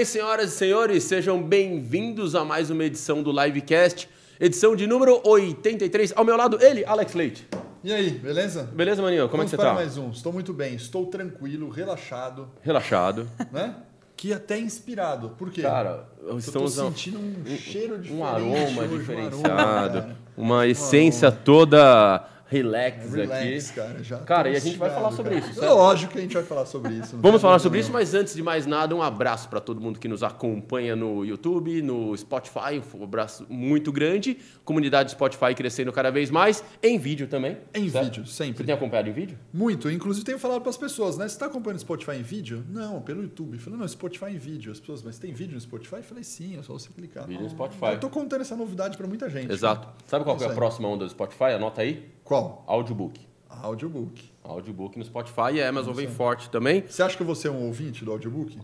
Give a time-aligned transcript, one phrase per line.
[0.00, 1.04] bem, senhoras e senhores?
[1.04, 4.08] Sejam bem-vindos a mais uma edição do Livecast,
[4.40, 6.14] edição de número 83.
[6.16, 7.46] Ao meu lado, ele, Alex Leite.
[7.84, 8.62] E aí, beleza?
[8.62, 9.28] Beleza, maninho?
[9.28, 9.74] Como Vamos é que você para tá?
[9.74, 10.08] mais um.
[10.08, 13.28] Estou muito bem, estou tranquilo, relaxado, Relaxado.
[13.52, 13.74] né?
[14.16, 15.34] Que até inspirado.
[15.36, 15.60] Por quê?
[15.60, 20.16] Cara, eu estamos tô sentindo um, cheiro diferente um aroma hoje, um diferenciado, aroma, cara.
[20.34, 23.76] uma essência toda relax, Relax, aqui.
[23.80, 24.02] cara.
[24.02, 25.46] Já Cara, e a gente vai falar sobre cara.
[25.50, 25.72] isso, certo?
[25.72, 27.16] Lógico que a gente vai falar sobre isso.
[27.16, 30.08] Vamos falar sobre isso, mas antes de mais nada, um abraço para todo mundo que
[30.08, 34.36] nos acompanha no YouTube, no Spotify, um abraço muito grande.
[34.64, 37.56] Comunidade Spotify crescendo cada vez mais, em vídeo também.
[37.72, 38.04] Em certo?
[38.04, 38.64] vídeo, Você sempre.
[38.64, 39.38] tem acompanhado em vídeo?
[39.52, 39.88] Muito.
[39.88, 41.28] Inclusive, tenho falado para as pessoas, né?
[41.28, 42.64] Você está acompanhando Spotify em vídeo?
[42.68, 43.54] Não, pelo YouTube.
[43.54, 44.72] Eu falei, não, Spotify em vídeo.
[44.72, 45.96] As pessoas, mas tem vídeo no Spotify?
[45.96, 47.26] Eu falei, sim, é só você clicar.
[47.28, 47.86] Vídeo no Spotify.
[47.92, 49.52] Eu tô contando essa novidade para muita gente.
[49.52, 49.88] Exato.
[50.06, 51.44] Sabe qual é Isso a próxima onda do Spotify?
[51.54, 52.10] Anota aí.
[52.30, 52.62] Qual?
[52.68, 53.20] Audiobook.
[53.48, 54.30] Audiobook.
[54.44, 56.84] Audiobook no Spotify e a Amazon vem forte também.
[56.86, 58.56] Você acha que você é um ouvinte do audiobook?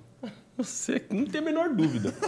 [0.56, 2.14] Você não tem a menor dúvida.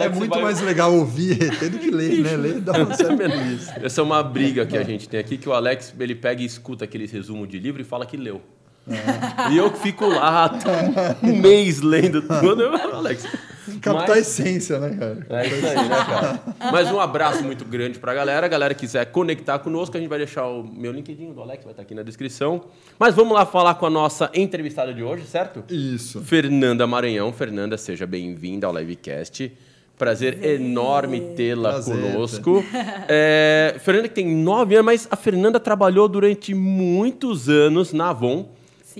[0.00, 2.36] É muito vai- mais legal ouvir ET do que ler, né?
[2.36, 3.70] Ler dá um isso.
[3.76, 6.44] Essa é uma briga que a gente tem aqui, que o Alex ele pega e
[6.44, 8.40] escuta aqueles resumos de livro e fala que leu.
[8.88, 9.52] É.
[9.52, 10.50] E eu que fico lá
[11.22, 12.62] um mês lendo tudo.
[12.62, 13.26] Eu, Alex.
[13.80, 15.26] Captar a mas- essência, né, cara?
[15.42, 16.40] É isso aí, né, cara?
[16.72, 18.44] Mas um abraço muito grande pra galera.
[18.46, 21.62] A galera que quiser conectar conosco, a gente vai deixar o meu LinkedIn do Alex,
[21.64, 22.62] vai estar aqui na descrição.
[22.98, 25.62] Mas vamos lá falar com a nossa entrevistada de hoje, certo?
[25.72, 26.20] Isso.
[26.20, 27.32] Fernanda Maranhão.
[27.32, 29.52] Fernanda, seja bem-vinda ao Livecast.
[29.96, 32.64] Prazer enorme tê-la conosco.
[33.06, 38.48] É, Fernanda que tem nove anos, mas a Fernanda trabalhou durante muitos anos na Avon.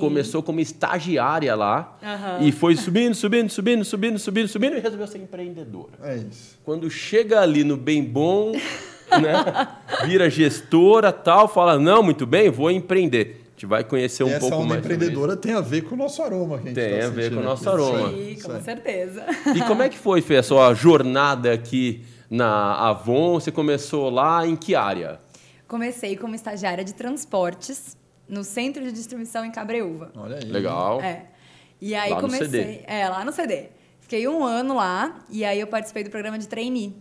[0.01, 0.09] Sim.
[0.09, 2.39] Começou como estagiária lá Aham.
[2.41, 5.93] e foi subindo, subindo, subindo, subindo, subindo, subindo e resolveu ser empreendedora.
[6.03, 6.59] É isso.
[6.65, 9.69] Quando chega ali no bem bom, né,
[10.05, 13.43] vira gestora tal, fala, não, muito bem, vou empreender.
[13.47, 15.83] A gente vai conhecer um e essa pouco onda mais sobre empreendedora tem a ver
[15.83, 18.09] com o nosso aroma que a gente Tem tá a ver com o nosso aroma.
[18.09, 19.27] Sim, com certeza.
[19.55, 23.34] E como é que foi, Fê, a sua jornada aqui na Avon?
[23.34, 25.21] Você começou lá em que área?
[25.69, 27.97] Comecei como estagiária de transportes
[28.30, 30.12] no centro de distribuição em Cabreúva.
[30.16, 30.44] Olha aí.
[30.44, 31.00] Legal.
[31.00, 31.26] É.
[31.80, 32.48] E aí Lá no comecei.
[32.48, 32.80] CD.
[32.86, 33.68] É, lá no CD.
[34.00, 36.94] Fiquei um ano lá e aí eu participei do programa de trainee.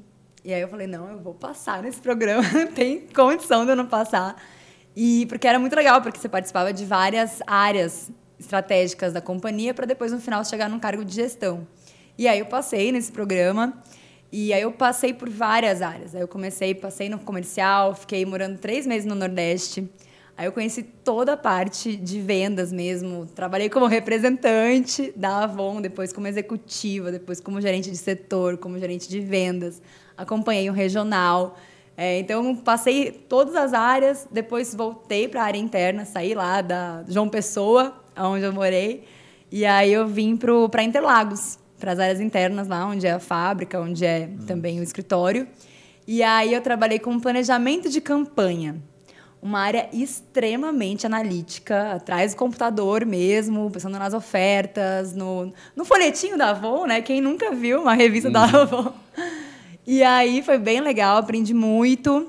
[0.44, 3.86] E aí eu falei, não, eu vou passar nesse programa, tem condição de eu não
[3.86, 4.42] passar.
[4.96, 9.86] E porque era muito legal, porque você participava de várias áreas estratégicas da companhia para
[9.86, 11.68] depois no final chegar num cargo de gestão.
[12.18, 13.74] E aí eu passei nesse programa
[14.32, 16.16] e aí eu passei por várias áreas.
[16.16, 19.90] Aí eu comecei, passei no comercial, fiquei morando três meses no Nordeste.
[20.40, 23.26] Aí eu conheci toda a parte de vendas mesmo.
[23.26, 29.10] Trabalhei como representante da Avon, depois como executiva, depois como gerente de setor, como gerente
[29.10, 29.82] de vendas.
[30.16, 31.58] Acompanhei um regional.
[31.98, 37.04] É, então, passei todas as áreas, depois voltei para a área interna, saí lá da
[37.06, 39.04] João Pessoa, onde eu morei,
[39.52, 43.78] e aí eu vim para Interlagos, para as áreas internas lá, onde é a fábrica,
[43.78, 45.46] onde é também o escritório.
[46.08, 48.82] E aí eu trabalhei com planejamento de campanha
[49.42, 56.50] uma área extremamente analítica, atrás do computador mesmo, pensando nas ofertas, no, no folhetinho da
[56.50, 57.02] Avon, né?
[57.02, 58.94] Quem nunca viu uma revista da Avon?
[59.88, 62.28] E aí foi bem legal, aprendi muito.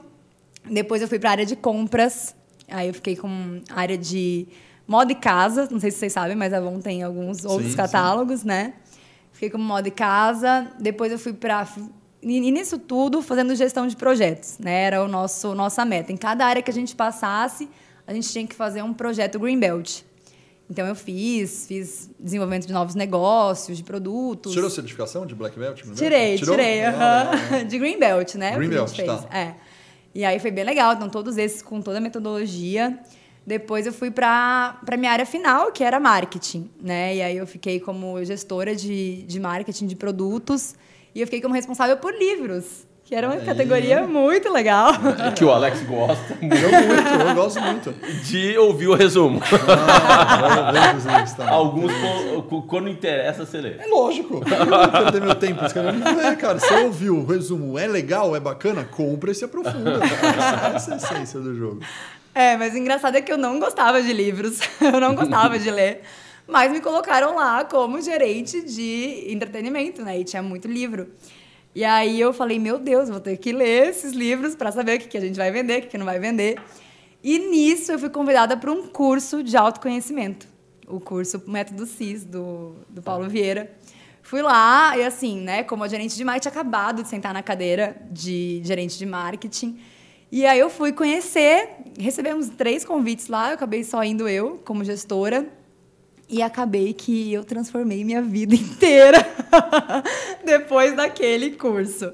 [0.70, 2.34] Depois eu fui para a área de compras.
[2.68, 4.46] Aí eu fiquei com área de
[4.86, 7.76] moda e casa, não sei se vocês sabem, mas a Avon tem alguns outros sim.
[7.76, 8.74] catálogos, né?
[9.32, 10.70] Fiquei como moda e casa.
[10.78, 11.66] Depois eu fui para
[12.22, 14.84] e nisso tudo fazendo gestão de projetos, né?
[14.84, 16.12] Era o nosso nossa meta.
[16.12, 17.68] Em cada área que a gente passasse,
[18.06, 20.02] a gente tinha que fazer um projeto Greenbelt.
[20.70, 24.52] Então eu fiz, fiz desenvolvimento de novos negócios, de produtos.
[24.52, 25.78] Tirou certificação de Black Belt?
[25.78, 25.98] Green Belt?
[25.98, 26.56] Tirei, Tirou?
[26.56, 26.84] tirei.
[26.84, 27.62] Ah.
[27.68, 28.54] De Greenbelt, né?
[28.54, 29.36] Green que a gente Belt, tá.
[29.36, 29.54] É.
[30.14, 30.92] E aí foi bem legal.
[30.92, 32.98] Então, todos esses com toda a metodologia.
[33.44, 37.16] Depois eu fui para a minha área final, que era marketing, né?
[37.16, 40.76] E aí eu fiquei como gestora de, de marketing de produtos.
[41.14, 43.44] E eu fiquei como responsável por livros, que era uma Aí.
[43.44, 44.92] categoria muito legal.
[45.34, 47.92] Que o Alex gosta Eu muito, eu gosto muito.
[48.24, 49.40] de ouvir o resumo.
[49.44, 51.48] Ah, eu.
[51.48, 51.92] Alguns,
[52.68, 53.70] quando interessa, você lê.
[53.78, 54.34] É lógico.
[54.48, 56.06] Eu não vou perder meu tempo escrevendo.
[56.20, 60.00] É, cara, você ouviu o resumo, é legal, é bacana, compra e se aprofunda.
[60.76, 61.80] Essa é a essência do jogo.
[62.32, 65.70] É, mas o engraçado é que eu não gostava de livros, eu não gostava de
[65.70, 66.02] ler.
[66.50, 70.18] Mas me colocaram lá como gerente de entretenimento, né?
[70.18, 71.12] E tinha muito livro.
[71.72, 75.00] E aí eu falei, meu Deus, vou ter que ler esses livros para saber o
[75.00, 76.60] que, que a gente vai vender, o que, que não vai vender.
[77.22, 80.48] E nisso eu fui convidada para um curso de autoconhecimento.
[80.88, 83.70] O curso Método CIS, do, do Paulo Vieira.
[84.20, 87.96] Fui lá e assim, né, como a gerente de marketing, acabado de sentar na cadeira
[88.10, 89.78] de gerente de marketing.
[90.32, 91.68] E aí eu fui conhecer,
[91.98, 95.59] recebemos três convites lá, eu acabei só indo eu, como gestora.
[96.30, 99.18] E acabei que eu transformei minha vida inteira
[100.44, 102.12] depois daquele curso.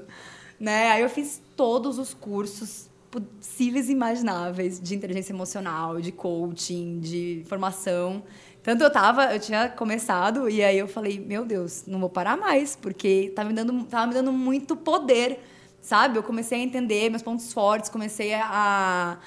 [0.59, 0.89] Né?
[0.89, 7.43] Aí eu fiz todos os cursos possíveis e imagináveis de inteligência emocional, de coaching, de
[7.47, 8.23] formação.
[8.63, 12.35] Tanto eu tava, eu tinha começado e aí eu falei, meu Deus, não vou parar
[12.35, 15.39] mais, porque tá me dando, tava me dando muito poder,
[15.79, 16.17] sabe?
[16.17, 19.17] Eu comecei a entender meus pontos fortes, comecei a,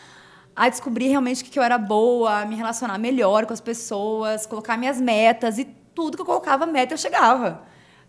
[0.55, 4.77] a descobrir realmente que eu era boa, a me relacionar melhor com as pessoas, colocar
[4.77, 5.65] minhas metas e
[5.95, 7.63] tudo que eu colocava meta eu chegava.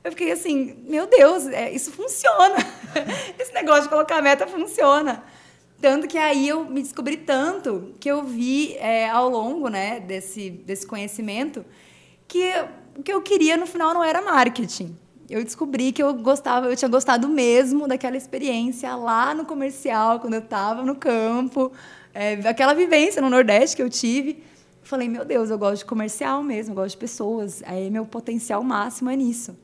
[0.04, 2.56] Eu fiquei assim, meu Deus, é, isso funciona.
[3.38, 5.24] Esse negócio de colocar meta funciona.
[5.80, 10.50] Tanto que aí eu me descobri tanto que eu vi é, ao longo né, desse,
[10.50, 11.66] desse conhecimento
[12.28, 12.52] que
[12.98, 14.96] o que eu queria no final não era marketing.
[15.30, 20.34] Eu descobri que eu gostava, eu tinha gostado mesmo daquela experiência lá no comercial, quando
[20.34, 21.72] eu estava no campo,
[22.13, 24.44] é, aquela vivência no Nordeste que eu tive.
[24.84, 27.62] falei, meu Deus, eu gosto de comercial mesmo, eu gosto de pessoas.
[27.66, 29.58] Aí meu potencial máximo é nisso.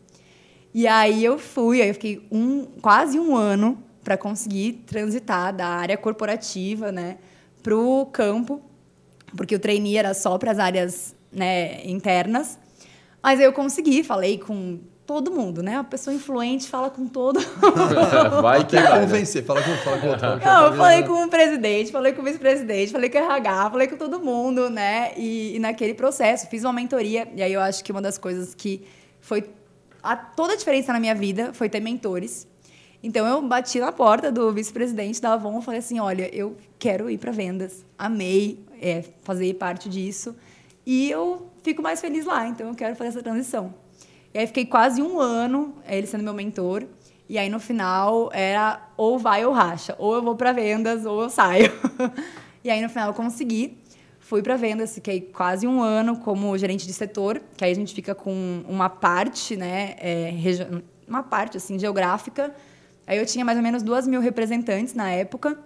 [0.74, 5.68] E aí eu fui, aí eu fiquei um, quase um ano para conseguir transitar da
[5.68, 7.18] área corporativa né,
[7.62, 8.62] para o campo,
[9.36, 12.58] porque o trainee era só para as áreas né, internas.
[13.22, 15.77] Mas eu consegui, falei com todo mundo, né?
[15.77, 18.42] Uma pessoa influente fala com todo mundo.
[18.42, 20.45] vai que vai, convencer, fala com, fala com outro.
[20.45, 23.88] Não, eu falei com o presidente, falei com o vice-presidente, falei com o RH, falei
[23.88, 25.13] com todo mundo, né?
[25.15, 28.54] E, e, naquele processo, fiz uma mentoria, e aí eu acho que uma das coisas
[28.54, 28.86] que
[29.21, 29.50] foi
[30.04, 32.45] a, toda a diferença na minha vida foi ter mentores.
[33.01, 37.09] Então eu bati na porta do vice-presidente da Avon e falei assim: olha, eu quero
[37.09, 40.36] ir para vendas, amei é, fazer parte disso
[40.86, 43.74] e eu fico mais feliz lá, então eu quero fazer essa transição.
[44.34, 46.86] E aí fiquei quase um ano, ele sendo meu mentor,
[47.30, 51.22] e aí no final era ou vai ou racha, ou eu vou para vendas ou
[51.24, 51.72] eu saio.
[52.64, 53.78] e aí no final eu consegui,
[54.20, 57.94] fui para vendas, fiquei quase um ano como gerente de setor, que aí a gente
[57.94, 60.34] fica com uma parte, né, é,
[61.08, 62.54] uma parte assim geográfica
[63.08, 65.58] Aí eu tinha mais ou menos duas mil representantes na época.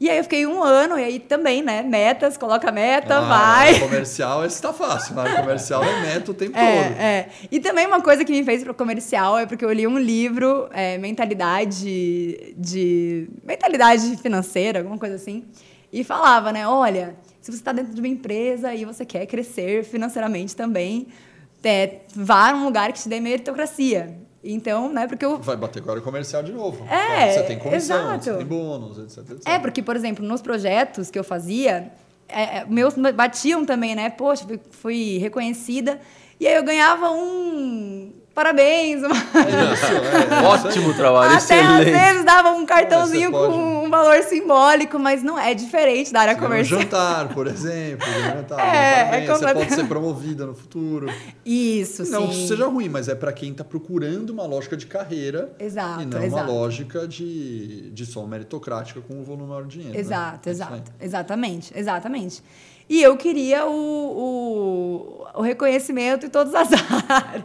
[0.00, 1.82] E aí eu fiquei um ano, e aí também, né?
[1.82, 3.80] Metas, coloca meta, ah, vai.
[3.80, 5.14] Comercial, esse tá fácil.
[5.14, 6.98] Na comercial é meta o tempo é, todo.
[6.98, 7.28] É.
[7.52, 10.70] E também uma coisa que me fez pro comercial é porque eu li um livro,
[10.72, 13.28] é, Mentalidade de.
[13.44, 15.44] Mentalidade financeira, alguma coisa assim.
[15.92, 16.66] E falava, né?
[16.66, 21.08] Olha, se você está dentro de uma empresa e você quer crescer financeiramente também,
[21.62, 24.16] é, vá num lugar que te dê meritocracia.
[24.42, 25.38] Então, né, porque eu...
[25.38, 26.86] Vai bater agora o comercial de novo.
[26.90, 28.24] É, Você tem comissão, exato.
[28.24, 29.48] você tem bônus, etc, etc.
[29.48, 31.92] É, porque, por exemplo, nos projetos que eu fazia,
[32.26, 34.08] é, é meus batiam também, né?
[34.08, 36.00] Poxa, fui, fui reconhecida.
[36.38, 39.02] E aí eu ganhava um parabéns.
[39.04, 39.14] Uma...
[39.14, 39.86] É isso,
[40.34, 41.90] é, Ótimo trabalho, Até excelente.
[41.90, 46.34] às vezes dava um cartãozinho com um valor simbólico, mas não é diferente da área
[46.34, 46.80] você comercial.
[46.80, 48.06] Um jantar, por exemplo.
[48.08, 51.08] Um jantar, é, é Você pode ser promovida no futuro.
[51.44, 52.40] Isso, não sim.
[52.40, 56.06] Não seja ruim, mas é para quem está procurando uma lógica de carreira exato, e
[56.06, 56.44] não exato.
[56.44, 59.98] uma lógica de, de só meritocrática com o volume maior de dinheiro.
[59.98, 60.52] Exato, né?
[60.52, 60.92] exato.
[61.00, 62.42] Exatamente, exatamente.
[62.88, 66.68] E eu queria o, o, o reconhecimento em todas as
[67.08, 67.44] áreas.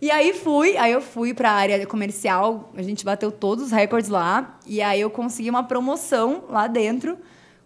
[0.00, 3.72] E aí fui, aí eu fui para a área comercial, a gente bateu todos os
[3.72, 7.16] recordes lá, e aí eu consegui uma promoção lá dentro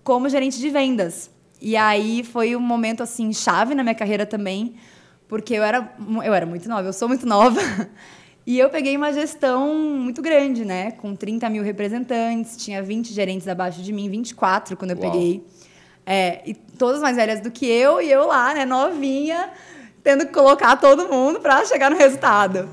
[0.04, 1.30] como gerente de vendas.
[1.60, 4.76] E aí foi um momento assim chave na minha carreira também,
[5.28, 5.92] porque eu era
[6.24, 7.60] eu era muito nova, eu sou muito nova.
[8.46, 10.92] E eu peguei uma gestão muito grande, né?
[10.92, 15.10] Com 30 mil representantes, tinha 20 gerentes abaixo de mim, 24 quando eu Uau.
[15.10, 15.44] peguei.
[16.06, 19.50] É, e todas mais velhas do que eu, e eu lá, né, novinha,
[20.02, 22.68] tendo que colocar todo mundo para chegar no resultado.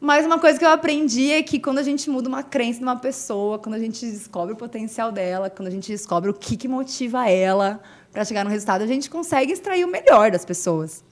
[0.00, 2.84] Mas uma coisa que eu aprendi é que quando a gente muda uma crença de
[2.84, 6.56] uma pessoa, quando a gente descobre o potencial dela, quando a gente descobre o que,
[6.56, 7.80] que motiva ela
[8.12, 11.02] para chegar no resultado, a gente consegue extrair o melhor das pessoas.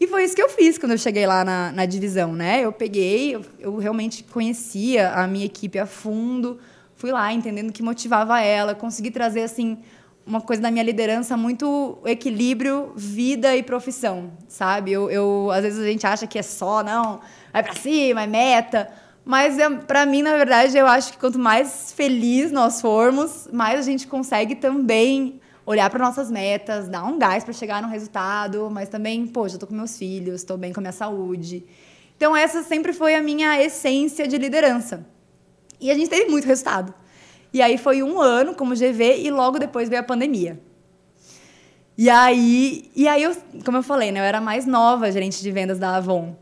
[0.00, 2.60] E foi isso que eu fiz quando eu cheguei lá na, na divisão, né?
[2.60, 6.58] Eu peguei, eu, eu realmente conhecia a minha equipe a fundo,
[6.96, 9.78] fui lá entendendo o que motivava ela, consegui trazer assim
[10.26, 14.92] uma coisa da minha liderança muito equilíbrio vida e profissão, sabe?
[14.92, 17.20] Eu, eu às vezes a gente acha que é só não,
[17.52, 18.90] vai para cima, é meta,
[19.24, 23.78] mas é, para mim na verdade eu acho que quanto mais feliz nós formos, mais
[23.78, 28.68] a gente consegue também olhar para nossas metas, dar um gás para chegar no resultado,
[28.70, 31.64] mas também, poxa, eu tô com meus filhos, estou bem com a minha saúde.
[32.16, 35.06] Então essa sempre foi a minha essência de liderança.
[35.80, 36.94] E a gente teve muito resultado.
[37.54, 40.60] E aí foi um ano como GV e logo depois veio a pandemia.
[41.96, 45.52] E aí, e aí eu, como eu falei, né, eu era mais nova gerente de
[45.52, 46.34] vendas da Avon.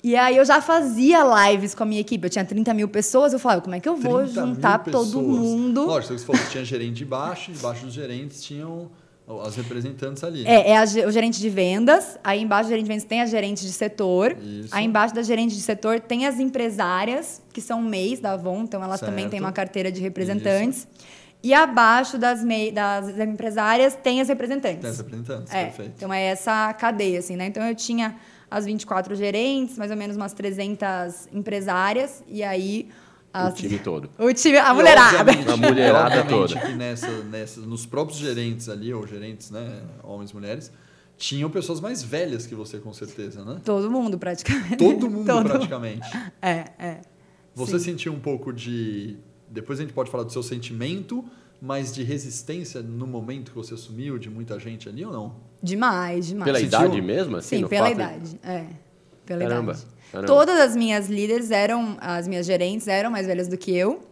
[0.00, 2.24] E aí eu já fazia lives com a minha equipe.
[2.24, 3.32] Eu tinha 30 mil pessoas.
[3.32, 5.86] Eu falava, como é que eu vou juntar todo mundo?
[5.86, 8.90] Lógico, você falou que tinha gerente de baixo, debaixo dos gerentes tinham
[9.26, 10.46] As representantes ali.
[10.46, 12.18] É, é a o gerente de vendas.
[12.22, 14.36] Aí embaixo do gerente de vendas tem a gerente de setor.
[14.40, 14.68] Isso.
[14.70, 18.84] Aí embaixo da gerente de setor tem as empresárias, que são MEIs da Avon, então
[18.84, 19.30] elas também Certo.
[19.30, 20.86] têm uma carteira de representantes.
[21.42, 24.80] E abaixo das, MEI, das empresárias tem as representantes.
[24.80, 25.92] Tem as representantes, É, perfeito.
[25.96, 27.46] então é essa cadeia, assim, né?
[27.46, 28.16] Então eu tinha
[28.50, 32.88] as 24 gerentes, mais ou menos umas 300 empresárias, e aí...
[33.34, 34.08] O as- time todo.
[34.18, 35.32] O time, a E, mulherada.
[35.52, 36.58] A mulherada toda.
[36.60, 40.70] que nessa, nessa, nos próprios gerentes ali, ou gerentes, né, homens e mulheres,
[41.16, 43.60] tinham pessoas mais velhas que você, com certeza, né?
[43.64, 44.76] Todo mundo, praticamente.
[44.76, 46.06] Todo mundo, Todo- praticamente.
[46.40, 47.00] É, é.
[47.54, 47.84] Você Sim.
[47.86, 49.16] sentiu um pouco de...
[49.48, 51.24] Depois a gente pode falar do seu sentimento,
[51.62, 55.36] mas de resistência no momento que você assumiu, de muita gente ali ou não?
[55.62, 56.44] Demais, demais.
[56.44, 56.78] Pela Sentiu?
[56.78, 57.36] idade mesmo?
[57.36, 58.40] Assim, Sim, no pela fato de- idade.
[58.42, 58.66] É,
[59.24, 59.86] pela Caramba, idade.
[60.14, 60.26] Caramba.
[60.26, 64.02] Todas as minhas líderes eram, as minhas gerentes eram mais velhas do que eu.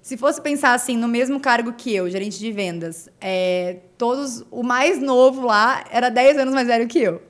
[0.00, 4.62] Se fosse pensar assim, no mesmo cargo que eu, gerente de vendas, é, todos, o
[4.64, 7.22] mais novo lá era 10 anos mais velho que eu.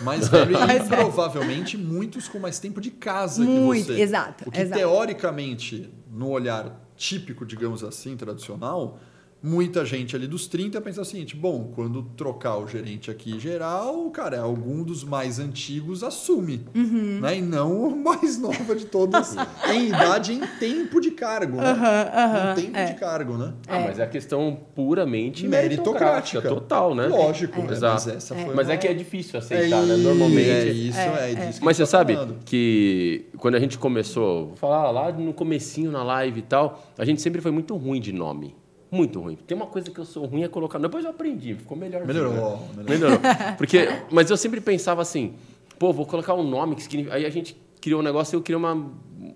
[0.00, 4.00] Mais velho e provavelmente muitos com mais tempo de casa Muito, que você.
[4.00, 4.80] exato, O que exato.
[4.80, 8.98] teoricamente, no olhar típico, digamos assim, tradicional,
[9.42, 14.10] muita gente ali dos 30 pensa o seguinte: bom, quando trocar o gerente aqui geral,
[14.10, 16.66] cara, algum dos mais antigos assume.
[16.74, 17.20] Uhum.
[17.20, 17.38] Né?
[17.38, 19.34] E não o mais nova de todos
[19.72, 21.58] em idade e em tempo de cargo.
[21.58, 22.52] Né?
[22.52, 22.84] em tempo é.
[22.86, 23.54] de cargo, né?
[23.66, 26.40] Ah, mas é a questão puramente Meritocrática.
[26.40, 26.48] meritocrática.
[26.48, 27.06] Total, né?
[27.06, 27.72] Lógico, né?
[27.72, 27.94] Exato.
[27.94, 29.96] Mas essa foi Mas é que é difícil É aceitar, né?
[29.96, 30.48] Normalmente.
[30.48, 32.36] É isso, é, disso que Mas você tá sabe falando.
[32.44, 37.04] que quando a gente começou, vou falar lá no comecinho na live e tal, a
[37.04, 38.54] gente sempre foi muito ruim de nome.
[38.90, 39.36] Muito ruim.
[39.36, 40.78] Tem uma coisa que eu sou ruim é colocar.
[40.78, 42.06] Depois eu aprendi, ficou melhor.
[42.06, 42.88] Melhorou, melhorou.
[42.88, 43.20] Melhorou.
[43.58, 45.34] Porque, mas eu sempre pensava assim,
[45.78, 47.14] pô, vou colocar um nome que significa.
[47.14, 48.74] Aí a gente criou um negócio, eu criei uma.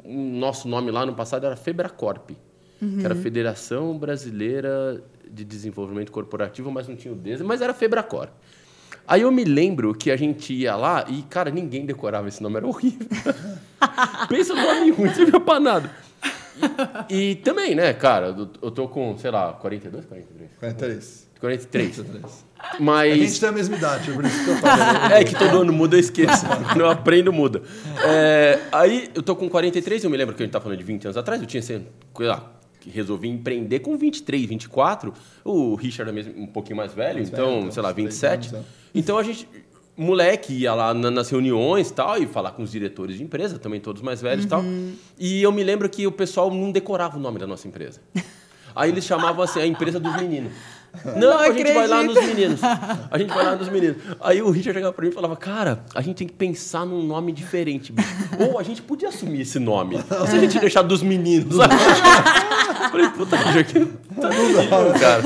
[0.04, 6.71] Um nosso nome lá no passado era Febracorp, que era Federação Brasileira de Desenvolvimento Corporativo,
[6.71, 8.28] mas não tinha o DES, mas era Febracor.
[9.06, 12.56] Aí eu me lembro que a gente ia lá e, cara, ninguém decorava esse nome,
[12.56, 13.06] era horrível.
[14.28, 15.90] Pensa no nome ruim, não servia pra nada.
[17.09, 20.50] E, e também, né, cara, eu- tô com, sei lá, 42, 43?
[20.59, 21.28] 43.
[21.40, 21.97] 43.
[21.97, 22.44] 43.
[22.78, 23.12] Mas.
[23.12, 24.85] A gente tem a mesma idade, por isso que eu falei.
[25.21, 26.47] É que todo ano muda, eu esqueço.
[26.68, 27.62] Quando eu aprendo, muda.
[28.04, 30.85] É, aí eu tô com 43, eu me lembro que a gente tá falando de
[30.85, 31.85] 20 anos atrás, eu tinha, sei
[32.21, 32.52] lá,
[32.87, 35.12] resolvi empreender com 23, 24.
[35.44, 37.94] O Richard é mesmo um pouquinho mais velho, Mais então, velho, então, sei lá, uns
[37.94, 38.54] três 27.
[38.54, 38.71] anos, é.
[38.94, 39.49] Então a gente,
[39.97, 43.59] moleque, ia lá na- nas reuniões e tal, e falar com os diretores de empresa,
[43.59, 44.63] também todos mais velhos e tal.
[45.19, 48.01] E eu me lembro que o pessoal não decorava o nome da nossa empresa.
[48.75, 50.53] Aí eles chamavam assim, a empresa dos meninos.
[51.17, 52.61] Não, a gente vai lá nos meninos.
[52.63, 53.97] A gente vai lá nos meninos.
[54.21, 57.03] Aí o Richard chegava pra mim e falava, cara, a gente tem que pensar num
[57.03, 58.09] nome diferente, bicho.
[58.39, 59.99] Ou a gente podia assumir esse nome.
[60.29, 61.57] Se a gente deixar dos meninos?
[62.83, 63.87] Eu Falei, puta, Richard, que
[64.21, 65.23] tá terrível, cara.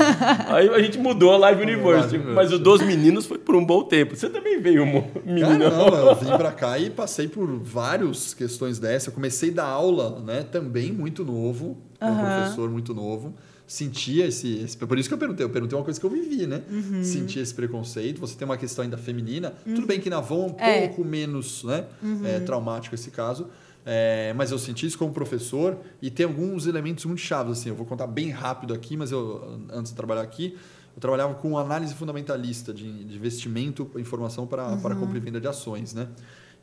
[0.55, 2.17] Aí a gente mudou a Live Universe.
[2.17, 4.15] Mas o dos meninos foi por um bom tempo.
[4.15, 5.59] Você também veio, mo- menino.
[5.69, 9.09] Caramba, eu vim pra cá e passei por várias questões dessa.
[9.09, 10.43] Eu comecei a dar aula, né?
[10.49, 13.33] Também muito novo, como professor muito novo.
[13.67, 15.45] Sentia esse, esse- Por isso que eu perguntei.
[15.45, 16.63] Eu perguntei uma coisa que eu vivi, né?
[17.03, 18.19] Sentia esse preconceito.
[18.21, 19.51] Você tem uma questão ainda feminina.
[19.75, 21.85] Tudo bem que na Avon é um pouco menos né?
[22.25, 23.47] é, traumático esse caso.
[23.85, 27.59] É, mas eu senti isso como professor e tem alguns elementos muito chaves.
[27.59, 30.57] Assim, eu vou contar bem rápido aqui, mas eu, antes de trabalhar aqui,
[30.95, 35.47] eu trabalhava com análise fundamentalista de, de investimento, informação para para compra e venda de
[35.47, 36.07] ações, né?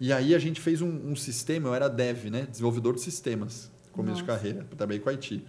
[0.00, 2.46] E aí a gente fez um, um sistema, eu era dev, né?
[2.50, 5.42] Desenvolvedor de sistemas, começo de carreira, trabalhei com IT.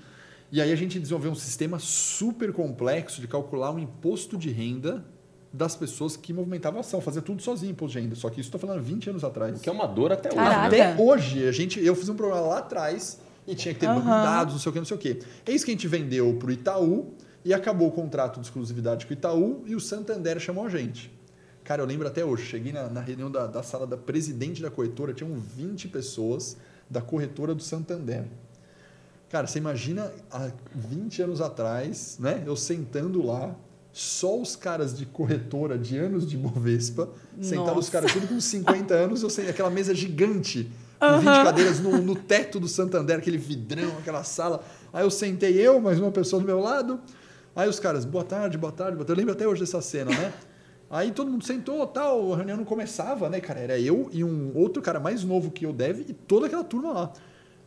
[0.55, 5.03] E aí a gente desenvolveu um sistema super complexo de calcular o imposto de renda
[5.51, 8.15] das pessoas que movimentavam ação, fazia tudo sozinho imposto de renda.
[8.15, 9.59] Só que isso estou falando 20 anos atrás.
[9.59, 10.37] Que é uma dor até hoje.
[10.37, 10.69] Caraca.
[10.69, 10.81] Né?
[10.81, 14.01] Até hoje, a gente, eu fiz um programa lá atrás e tinha que ter de
[14.01, 15.19] dados, não sei o que, não sei o que.
[15.45, 19.05] É isso que a gente vendeu para o Itaú e acabou o contrato de exclusividade
[19.05, 21.11] com o Itaú e o Santander chamou a gente.
[21.65, 24.71] Cara, eu lembro até hoje, cheguei na, na reunião da, da sala da presidente da
[24.71, 26.55] corretora, tinham 20 pessoas
[26.89, 28.23] da corretora do Santander.
[29.35, 32.41] Cara, você imagina há 20 anos atrás, né?
[32.45, 33.53] Eu sentando lá,
[33.91, 37.09] só os caras de corretora de anos de Bovespa,
[37.41, 41.79] sentados os caras tudo com 50 anos, eu sei, aquela mesa gigante, com 20 cadeiras
[41.81, 44.63] no, no teto do Santander, aquele vidrão, aquela sala.
[44.93, 47.01] Aí eu sentei eu, mais uma pessoa do meu lado.
[47.53, 49.19] Aí os caras, boa tarde, boa tarde, boa tarde.
[49.19, 50.31] Eu lembro até hoje dessa cena, né?
[50.89, 53.59] Aí todo mundo sentou, tal, a reunião não começava, né, cara?
[53.59, 56.93] Era eu e um outro cara mais novo que eu deve e toda aquela turma
[56.93, 57.13] lá.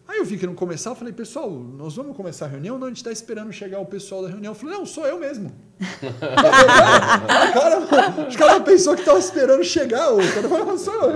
[0.08, 2.78] Aí eu vi que não começava, falei, pessoal, nós vamos começar a reunião?
[2.78, 4.52] Não, a gente está esperando chegar o pessoal da reunião.
[4.52, 5.52] Eu falei, não, sou eu mesmo.
[7.52, 10.10] cara, os caras pensou que tava esperando chegar.
[10.14, 10.64] O cara falou,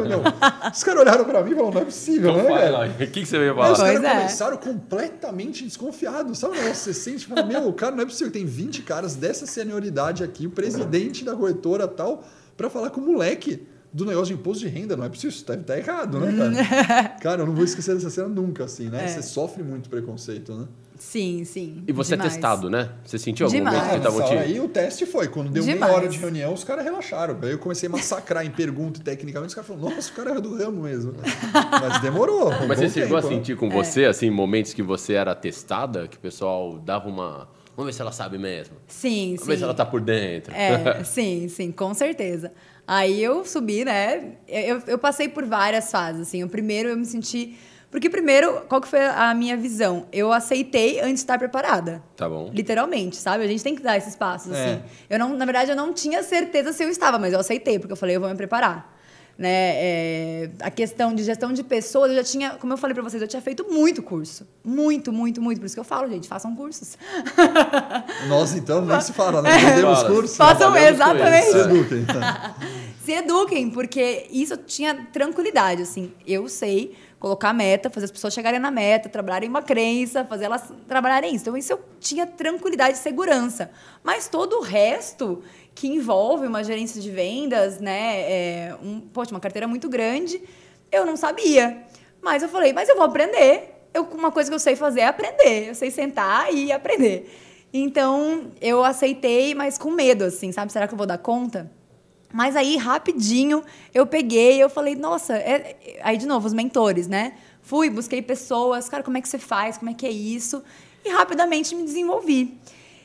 [0.04, 0.22] não.
[0.70, 2.90] Os caras olharam pra mim e falaram, não é possível, Então né, cara?
[2.90, 3.92] O que, que você veio Aí os falar?
[3.92, 4.16] Pois caras é.
[4.16, 6.38] começaram completamente desconfiados.
[6.38, 7.26] Sabe o você sente?
[7.26, 8.30] Fala, meu, o cara não é possível.
[8.30, 12.22] Tem 20 caras dessa senioridade aqui, o presidente da corretora tal,
[12.58, 14.96] pra falar com o moleque do negócio de imposto de renda.
[14.96, 17.08] Não é possível, isso deve estar errado, né, cara?
[17.20, 19.04] cara, eu não vou esquecer dessa cena nunca, assim, né?
[19.04, 19.08] É.
[19.08, 20.66] Você sofre muito preconceito, né?
[21.02, 21.82] Sim, sim.
[21.87, 22.32] E você demais.
[22.32, 22.90] é testado, né?
[23.04, 23.76] Você sentiu algum Demais.
[23.76, 24.38] momento que estavam te...
[24.38, 25.26] aí o teste foi.
[25.26, 25.92] Quando deu meia Demais.
[25.92, 27.37] hora de reunião, os caras relaxaram.
[27.42, 29.49] Aí eu comecei a massacrar em pergunta e tecnicamente.
[29.49, 31.14] Os caras falaram, nossa, o cara é do ramo mesmo.
[31.80, 32.52] Mas demorou.
[32.52, 33.38] um Mas você chegou a tempo, né?
[33.40, 37.49] sentir com você, assim, momentos que você era testada, que o pessoal dava uma...
[37.76, 38.76] Vamos ver se ela sabe mesmo.
[38.87, 39.58] Sim, Vamos ver sim.
[39.58, 40.54] se ela tá por dentro.
[40.54, 42.52] É, sim, sim, com certeza.
[42.86, 44.32] Aí eu subi, né?
[44.48, 46.42] Eu, eu passei por várias fases, assim.
[46.42, 47.56] O primeiro eu me senti...
[47.90, 50.06] Porque primeiro, qual que foi a minha visão?
[50.10, 52.02] Eu aceitei antes de estar preparada.
[52.16, 52.50] Tá bom.
[52.52, 53.44] Literalmente, sabe?
[53.44, 54.64] A gente tem que dar esses passos, É.
[54.64, 54.82] assim.
[55.10, 57.92] Eu não, na verdade, eu não tinha certeza se eu estava, mas eu aceitei, porque
[57.92, 58.98] eu falei, eu vou me preparar.
[59.38, 59.48] Né?
[59.48, 63.20] É, a questão de gestão de pessoas, eu já tinha, como eu falei pra vocês,
[63.20, 64.46] eu tinha feito muito curso.
[64.62, 65.58] Muito, muito, muito.
[65.58, 66.96] Por isso que eu falo, gente, façam cursos.
[68.28, 69.50] Nós, então, nem se fala, né?
[69.58, 70.14] Vendemos Fala.
[70.14, 70.36] curso.
[70.36, 71.50] Façam exatamente.
[71.50, 72.04] Se eduquem.
[72.04, 72.54] tá?
[73.04, 76.12] Se eduquem, porque isso eu tinha tranquilidade, assim.
[76.24, 80.72] Eu sei colocar meta, fazer as pessoas chegarem na meta, trabalharem uma crença, fazer elas
[80.88, 81.42] trabalharem isso.
[81.42, 83.70] Então, isso eu tinha tranquilidade e segurança.
[84.04, 85.42] Mas todo o resto
[85.75, 90.41] que envolve uma gerência de vendas, né, é, um, poxa, uma carteira muito grande,
[90.91, 91.83] eu não sabia.
[92.21, 93.71] Mas eu falei, mas eu vou aprender.
[93.93, 95.69] Eu, uma coisa que eu sei fazer é aprender.
[95.69, 97.31] Eu sei sentar e aprender.
[97.73, 100.71] Então, eu aceitei, mas com medo, assim, sabe?
[100.73, 101.71] Será que eu vou dar conta?
[102.33, 103.62] Mas aí, rapidinho,
[103.93, 107.35] eu peguei eu falei, nossa, é- é- aí de novo, os mentores, né?
[107.61, 109.76] Fui, busquei pessoas, cara, como é que você faz?
[109.79, 110.62] Como é que é isso?
[111.05, 112.59] E rapidamente me desenvolvi.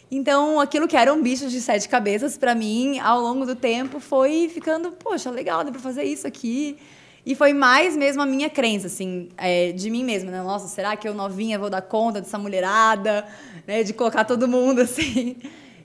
[0.09, 3.99] Então, aquilo que era um bicho de sete cabeças, para mim, ao longo do tempo,
[3.99, 6.77] foi ficando, poxa, legal, dá pra fazer isso aqui.
[7.25, 10.41] E foi mais mesmo a minha crença, assim, é, de mim mesma, né?
[10.41, 13.27] Nossa, será que eu novinha vou dar conta dessa mulherada,
[13.67, 13.83] né?
[13.83, 15.35] De colocar todo mundo, assim.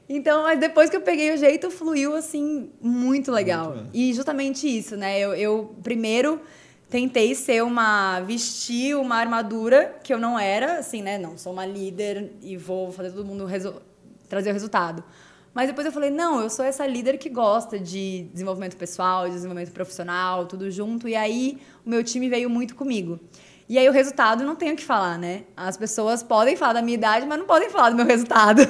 [0.09, 3.75] Então, mas depois que eu peguei o jeito, fluiu, assim, muito legal.
[3.75, 5.19] Muito e justamente isso, né?
[5.19, 6.41] Eu, eu primeiro
[6.89, 8.21] tentei ser uma.
[8.21, 11.19] vestir uma armadura que eu não era, assim, né?
[11.19, 13.45] Não, sou uma líder e vou fazer todo mundo
[14.33, 15.05] trazer o resultado.
[15.53, 19.35] Mas depois eu falei, não, eu sou essa líder que gosta de desenvolvimento pessoal, de
[19.35, 21.07] desenvolvimento profissional, tudo junto.
[21.07, 23.21] E aí o meu time veio muito comigo.
[23.69, 25.43] E aí o resultado não tenho o que falar, né?
[25.55, 28.63] As pessoas podem falar da minha idade, mas não podem falar do meu resultado.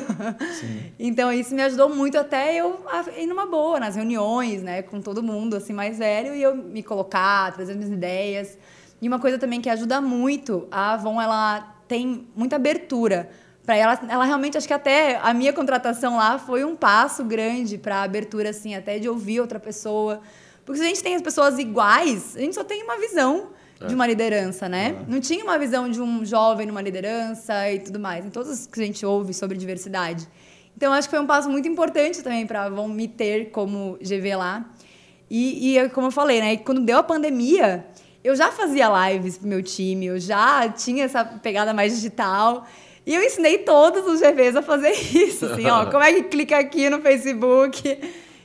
[0.98, 2.84] então isso me ajudou muito até eu
[3.16, 4.82] ir numa boa, nas reuniões, né?
[4.82, 8.58] Com todo mundo, assim, mais velho, e eu me colocar, trazer minhas ideias.
[9.00, 13.30] E uma coisa também que ajuda muito, a Avon, ela tem muita abertura.
[13.64, 17.78] Para ela, ela realmente, acho que até a minha contratação lá foi um passo grande
[17.78, 20.20] para a abertura, assim, até de ouvir outra pessoa.
[20.64, 23.50] Porque se a gente tem as pessoas iguais, a gente só tem uma visão
[23.86, 25.04] de uma liderança, né?
[25.08, 28.24] Não tinha uma visão de um jovem numa liderança e tudo mais.
[28.24, 30.28] Em todos os que a gente ouve sobre diversidade.
[30.76, 34.36] Então, acho que foi um passo muito importante também para Avon me ter como GV
[34.36, 34.70] lá.
[35.30, 36.56] E, e, como eu falei, né?
[36.58, 37.86] Quando deu a pandemia,
[38.22, 42.66] eu já fazia lives pro meu time, eu já tinha essa pegada mais digital.
[43.04, 45.86] E eu ensinei todos os GVs a fazer isso, assim, ó.
[45.90, 47.98] Como é que clica aqui no Facebook?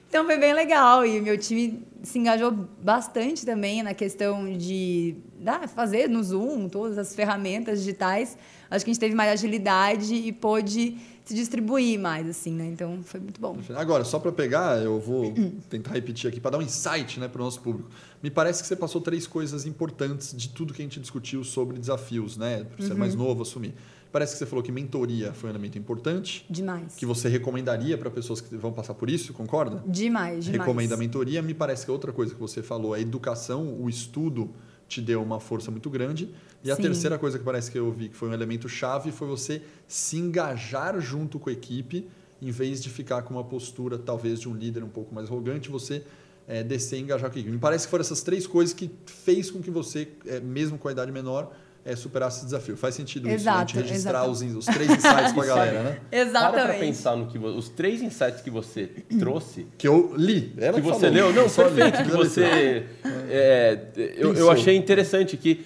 [0.09, 1.05] Então foi bem legal.
[1.05, 5.15] E meu time se engajou bastante também na questão de
[5.45, 8.37] ah, fazer no Zoom todas as ferramentas digitais.
[8.69, 12.67] Acho que a gente teve mais agilidade e pôde se distribuir mais, assim, né?
[12.67, 13.57] Então foi muito bom.
[13.75, 15.33] Agora, só para pegar, eu vou
[15.69, 17.89] tentar repetir aqui para dar um insight né, para o nosso público.
[18.23, 21.77] Me parece que você passou três coisas importantes de tudo que a gente discutiu sobre
[21.77, 22.63] desafios, né?
[22.63, 23.73] Por ser mais novo, assumir.
[24.17, 26.95] Parece que você falou que mentoria foi um elemento importante, Demais.
[26.95, 29.83] que você recomendaria para pessoas que vão passar por isso, concorda?
[29.85, 30.59] Demais, demais.
[30.59, 31.39] Recomenda a mentoria.
[31.39, 34.49] Me parece que outra coisa que você falou, a educação, o estudo
[34.87, 36.33] te deu uma força muito grande.
[36.63, 36.81] E a Sim.
[36.81, 40.17] terceira coisa que parece que eu vi que foi um elemento chave foi você se
[40.17, 42.09] engajar junto com a equipe,
[42.41, 45.69] em vez de ficar com uma postura talvez de um líder um pouco mais arrogante,
[45.69, 46.03] você
[46.47, 47.53] é, descer e engajar com a equipe.
[47.53, 50.87] Me parece que foram essas três coisas que fez com que você, é, mesmo com
[50.87, 51.53] a idade menor,
[51.87, 52.75] é, superasse esse desafio.
[52.75, 53.51] Faz sentido isso, né?
[53.51, 54.59] a gente Exato, registrar os, exato.
[54.59, 55.91] os três insights para a galera, né?
[56.09, 56.79] Para pra Exatamente.
[56.79, 60.53] pensar no que os três insights que você trouxe, Que eu li.
[60.57, 61.15] Ela que você falou.
[61.15, 61.75] leu, não, só li.
[61.75, 62.85] perfeito, que você
[63.29, 65.65] é, eu, eu achei interessante que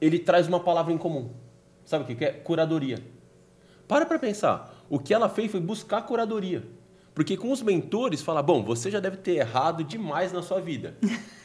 [0.00, 1.30] ele traz uma palavra em comum.
[1.84, 2.30] Sabe o que que é?
[2.32, 2.98] Curadoria.
[3.88, 4.74] Para para pensar.
[4.88, 6.62] O que ela fez foi buscar curadoria.
[7.14, 10.96] Porque com os mentores fala, bom, você já deve ter errado demais na sua vida.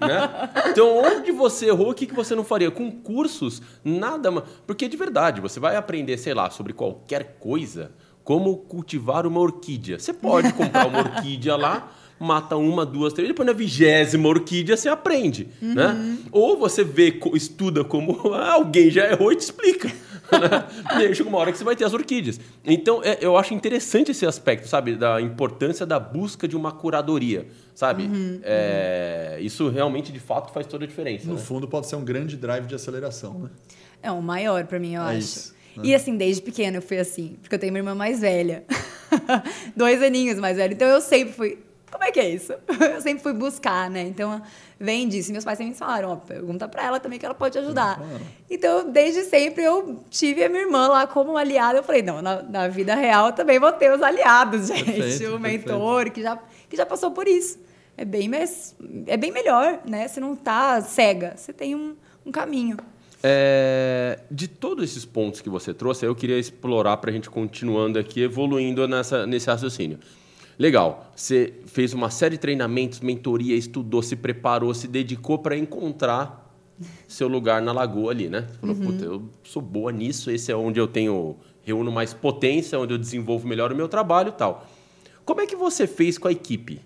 [0.00, 0.50] né?
[0.70, 2.70] Então, onde você errou, o que, que você não faria?
[2.70, 4.30] Com cursos, nada.
[4.30, 7.90] ma- Porque de verdade, você vai aprender, sei lá, sobre qualquer coisa.
[8.24, 9.98] como cultivar uma orquídea.
[10.00, 14.88] Você pode comprar uma orquídea lá, mata uma, duas, três, depois na vigésima orquídea você
[14.88, 15.74] aprende, uhum.
[15.74, 16.18] né?
[16.32, 19.88] Ou você vê, estuda como alguém já errou e te explica.
[20.32, 21.00] Né?
[21.00, 22.40] e aí chega uma hora que você vai ter as orquídeas.
[22.64, 24.96] Então, é, eu acho interessante esse aspecto, sabe?
[24.96, 28.04] Da importância da busca de uma curadoria, sabe?
[28.04, 29.44] Uhum, é, uhum.
[29.44, 31.26] Isso realmente, de fato, faz toda a diferença.
[31.26, 31.40] No né?
[31.40, 33.50] fundo, pode ser um grande drive de aceleração, né?
[34.02, 35.18] É o maior para mim, eu é acho.
[35.18, 35.82] Isso, né?
[35.84, 38.64] E assim, desde pequena eu fui assim, porque eu tenho uma irmã mais velha.
[39.76, 40.72] Dois aninhos mais velha.
[40.72, 41.58] Então eu sempre fui
[41.96, 42.52] como é que é isso?
[42.94, 44.02] Eu sempre fui buscar, né?
[44.02, 44.40] Então,
[44.78, 45.30] vem disso.
[45.30, 47.98] E meus pais sempre me falaram, ó, pergunta pra ela também que ela pode ajudar.
[48.50, 51.78] Então, desde sempre eu tive a minha irmã lá como aliada.
[51.78, 54.84] Eu falei, não, na, na vida real também vou ter os aliados, gente.
[54.84, 56.14] Perfeito, o mentor perfeito.
[56.14, 57.58] que já, que já passou por isso.
[57.96, 60.06] É bem, mais, é bem melhor, né?
[60.06, 62.76] Você não tá cega, você tem um, um caminho.
[63.22, 67.98] É, de todos esses pontos que você trouxe, eu queria explorar para a gente continuando
[67.98, 69.98] aqui, evoluindo nessa, nesse raciocínio.
[70.58, 71.12] Legal.
[71.14, 76.46] Você fez uma série de treinamentos, mentoria, estudou, se preparou, se dedicou para encontrar
[77.08, 78.46] seu lugar na lagoa ali, né?
[78.48, 78.86] Você falou, uhum.
[78.86, 82.98] puta, eu sou boa nisso, esse é onde eu tenho reúno mais potência, onde eu
[82.98, 84.66] desenvolvo melhor o meu trabalho, e tal.
[85.24, 86.80] Como é que você fez com a equipe?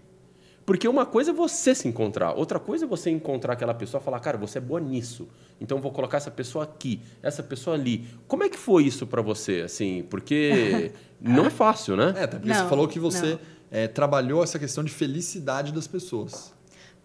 [0.64, 4.04] Porque uma coisa é você se encontrar, outra coisa é você encontrar aquela pessoa e
[4.04, 5.28] falar, cara, você é boa nisso,
[5.61, 8.06] então vou colocar essa pessoa aqui, essa pessoa ali.
[8.28, 10.04] Como é que foi isso para você, assim?
[10.09, 12.14] Porque não é fácil, né?
[12.16, 15.72] É, até porque não, você falou que você não é, trabalhou essa questão de felicidade
[15.72, 16.52] das pessoas?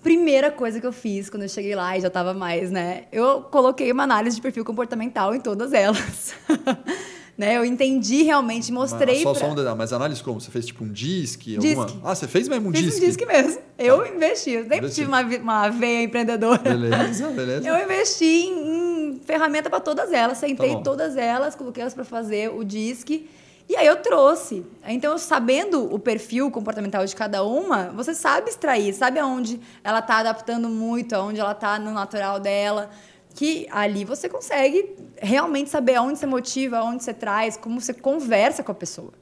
[0.02, 3.06] Primeira coisa que eu fiz quando eu cheguei lá e já estava mais, né?
[3.12, 6.36] Eu coloquei uma análise de perfil comportamental em todas elas.
[7.38, 7.58] né?
[7.58, 9.16] Eu entendi realmente, mostrei.
[9.16, 9.56] Mas, só, pra...
[9.56, 10.40] só um mas análise como?
[10.40, 11.58] Você fez tipo um disque?
[11.58, 11.76] disque.
[11.76, 12.02] Alguma...
[12.04, 13.02] Ah, você fez mesmo um fiz disque?
[13.02, 13.62] um disque mesmo.
[13.78, 14.08] Eu ah.
[14.08, 14.52] investi.
[14.52, 16.62] Eu sempre tive uma, uma veia empreendedora.
[16.62, 17.68] Beleza, beleza.
[17.68, 22.06] Eu investi em, em ferramenta para todas elas, sentei tá todas elas, coloquei elas para
[22.06, 23.28] fazer o disque.
[23.68, 24.66] E aí eu trouxe.
[24.88, 30.18] Então, sabendo o perfil comportamental de cada uma, você sabe extrair, sabe aonde ela está
[30.18, 32.90] adaptando muito, aonde ela está no natural dela.
[33.34, 38.64] Que ali você consegue realmente saber aonde você motiva, aonde você traz, como você conversa
[38.64, 39.14] com a pessoa.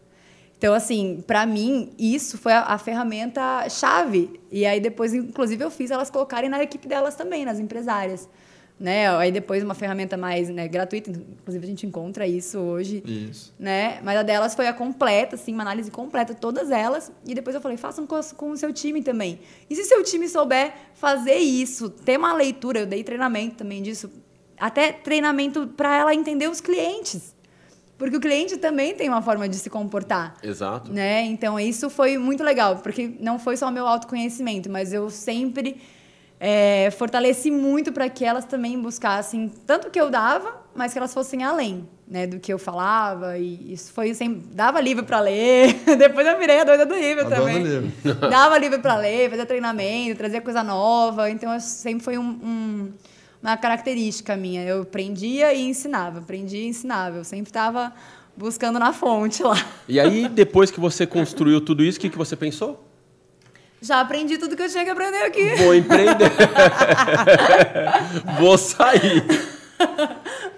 [0.57, 4.39] Então, assim, para mim, isso foi a, a, ferramenta chave.
[4.51, 8.29] E aí, depois, inclusive, eu fiz elas colocarem na equipe delas também, nas empresárias
[8.79, 9.09] né?
[9.17, 13.03] Aí depois uma ferramenta mais né, gratuita, inclusive a gente encontra isso hoje.
[13.05, 13.53] Isso.
[13.57, 13.99] Né?
[14.03, 17.11] Mas a delas foi a completa, assim, uma análise completa, todas elas.
[17.25, 19.39] E depois eu falei, façam com, com o seu time também.
[19.69, 24.11] E se seu time souber fazer isso, ter uma leitura, eu dei treinamento também disso,
[24.59, 27.33] até treinamento para ela entender os clientes.
[27.97, 30.35] Porque o cliente também tem uma forma de se comportar.
[30.43, 30.91] Exato.
[30.91, 31.23] Né?
[31.25, 35.79] Então, isso foi muito legal, porque não foi só o meu autoconhecimento, mas eu sempre
[36.45, 40.99] é, fortaleci muito para que elas também buscassem tanto o que eu dava, mas que
[40.99, 43.37] elas fossem além né, do que eu falava.
[43.37, 44.41] E isso foi sempre.
[44.53, 45.73] Dava livro para ler.
[45.97, 47.63] Depois eu virei a doida do livro a também.
[47.63, 47.89] Livro.
[48.29, 51.29] dava livro para ler, fazia treinamento, trazia coisa nova.
[51.29, 52.91] Então, sempre foi um, um,
[53.41, 54.65] uma característica minha.
[54.65, 57.19] Eu aprendia e ensinava, aprendia e ensinava.
[57.19, 57.93] Eu sempre estava
[58.35, 59.55] buscando na fonte lá.
[59.87, 62.92] E aí, depois que você construiu tudo isso, o que, que você pensou?
[63.83, 65.55] Já aprendi tudo que eu tinha que aprender aqui.
[65.55, 66.31] Vou empreender.
[68.39, 69.25] Vou sair.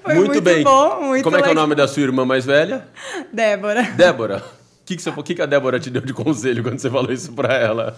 [0.03, 0.63] Foi muito, muito bem.
[0.63, 2.87] Bom, muito Como é que é o nome da sua irmã mais velha?
[3.33, 3.81] Débora.
[3.81, 4.37] Débora.
[4.37, 7.11] O que, que, você, que, que a Débora te deu de conselho quando você falou
[7.11, 7.97] isso pra ela?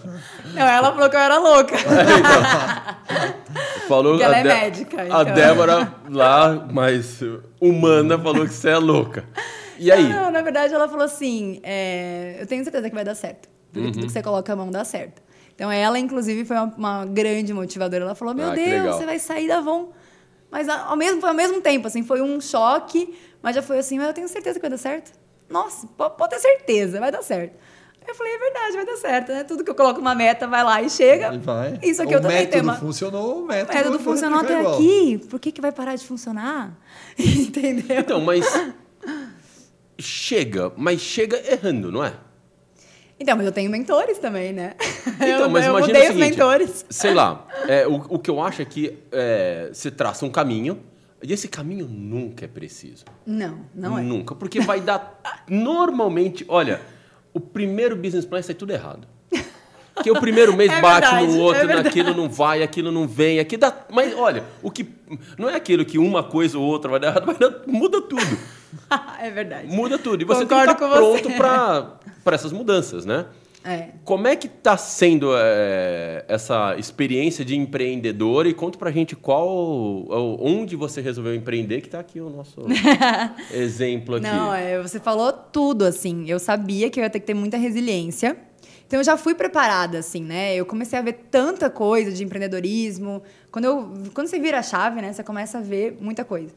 [0.54, 1.76] Não, ela falou que eu era louca.
[1.86, 5.04] É, então, falou que ela é médica.
[5.04, 5.18] Então.
[5.18, 7.20] A Débora, lá, mais
[7.60, 9.24] humana, falou que você é louca.
[9.78, 10.08] E aí?
[10.08, 13.48] Não na verdade, ela falou assim: é, eu tenho certeza que vai dar certo.
[13.72, 13.92] Porque uhum.
[13.92, 15.22] tudo que você coloca a mão dá certo.
[15.54, 18.04] Então, ela, inclusive, foi uma, uma grande motivadora.
[18.04, 19.92] Ela falou: Meu ah, Deus, você vai sair da Avon.
[20.50, 23.98] Mas ao mesmo, foi ao mesmo tempo, assim, foi um choque, mas já foi assim:
[23.98, 25.12] Mas eu tenho certeza que vai dar certo.
[25.48, 27.56] Nossa, pode, ter certeza, vai dar certo.
[28.06, 29.44] Eu falei, é verdade, vai dar certo, né?
[29.44, 31.34] Tudo que eu coloco uma meta vai lá e chega.
[31.34, 31.78] E vai.
[31.82, 32.64] Isso aqui o eu também tenho.
[32.64, 34.74] Método funcionou, o método, o método funcionou até igual.
[34.74, 35.18] aqui.
[35.28, 36.78] Por que, que vai parar de funcionar?
[37.18, 37.98] Entendeu?
[37.98, 38.46] Então, mas
[39.98, 42.14] chega, mas chega errando, não é?
[43.20, 44.74] Então, mas eu tenho mentores também, né?
[45.18, 46.86] Então, eu, mas eu imagina o seguinte, mentores.
[46.88, 50.80] Sei lá, é, o, o que eu acho é que é, você traça um caminho
[51.20, 53.04] e esse caminho nunca é preciso.
[53.26, 54.02] Não, não é.
[54.02, 55.20] Nunca, porque vai dar...
[55.48, 56.80] normalmente, olha,
[57.32, 59.08] o primeiro business plan sai tudo errado.
[60.02, 63.06] Que o primeiro mês é bate verdade, no outro, é naquilo não vai, aquilo não
[63.06, 63.74] vem, aqui dá.
[63.90, 64.86] Mas olha, o que
[65.38, 68.38] não é aquilo que uma coisa ou outra vai dar errado, dar, muda tudo.
[69.20, 69.68] é verdade.
[69.68, 70.22] Muda tudo.
[70.22, 71.30] E você Concordo tem que estar pronto
[72.24, 73.26] para essas mudanças, né?
[73.64, 73.88] É.
[74.04, 80.06] Como é que está sendo é, essa experiência de empreendedor e conta pra gente qual,
[80.40, 82.62] onde você resolveu empreender, que está aqui o nosso
[83.52, 84.26] exemplo aqui.
[84.26, 86.24] Não, é, você falou tudo, assim.
[86.28, 88.38] Eu sabia que eu ia ter que ter muita resiliência.
[88.88, 90.56] Então eu já fui preparada, assim, né?
[90.56, 93.22] Eu comecei a ver tanta coisa de empreendedorismo.
[93.52, 95.12] Quando, eu, quando você vira a chave, né?
[95.12, 96.54] Você começa a ver muita coisa.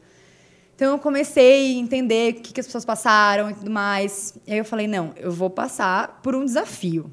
[0.74, 4.34] Então eu comecei a entender o que, que as pessoas passaram e tudo mais.
[4.46, 7.12] E aí eu falei, não, eu vou passar por um desafio.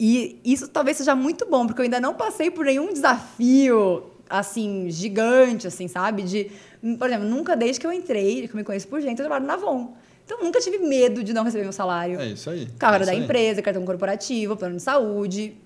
[0.00, 4.86] E isso talvez seja muito bom, porque eu ainda não passei por nenhum desafio assim,
[4.88, 6.22] gigante, assim, sabe?
[6.22, 6.50] De,
[6.98, 9.44] por exemplo, nunca desde que eu entrei, que eu me conheço por gente, eu trabalho
[9.44, 9.94] na Avon.
[10.24, 12.20] Então, nunca tive medo de não receber meu salário.
[12.20, 12.68] É isso aí.
[12.78, 13.18] Carro é da aí.
[13.18, 15.56] empresa, cartão corporativo, plano de saúde.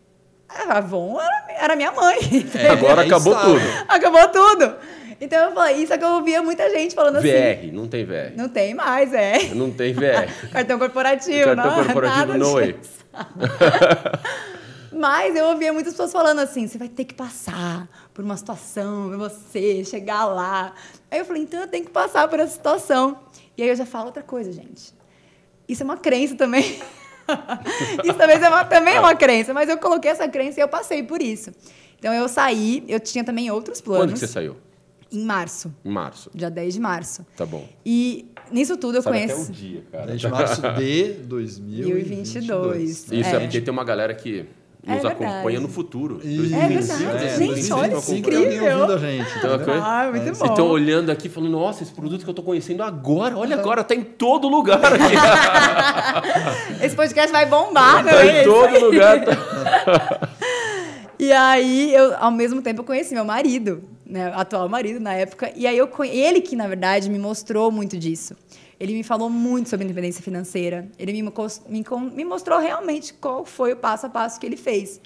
[0.49, 2.19] A Avon era, era minha mãe.
[2.55, 3.45] É, Agora acabou está.
[3.45, 3.61] tudo.
[3.89, 4.77] Acabou tudo.
[5.21, 7.29] Então eu falei, isso é que eu ouvia muita gente falando assim.
[7.29, 8.37] VR, não tem VR.
[8.37, 9.55] Não tem mais, é.
[9.55, 10.31] Não tem VR.
[10.53, 12.73] Cartão corporativo, Cartão não, corporativo, nada way.
[12.75, 13.07] disso.
[14.93, 19.17] Mas eu ouvia muitas pessoas falando assim: você vai ter que passar por uma situação,
[19.19, 20.73] você chegar lá.
[21.11, 23.19] Aí eu falei: então eu tenho que passar por essa situação.
[23.57, 24.93] E aí eu já falo outra coisa, gente.
[25.69, 26.63] Isso é uma crença também.
[28.05, 30.69] isso também é, uma, também é uma crença, mas eu coloquei essa crença e eu
[30.69, 31.51] passei por isso.
[31.99, 34.05] Então eu saí, eu tinha também outros planos.
[34.07, 34.57] Quando que você saiu?
[35.11, 36.31] Em março, Em março.
[36.35, 37.25] dia 10 de março.
[37.37, 37.67] Tá bom.
[37.85, 39.43] E nisso tudo eu Sabe conheço.
[39.43, 40.07] até o dia, cara.
[40.07, 41.93] 10 de março de 2022.
[41.95, 42.91] 2022.
[42.91, 43.37] Isso é.
[43.37, 43.41] É.
[43.41, 44.47] porque tem uma galera que
[44.87, 46.21] nos É acompanha no futuro.
[46.23, 46.55] Isso.
[46.55, 48.75] É 2025, verdade, É, gente, 2025 olha alguém incrível.
[48.79, 49.39] ouvindo a gente.
[49.39, 49.83] Então.
[49.83, 50.53] Ah, muito É, bom.
[50.53, 53.95] Então, olhando aqui, falando, nossa, esse produto que eu tô conhecendo agora, olha agora, tá
[53.95, 55.15] em todo lugar aqui.
[56.85, 58.43] Esse podcast vai bombar, tá né?
[58.43, 59.25] em todo lugar.
[59.25, 60.29] tá-
[61.19, 64.31] E aí, eu, ao mesmo tempo, eu conheci meu marido, né?
[64.35, 65.51] Atual marido na época.
[65.57, 68.37] E aí, eu, conhe- ele que, na verdade, me mostrou muito disso.
[68.79, 70.89] Ele me falou muito sobre independência financeira.
[70.99, 71.23] Ele me,
[71.69, 75.01] me, me mostrou realmente qual foi o passo a passo que ele fez.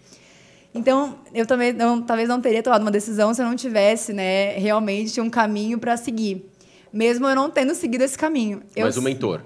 [0.75, 4.53] Então, eu também não, talvez não teria tomado uma decisão se eu não tivesse, né,
[4.53, 6.49] realmente um caminho para seguir.
[6.93, 8.63] Mesmo eu não tendo seguido esse caminho.
[8.75, 9.43] Eu Mas o mentor.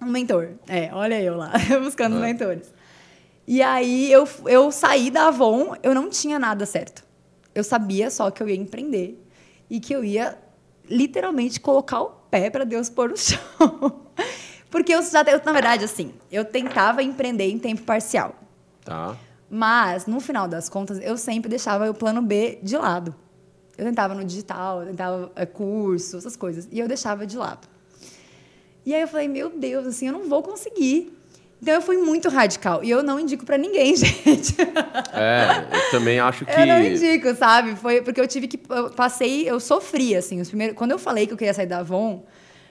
[0.00, 0.50] um mentor.
[0.68, 2.72] É, olha eu lá, buscando os mentores.
[3.46, 7.04] E aí eu, eu saí da Avon, eu não tinha nada certo.
[7.54, 9.22] Eu sabia só que eu ia empreender
[9.68, 10.38] e que eu ia
[10.92, 13.40] literalmente colocar o pé para Deus pôr no chão.
[14.70, 18.34] Porque eu já, eu, na verdade, assim, eu tentava empreender em tempo parcial.
[18.84, 19.16] Tá.
[19.50, 23.14] Mas, no final das contas, eu sempre deixava o plano B de lado.
[23.76, 26.68] Eu tentava no digital, eu tentava é, curso, essas coisas.
[26.70, 27.68] E eu deixava de lado.
[28.84, 31.16] E aí eu falei, meu Deus, assim, eu não vou conseguir.
[31.62, 32.82] Então eu fui muito radical.
[32.82, 34.56] E eu não indico pra ninguém, gente.
[35.12, 36.50] É, eu também acho que.
[36.50, 37.76] Eu não indico, sabe?
[37.76, 38.60] Foi porque eu tive que.
[38.68, 40.40] Eu passei, eu sofri, assim.
[40.40, 42.24] Os primeiros, quando eu falei que eu queria sair da Avon,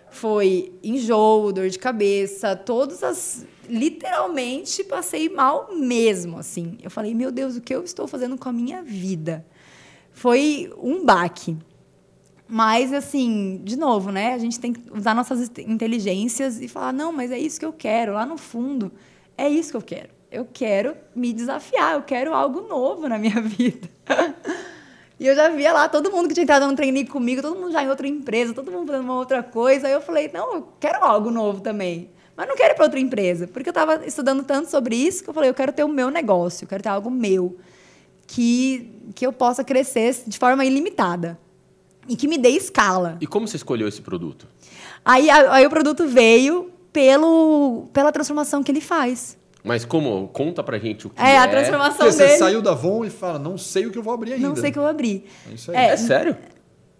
[0.09, 3.45] foi enjoo, dor de cabeça, todas as.
[3.69, 6.77] Literalmente passei mal mesmo, assim.
[6.83, 9.45] Eu falei, meu Deus, o que eu estou fazendo com a minha vida?
[10.11, 11.55] Foi um baque.
[12.53, 14.33] Mas, assim, de novo, né?
[14.33, 17.71] A gente tem que usar nossas inteligências e falar, não, mas é isso que eu
[17.71, 18.11] quero.
[18.11, 18.91] Lá no fundo,
[19.37, 20.09] é isso que eu quero.
[20.29, 23.87] Eu quero me desafiar, eu quero algo novo na minha vida.
[25.17, 27.71] E eu já via lá todo mundo que tinha entrado no trainee comigo, todo mundo
[27.71, 29.87] já em outra empresa, todo mundo fazendo uma outra coisa.
[29.87, 32.09] Aí eu falei, não, eu quero algo novo também.
[32.35, 33.47] Mas não quero ir para outra empresa.
[33.47, 36.09] Porque eu estava estudando tanto sobre isso que eu falei, eu quero ter o meu
[36.09, 37.57] negócio, eu quero ter algo meu.
[38.27, 41.39] Que, que eu possa crescer de forma ilimitada.
[42.11, 43.17] E que me dê escala.
[43.21, 44.45] E como você escolheu esse produto?
[45.05, 49.37] Aí, aí o produto veio pelo, pela transformação que ele faz.
[49.63, 50.27] Mas como?
[50.27, 51.37] Conta pra gente o que É, é.
[51.37, 52.37] a transformação Porque você dele.
[52.37, 54.49] saiu da Avon e fala, não sei o que eu vou abrir ainda.
[54.49, 55.23] Não sei o que eu abri.
[55.49, 55.77] É isso aí.
[55.77, 56.35] É, É sério?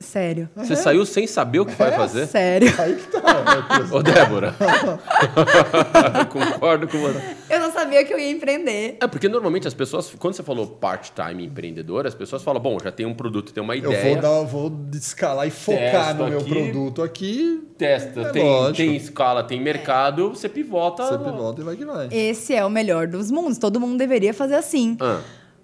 [0.02, 0.50] Sério.
[0.56, 2.26] Você saiu sem saber o que vai fazer?
[2.28, 2.68] Sério.
[2.80, 3.22] Aí que tá.
[3.22, 3.90] né?
[3.92, 4.56] Ô, Débora.
[6.30, 7.36] Concordo com você.
[7.50, 8.98] Eu não sabia que eu ia empreender.
[9.02, 12.92] É, porque normalmente as pessoas, quando você falou part-time empreendedor, as pessoas falam, bom, já
[12.92, 14.14] tem um produto, tem uma Eu ideia.
[14.14, 16.50] vou, dar, vou escalar e focar no meu aqui.
[16.50, 17.68] produto aqui.
[17.78, 18.78] Testa, É tem, lógico.
[18.78, 21.04] tem escala, tem mercado, você pivota.
[21.06, 22.08] Você pivota e vai que vai.
[22.12, 23.58] Esse é o melhor dos mundos.
[23.58, 24.98] Todo mundo deveria fazer assim.
[25.00, 25.20] Ah,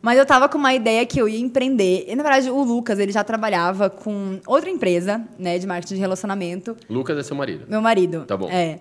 [0.07, 2.05] Mas eu tava com uma ideia que eu ia empreender.
[2.07, 5.99] E, na verdade, o Lucas, ele já trabalhava com outra empresa, né, de marketing de
[5.99, 6.77] relacionamento.
[6.89, 7.65] Lucas é seu marido.
[7.67, 8.23] Meu marido.
[8.25, 8.49] Tá bom.
[8.49, 8.79] É.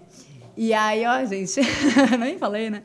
[0.56, 1.60] E aí, ó, gente,
[2.20, 2.84] nem falei, né?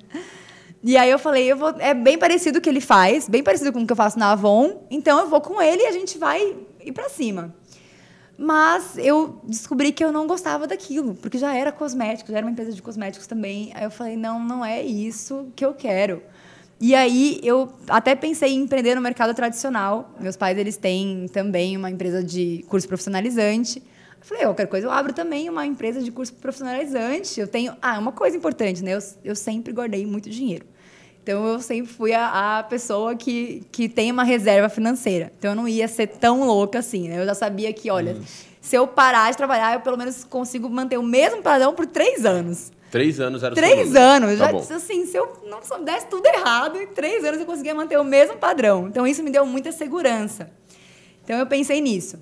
[0.83, 3.71] E aí eu falei, eu vou, é bem parecido o que ele faz, bem parecido
[3.71, 6.17] com o que eu faço na Avon, então eu vou com ele e a gente
[6.17, 7.53] vai ir pra cima.
[8.35, 12.51] Mas eu descobri que eu não gostava daquilo, porque já era cosmético, já era uma
[12.51, 13.71] empresa de cosméticos também.
[13.75, 16.23] Aí eu falei, não, não é isso que eu quero.
[16.81, 20.15] E aí eu até pensei em empreender no mercado tradicional.
[20.19, 23.77] Meus pais, eles têm também uma empresa de curso profissionalizante.
[24.19, 27.39] Eu falei, qualquer coisa eu abro também uma empresa de curso profissionalizante.
[27.39, 27.77] Eu tenho...
[27.79, 28.95] Ah, uma coisa importante, né?
[28.95, 30.65] Eu, eu sempre guardei muito dinheiro.
[31.21, 35.31] Então eu sempre fui a, a, pessoa que, que tem uma reserva financeira.
[35.37, 37.21] Então eu não ia ser tão louca assim, né?
[37.21, 38.17] Eu já sabia que, olha,
[38.59, 42.25] se eu parar de trabalhar, eu pelo menos consigo manter o mesmo padrão por três
[42.25, 42.71] anos.
[42.91, 44.37] Três anos era o Três anos.
[44.37, 47.73] Tá já disse assim, se eu não desse tudo errado, em três anos eu conseguia
[47.73, 48.87] manter o mesmo padrão.
[48.87, 50.51] Então isso me deu muita segurança.
[51.23, 52.19] Então eu pensei nisso.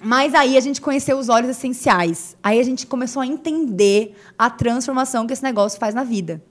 [0.00, 2.36] Mas aí a gente conheceu os óleos essenciais.
[2.42, 6.42] Aí a gente começou a entender a transformação que esse negócio faz na vida.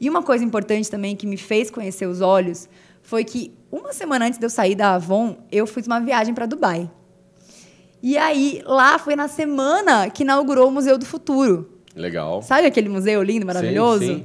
[0.00, 2.68] E uma coisa importante também que me fez conhecer os óleos
[3.02, 6.46] foi que uma semana antes de eu sair da Avon, eu fiz uma viagem para
[6.46, 6.90] Dubai.
[8.02, 11.73] E aí, lá foi na semana que inaugurou o Museu do Futuro.
[11.94, 12.42] Legal.
[12.42, 14.04] Sabe aquele museu lindo, maravilhoso?
[14.04, 14.24] Sim, sim.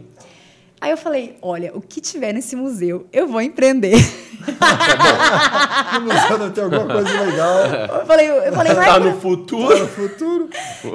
[0.82, 3.98] Aí eu falei, olha, o que tiver nesse museu, eu vou empreender.
[5.94, 8.00] no museu deve ter alguma coisa legal.
[8.00, 9.76] Eu falei, eu falei vai tá no futuro?
[9.76, 10.50] Tá no futuro.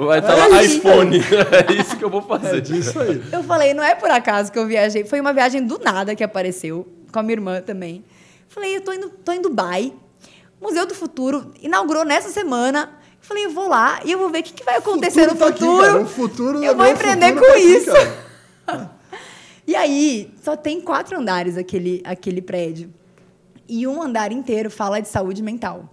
[0.05, 1.19] Vai estar tá lá iPhone.
[1.21, 2.57] é isso que eu vou fazer.
[2.57, 3.21] É disso aí.
[3.31, 5.05] Eu falei, não é por acaso que eu viajei.
[5.05, 8.03] Foi uma viagem do nada que apareceu, com a minha irmã também.
[8.47, 9.93] Falei, eu tô indo, tô em Dubai.
[10.59, 12.89] Museu do Futuro inaugurou nessa semana.
[13.25, 15.39] Eu falei, eu vou lá e eu vou ver o que, que vai acontecer futuro
[15.39, 15.81] no futuro.
[15.81, 17.91] Tá aqui, o futuro eu vou empreender com tá isso.
[17.91, 18.89] Aqui,
[19.67, 22.93] E aí, só tem quatro andares aquele, aquele prédio.
[23.67, 25.89] E um andar inteiro fala de saúde mental.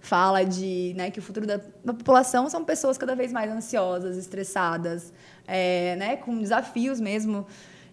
[0.00, 4.16] Fala de né, que o futuro da, da população são pessoas cada vez mais ansiosas,
[4.16, 5.12] estressadas,
[5.46, 7.46] é, né, com desafios mesmo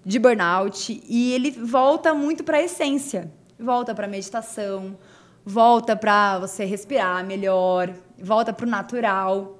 [0.05, 1.03] de burnout.
[1.05, 3.29] E ele volta muito para a essência.
[3.59, 4.97] Volta para a meditação,
[5.45, 9.59] volta para você respirar melhor, volta para o natural.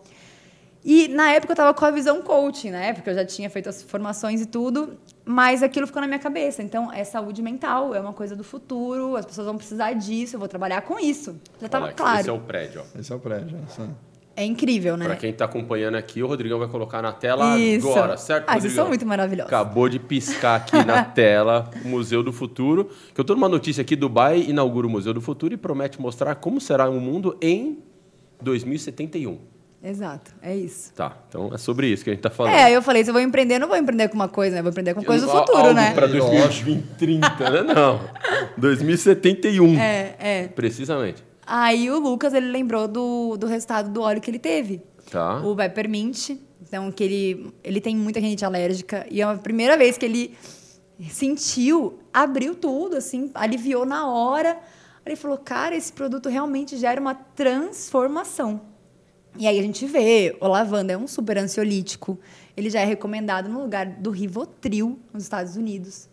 [0.86, 2.94] E na época eu estava com a visão coaching, né?
[2.94, 6.62] Porque eu já tinha feito as formações e tudo, mas aquilo ficou na minha cabeça.
[6.62, 10.40] Então, é saúde mental, é uma coisa do futuro, as pessoas vão precisar disso, eu
[10.40, 11.40] vou trabalhar com isso.
[11.60, 12.20] Já estava claro.
[12.20, 13.00] Esse é o prédio, ó.
[13.00, 13.90] Esse é o prédio, essa.
[14.36, 15.06] É incrível, né?
[15.06, 17.88] Para quem está acompanhando aqui, o Rodrigão vai colocar na tela Isso.
[17.88, 18.46] agora, certo?
[18.48, 19.54] Ah, vocês são muito maravilhosos.
[19.54, 22.90] Acabou de piscar aqui na tela o Museu do Futuro.
[23.14, 26.34] Que eu estou numa notícia aqui: Dubai inaugura o Museu do Futuro e promete mostrar
[26.34, 27.84] como será o mundo em
[28.44, 29.54] 2071.
[29.84, 30.94] Exato, é isso.
[30.94, 32.54] Tá, então é sobre isso que a gente tá falando.
[32.54, 34.62] É, eu falei, se eu vou empreender, não vou empreender com uma coisa, né?
[34.62, 35.94] Vou empreender com coisa do futuro, Algo né?
[35.94, 37.74] Para 2030, né?
[37.74, 38.00] Não.
[38.56, 39.78] 2071.
[39.78, 40.48] É, é.
[40.48, 41.22] Precisamente.
[41.46, 44.82] Aí o Lucas, ele lembrou do, do resultado do óleo que ele teve.
[45.12, 45.40] Tá.
[45.40, 46.30] O Peppermint.
[46.62, 49.06] Então, que ele, ele tem muita rinite alérgica.
[49.12, 50.34] E é a primeira vez que ele
[51.10, 54.58] sentiu, abriu tudo, assim, aliviou na hora.
[55.06, 58.62] Ele falou, cara, esse produto realmente gera uma transformação.
[59.38, 62.20] E aí a gente vê, o lavanda é um super ansiolítico.
[62.56, 66.08] Ele já é recomendado no lugar do Rivotril, nos Estados Unidos.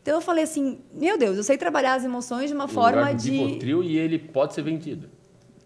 [0.00, 3.00] Então eu falei assim, meu Deus, eu sei trabalhar as emoções de uma no forma
[3.00, 5.08] lugar do de Rivotril e ele pode ser vendido.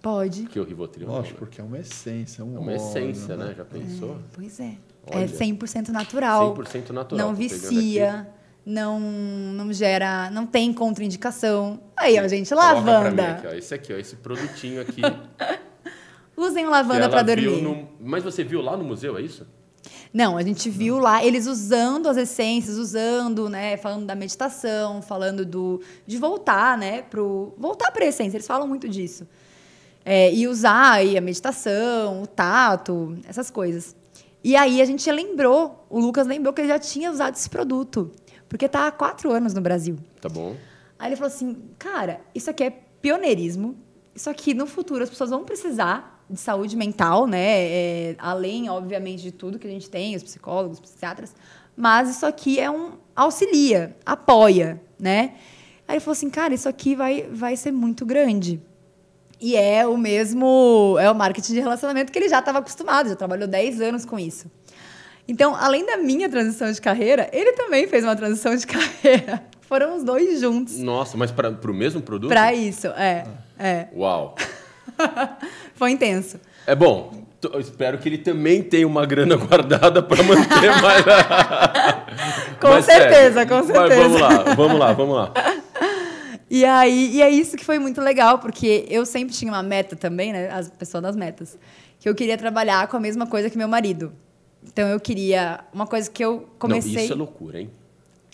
[0.00, 0.44] Pode.
[0.44, 1.08] Que o Rivotril.
[1.08, 3.54] Lógico, porque é uma essência, é um É uma essência, né?
[3.56, 4.12] Já pensou?
[4.12, 4.76] É, pois é.
[5.06, 6.54] é Olha, é 100% natural.
[6.54, 7.26] 100% natural.
[7.26, 8.28] Não vicia,
[8.66, 11.80] não não gera, não tem contraindicação.
[11.96, 13.32] Aí, ó, gente, lavanda.
[13.32, 15.00] Aqui, ó, esse aqui, ó, esse produtinho aqui.
[16.36, 17.62] Usem lavanda para dormir.
[17.62, 17.88] No...
[18.00, 19.46] Mas você viu lá no museu, é isso?
[20.12, 25.46] Não, a gente viu lá eles usando as essências, usando, né, falando da meditação, falando
[25.46, 28.36] do de voltar, né, pro voltar para essência.
[28.36, 29.26] Eles falam muito disso.
[30.04, 33.96] É, e usar aí a meditação, o tato, essas coisas.
[34.42, 38.12] E aí a gente lembrou, o Lucas lembrou que ele já tinha usado esse produto,
[38.48, 39.96] porque está há quatro anos no Brasil.
[40.20, 40.56] Tá bom.
[40.98, 43.76] Aí ele falou assim, cara, isso aqui é pioneirismo.
[44.14, 47.38] Isso aqui no futuro as pessoas vão precisar de saúde mental, né?
[47.40, 51.34] É, além, obviamente, de tudo que a gente tem, os psicólogos, os psiquiatras,
[51.76, 55.34] mas isso aqui é um auxilia, apoia, né?
[55.86, 58.60] Aí ele falou assim, cara, isso aqui vai, vai ser muito grande.
[59.40, 63.16] E é o mesmo, é o marketing de relacionamento que ele já estava acostumado, já
[63.16, 64.50] trabalhou 10 anos com isso.
[65.28, 69.42] Então, além da minha transição de carreira, ele também fez uma transição de carreira.
[69.62, 70.78] Foram os dois juntos.
[70.78, 72.28] Nossa, mas para o mesmo produto?
[72.28, 73.26] Para isso, é,
[73.58, 73.88] é.
[73.94, 74.36] Uau.
[75.74, 76.38] Foi intenso.
[76.66, 77.26] É bom.
[77.58, 81.04] espero que ele também tenha uma grana guardada para manter mais.
[82.60, 83.96] com Mas, certeza, com certeza.
[84.08, 85.32] vamos lá, vamos lá, vamos lá.
[86.48, 89.96] E aí, e é isso que foi muito legal, porque eu sempre tinha uma meta
[89.96, 90.48] também, né?
[90.48, 91.58] As pessoas das metas.
[91.98, 94.12] Que eu queria trabalhar com a mesma coisa que meu marido.
[94.66, 96.92] Então eu queria uma coisa que eu comecei.
[96.94, 97.70] Não, isso é loucura, hein?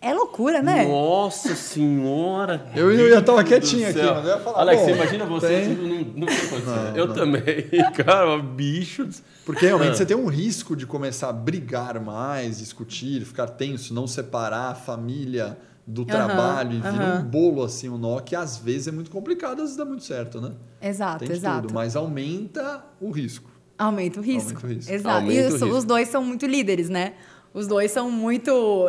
[0.04, 0.84] É loucura, né?
[0.84, 2.66] Nossa senhora!
[2.74, 4.58] Eu, eu ia estar quietinho aqui, mas eu ia falar.
[4.58, 5.76] Alex, você imagina você tem...
[5.76, 7.14] não, não tem não, Eu não.
[7.14, 9.08] também, cara, bicho.
[9.46, 9.94] Porque realmente ah.
[9.94, 14.74] você tem um risco de começar a brigar mais, discutir, ficar tenso, não separar a
[14.74, 15.56] família
[15.86, 19.58] do trabalho e vira um bolo assim, um nó que às vezes é muito complicado,
[19.58, 20.50] às vezes dá muito certo, né?
[20.80, 21.62] Exato, exato.
[21.62, 23.51] Tudo, mas aumenta o risco.
[23.78, 24.50] Aumenta o risco.
[24.50, 24.92] Aumenta o risco.
[24.92, 25.16] Exato.
[25.16, 27.14] Aumenta e os, os dois são muito líderes, né?
[27.54, 28.88] Os dois são muito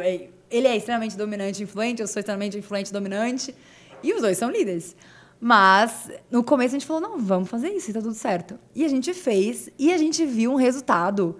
[0.53, 3.55] ele é extremamente dominante e influente, eu sou extremamente influente e dominante.
[4.03, 4.95] E os dois são líderes.
[5.41, 8.59] Mas no começo a gente falou: não, vamos fazer isso e tá tudo certo.
[8.75, 11.37] E a gente fez e a gente viu um resultado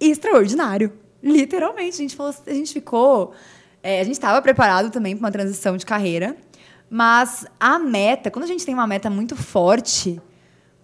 [0.00, 0.92] extraordinário.
[1.22, 1.96] Literalmente.
[1.96, 3.32] A gente, falou, a gente ficou.
[3.82, 6.34] É, a gente estava preparado também para uma transição de carreira.
[6.88, 10.18] Mas a meta, quando a gente tem uma meta muito forte,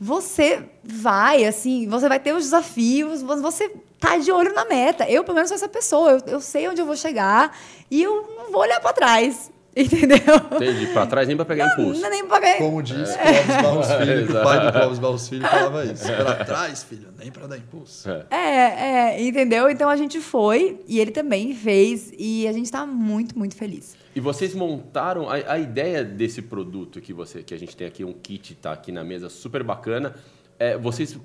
[0.01, 5.09] você vai, assim, você vai ter os desafios, você tá de olho na meta.
[5.09, 6.13] Eu, pelo menos, sou essa pessoa.
[6.13, 7.57] Eu, eu sei onde eu vou chegar
[7.91, 9.51] e eu não vou olhar para trás.
[9.77, 10.37] Entendeu?
[10.53, 10.87] Entendi.
[10.89, 12.01] Pra trás nem pra pegar não, impulso.
[12.01, 15.29] Não, nem pra pegar Como diz Clóvis Barros Filho, que o pai do Clóvis Barros
[15.29, 16.05] Filho falava isso.
[16.05, 18.09] Pra trás, filho, nem pra dar impulso.
[18.09, 18.27] É.
[18.31, 19.69] É, é, entendeu?
[19.69, 23.97] Então a gente foi e ele também fez e a gente tá muito, muito feliz.
[24.15, 28.05] E vocês montaram a, a ideia desse produto que você que a gente tem aqui
[28.05, 30.15] um kit tá aqui na mesa super bacana.
[30.59, 31.19] É, vocês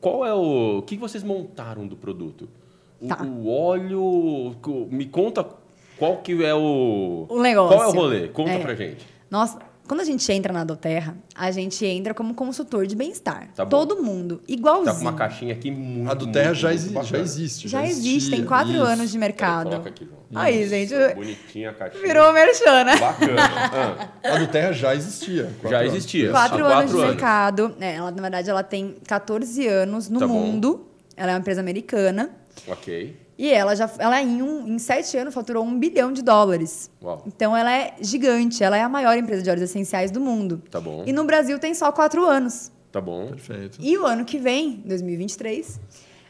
[0.00, 2.48] qual é o o que vocês montaram do produto?
[3.00, 3.22] O, Tá.
[3.24, 4.54] o óleo,
[4.90, 5.44] me conta
[5.98, 7.76] qual que é o O negócio.
[7.76, 8.28] Qual é o rolê?
[8.28, 8.58] Conta É.
[8.60, 9.04] pra gente.
[9.28, 13.48] Nossa, quando a gente entra na Doterra, a gente entra como consultor de bem-estar.
[13.54, 13.68] Tá bom.
[13.70, 14.86] Todo mundo, igualzinho.
[14.86, 17.08] Tá com uma caixinha aqui muito A do Terra muito, já, muito exi- bacana.
[17.10, 17.68] já existe.
[17.68, 18.36] Já existe, existia.
[18.36, 18.82] tem quatro Isso.
[18.82, 19.70] anos de mercado.
[19.70, 20.08] coloca aqui.
[20.34, 22.02] Aí, gente, Bonitinha a caixinha.
[22.02, 22.96] Virou merchan, né?
[22.98, 23.42] Bacana.
[24.24, 25.44] Ah, A do Terra já existia.
[25.60, 25.92] quatro Já anos.
[25.94, 26.30] existia.
[26.30, 27.10] Quatro Há anos quatro de anos.
[27.14, 27.74] mercado.
[27.80, 30.34] É, ela, na verdade, ela tem 14 anos no Tá bom.
[30.34, 30.86] mundo.
[31.16, 32.30] Ela é uma empresa americana.
[32.66, 33.16] ok.
[33.42, 36.88] E ela já, ela em, um, em sete anos faturou um bilhão de dólares.
[37.02, 37.24] Uau.
[37.26, 40.62] Então ela é gigante, ela é a maior empresa de óleos essenciais do mundo.
[40.70, 41.02] Tá bom.
[41.04, 42.70] E no Brasil tem só quatro anos.
[42.92, 43.30] Tá bom.
[43.30, 43.78] Perfeito.
[43.80, 45.80] E o ano que vem, 2023,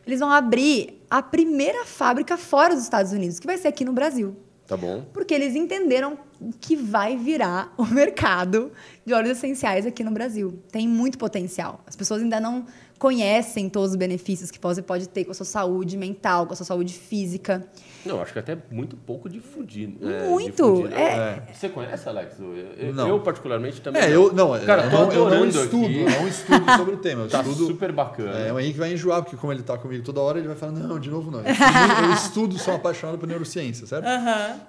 [0.06, 3.92] eles vão abrir a primeira fábrica fora dos Estados Unidos, que vai ser aqui no
[3.92, 4.34] Brasil.
[4.66, 5.04] Tá bom.
[5.12, 6.16] Porque eles entenderam
[6.62, 8.72] que vai virar o mercado
[9.04, 10.58] de óleos essenciais aqui no Brasil.
[10.70, 11.82] Tem muito potencial.
[11.86, 12.64] As pessoas ainda não
[13.02, 16.56] conhecem todos os benefícios que você pode ter com a sua saúde mental, com a
[16.56, 17.66] sua saúde física.
[18.06, 20.08] Não, acho que até muito pouco difundido.
[20.08, 20.94] é, Muito, difundido.
[20.94, 21.42] é.
[21.52, 22.38] Você conhece, Alex?
[22.38, 23.08] Eu, eu- Não.
[23.08, 24.02] eu particularmente, também.
[24.02, 25.98] É, eu não, Cara, eu, não, eu não estudo, aqui.
[26.00, 27.22] eu não estudo sobre o tema.
[27.24, 27.66] Eu Tá estudo.
[27.66, 28.38] super bacana.
[28.38, 30.70] É, o Henrique vai enjoar, porque como ele tá comigo toda hora, ele vai falar,
[30.72, 31.40] não, de novo não.
[31.40, 34.06] Eu estudo, eu estudo sou apaixonado por neurociência, certo?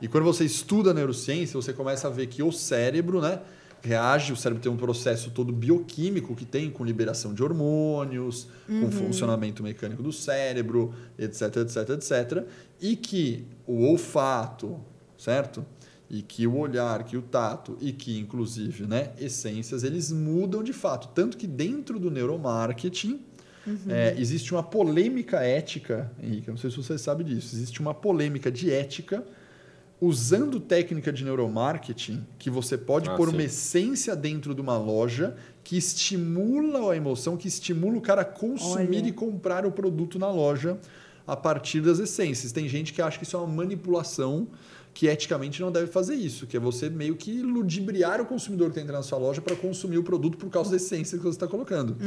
[0.02, 3.40] E quando você estuda neurociência, você começa a ver que o cérebro, né,
[3.84, 8.90] reage, o cérebro tem um processo todo bioquímico que tem com liberação de hormônios, com
[8.90, 12.48] funcionamento mecânico do cérebro, etc, etc, etc.
[12.82, 14.80] E que o olfato,
[15.18, 15.66] certo?
[16.10, 20.72] E que o olhar, que o tato e que, inclusive, né, essências, eles mudam de
[20.72, 21.10] fato.
[21.14, 23.20] Tanto que dentro do neuromarketing,
[23.90, 28.52] é, existe uma polêmica ética, Henrique, não sei se você sabe disso, existe uma polêmica
[28.52, 29.24] de ética
[30.06, 33.34] usando técnica de neuromarketing que você pode Ah, pôr sim.
[33.36, 38.26] uma essência dentro de uma loja que estimula a emoção, que estimula o cara a
[38.26, 39.08] consumir Olha.
[39.08, 40.78] e comprar o produto na loja
[41.26, 42.52] a partir das essências.
[42.52, 44.48] Tem gente que acha que isso é uma manipulação
[44.94, 48.74] que eticamente não deve fazer isso, que é você meio que ludibriar o consumidor que
[48.74, 51.32] está entrando na sua loja para consumir o produto por causa da essência que você
[51.32, 51.98] está colocando.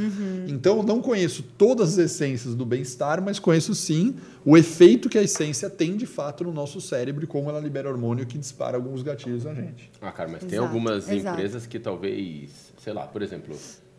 [0.47, 4.15] Então, eu não conheço todas as essências do bem-estar, mas conheço sim
[4.45, 7.89] o efeito que a essência tem de fato no nosso cérebro e como ela libera
[7.89, 9.91] hormônio que dispara alguns gatilhos na gente.
[10.01, 11.35] Ah, cara, mas tem Exato, algumas exato.
[11.35, 13.57] empresas que talvez, sei lá, por exemplo,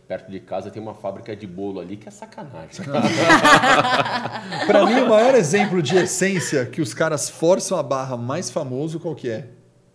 [0.09, 2.71] perto de casa tem uma fábrica de bolo ali que é sacanagem.
[4.67, 8.99] Para mim, o maior exemplo de essência que os caras forçam a barra mais famoso,
[8.99, 9.47] qual que é?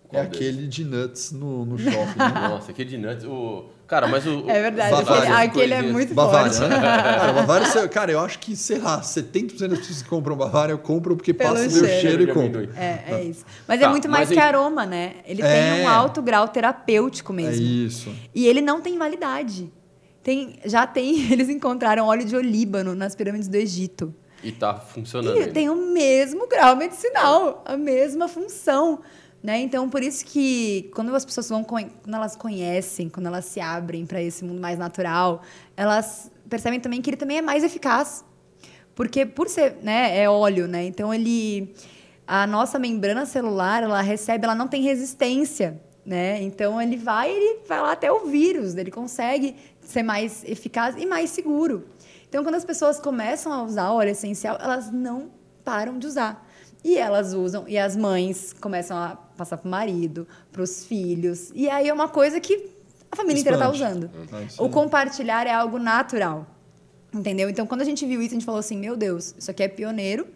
[0.08, 2.20] Qual é aquele de nuts no, no shopping.
[2.20, 2.48] né?
[2.50, 3.26] Nossa, que de nuts.
[3.26, 3.66] O...
[3.88, 4.48] Cara, mas o.
[4.48, 5.36] É verdade, Bavária.
[5.38, 6.52] aquele, aquele é muito Bavária.
[6.52, 6.70] forte.
[6.70, 6.80] né?
[6.80, 11.16] Cara, Bavária, cara, eu acho que, sei lá, 70% das pessoas que compram Bavária compram
[11.16, 12.02] porque Pelo passam o meu cheiro.
[12.02, 12.70] cheiro e amendoim.
[12.78, 13.44] É, é isso.
[13.68, 15.16] Mas Tá, é muito mais que em- aroma, né?
[15.26, 15.76] Ele É.
[15.76, 17.66] tem um alto grau terapêutico É mesmo.
[17.66, 18.12] isso.
[18.36, 19.72] E ele não tem validade.
[20.24, 24.14] Tem, já tem, eles encontraram óleo de olíbano nas pirâmides do Egito.
[24.44, 25.38] E tá funcionando.
[25.38, 25.54] E ainda.
[25.54, 29.02] tem o mesmo grau medicinal, a mesma função.
[29.42, 29.60] Né?
[29.60, 34.06] Então, por isso que quando as pessoas vão, quando elas conhecem, quando elas se abrem
[34.06, 35.42] para esse mundo mais natural,
[35.76, 38.24] elas percebem também que ele também é mais eficaz.
[38.96, 40.86] Porque por ser, né, é óleo, né?
[40.86, 41.74] Então ele
[42.26, 46.42] a nossa membrana celular, ela recebe, ela não tem resistência, né?
[46.42, 49.56] Então ele vai, ele vai lá até o vírus, ele consegue
[49.86, 51.88] ser mais eficaz e mais seguro.
[52.28, 55.30] Então quando as pessoas começam a usar óleo essencial, elas não
[55.64, 56.48] param de usar.
[56.84, 61.50] E elas usam, e as mães começam a passar para o marido, para os filhos.
[61.56, 62.70] E aí é uma coisa que
[63.10, 64.10] a família inteira está usando.
[64.46, 66.46] Isso O compartilhar é algo natural.
[67.14, 67.48] Entendeu?
[67.48, 69.68] Então, quando a gente viu isso, a gente falou assim: meu Deus, isso aqui é
[69.68, 70.28] pioneiro,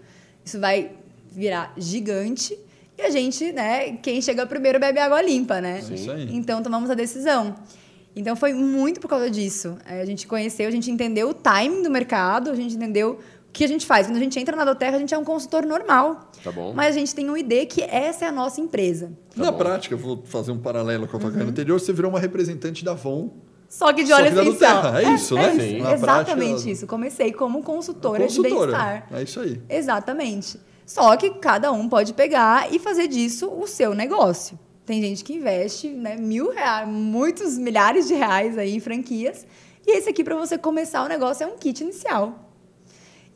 [0.46, 0.92] isso vai
[1.32, 2.58] virar gigante.
[2.98, 5.80] E a gente, né, quem chega primeiro bebe água limpa, né?
[5.80, 6.30] Isso aí.
[6.36, 7.56] Então, tomamos a decisão.
[8.20, 9.78] Então, foi muito por causa disso.
[9.86, 13.52] É, A gente conheceu, a gente entendeu o timing do mercado, a gente entendeu O
[13.58, 14.06] que a gente faz?
[14.08, 16.30] Quando a gente entra na Doterra, a gente é um consultor normal.
[16.44, 16.74] Tá bom.
[16.76, 19.12] Mas a gente tem um ID que essa é a nossa empresa.
[19.36, 19.58] Na bom.
[19.58, 21.48] prática, eu vou fazer um paralelo com a tua Uhum.
[21.50, 23.30] anterior, você virou uma representante da Avon.
[23.68, 24.76] Só que de da essencial.
[24.84, 25.52] Nuterra, é isso, né?
[25.60, 25.82] Sim.
[25.82, 26.86] Na Exatamente prática, isso.
[26.88, 28.72] Comecei como consultora, de consultora.
[28.72, 29.08] bem-estar.
[29.12, 29.62] É isso aí.
[29.70, 30.60] Exatamente.
[30.86, 34.58] Só que cada um pode pegar e fazer disso o seu negócio.
[34.88, 39.46] Tem gente que investe né, mil reais, muitos milhares de reais aí em franquias.
[39.86, 42.54] E esse aqui, para você começar o negócio, é um kit inicial.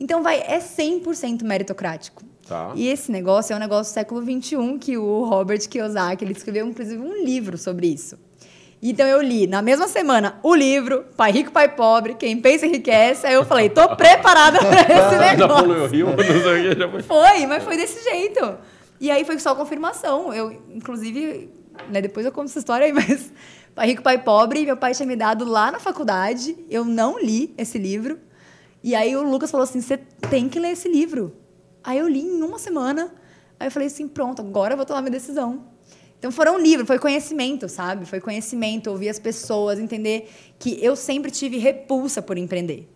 [0.00, 2.22] Então, vai, é 100% meritocrático.
[2.48, 2.72] Tá.
[2.74, 6.66] E esse negócio é um negócio do século XXI que o Robert Kiyosaki ele escreveu,
[6.66, 8.18] inclusive, um livro sobre isso.
[8.82, 13.24] Então eu li na mesma semana o livro Pai Rico, Pai Pobre, Quem Pensa Enriquece.
[13.24, 15.68] Aí eu falei, tô preparada para esse negócio.
[15.68, 17.02] Não sei o que, já foi.
[17.02, 18.58] Foi, mas foi desse jeito.
[19.02, 20.32] E aí foi só confirmação.
[20.32, 21.50] Eu, inclusive,
[21.90, 23.32] né, depois eu conto essa história aí, mas
[23.74, 26.56] Pai Rico, Pai Pobre, meu pai tinha me dado lá na faculdade.
[26.70, 28.20] Eu não li esse livro.
[28.80, 29.96] E aí o Lucas falou assim: você
[30.30, 31.36] tem que ler esse livro.
[31.82, 33.12] Aí eu li em uma semana.
[33.58, 35.64] Aí eu falei assim: pronto, agora eu vou tomar minha decisão.
[36.16, 38.06] Então foram livros, foi conhecimento, sabe?
[38.06, 40.30] Foi conhecimento, ouvir as pessoas, entender
[40.60, 42.88] que eu sempre tive repulsa por empreender.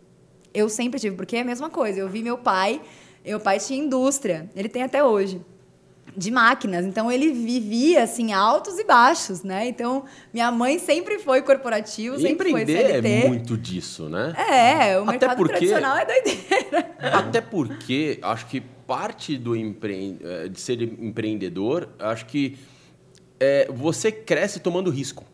[0.54, 1.98] Eu sempre tive, porque é a mesma coisa.
[1.98, 2.80] Eu vi meu pai,
[3.24, 5.44] meu pai tinha indústria, ele tem até hoje,
[6.14, 6.84] de máquinas.
[6.84, 9.66] Então ele vivia assim altos e baixos, né?
[9.68, 13.08] Então minha mãe sempre foi corporativo, E sempre foi empreender CLT.
[13.08, 14.34] é muito disso, né?
[14.36, 16.96] É, o Até mercado porque- tradicional é doideira.
[16.98, 20.16] Até porque acho que parte do empre...
[20.22, 22.56] eh, de ser empreendedor, acho que
[23.40, 25.24] é, você cresce tomando risco.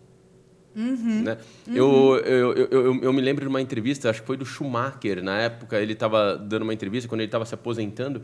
[0.74, 1.22] Uhum.
[1.22, 1.36] Né?
[1.68, 5.22] Eu, eu, eu, eu, eu me lembro de uma entrevista, acho que foi do Schumacher,
[5.22, 8.22] na época, ele estava dando uma entrevista quando ele estava se aposentando.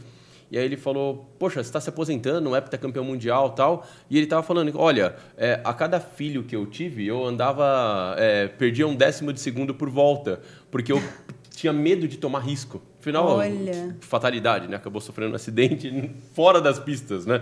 [0.50, 3.86] E aí ele falou, poxa, você está se aposentando, não é campeão mundial tal.
[4.08, 8.48] E ele estava falando, olha, é, a cada filho que eu tive, eu andava, é,
[8.48, 10.40] perdia um décimo de segundo por volta,
[10.70, 11.02] porque eu
[11.50, 12.80] tinha medo de tomar risco.
[13.00, 13.96] Afinal, Olha.
[14.00, 14.76] fatalidade, né?
[14.76, 17.40] Acabou sofrendo um acidente fora das pistas, né?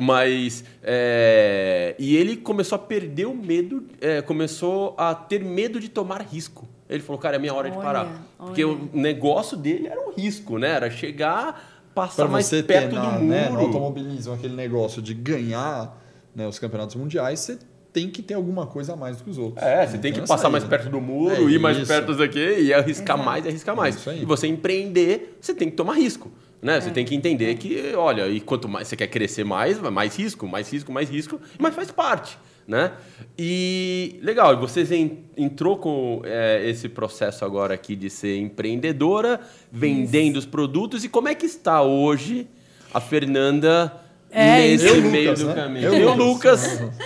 [0.00, 5.88] Mas é, e ele começou a perder o medo, é, começou a ter medo de
[5.88, 6.68] tomar risco.
[6.88, 8.78] Ele falou, cara, é minha hora de Olha, parar, porque olha.
[8.92, 10.68] o negócio dele era um risco, né?
[10.68, 13.24] Era chegar, passar Para mais você perto ter na, do muro.
[13.24, 15.98] né, no automobilismo aquele negócio de ganhar
[16.34, 17.58] né, os campeonatos mundiais, você
[17.92, 19.62] tem que ter alguma coisa a mais do que os outros.
[19.62, 20.78] É, você tem que essa passar mais saída.
[20.78, 21.86] perto do muro, É ir mais isso.
[21.86, 24.08] perto daqui e arriscar mais, arriscar mais.
[24.08, 24.22] Aí.
[24.22, 26.30] E você empreender, você tem que tomar risco.
[26.62, 26.80] Né?
[26.80, 30.46] Você tem que entender que, olha, e quanto mais você quer crescer mais, mais risco,
[30.46, 32.38] mais risco, mais risco, mas faz parte.
[32.66, 32.92] Né?
[33.36, 39.40] E legal, você en- entrou com é, esse processo agora aqui de ser empreendedora,
[39.70, 42.46] vendendo os produtos, e como é que está hoje
[42.94, 43.92] a Fernanda
[44.30, 45.54] É, nesse Eu, meio Lucas, do né?
[45.54, 45.86] caminho?
[45.86, 46.80] Eu, Eu, Lucas.
[46.80, 46.98] Lucas.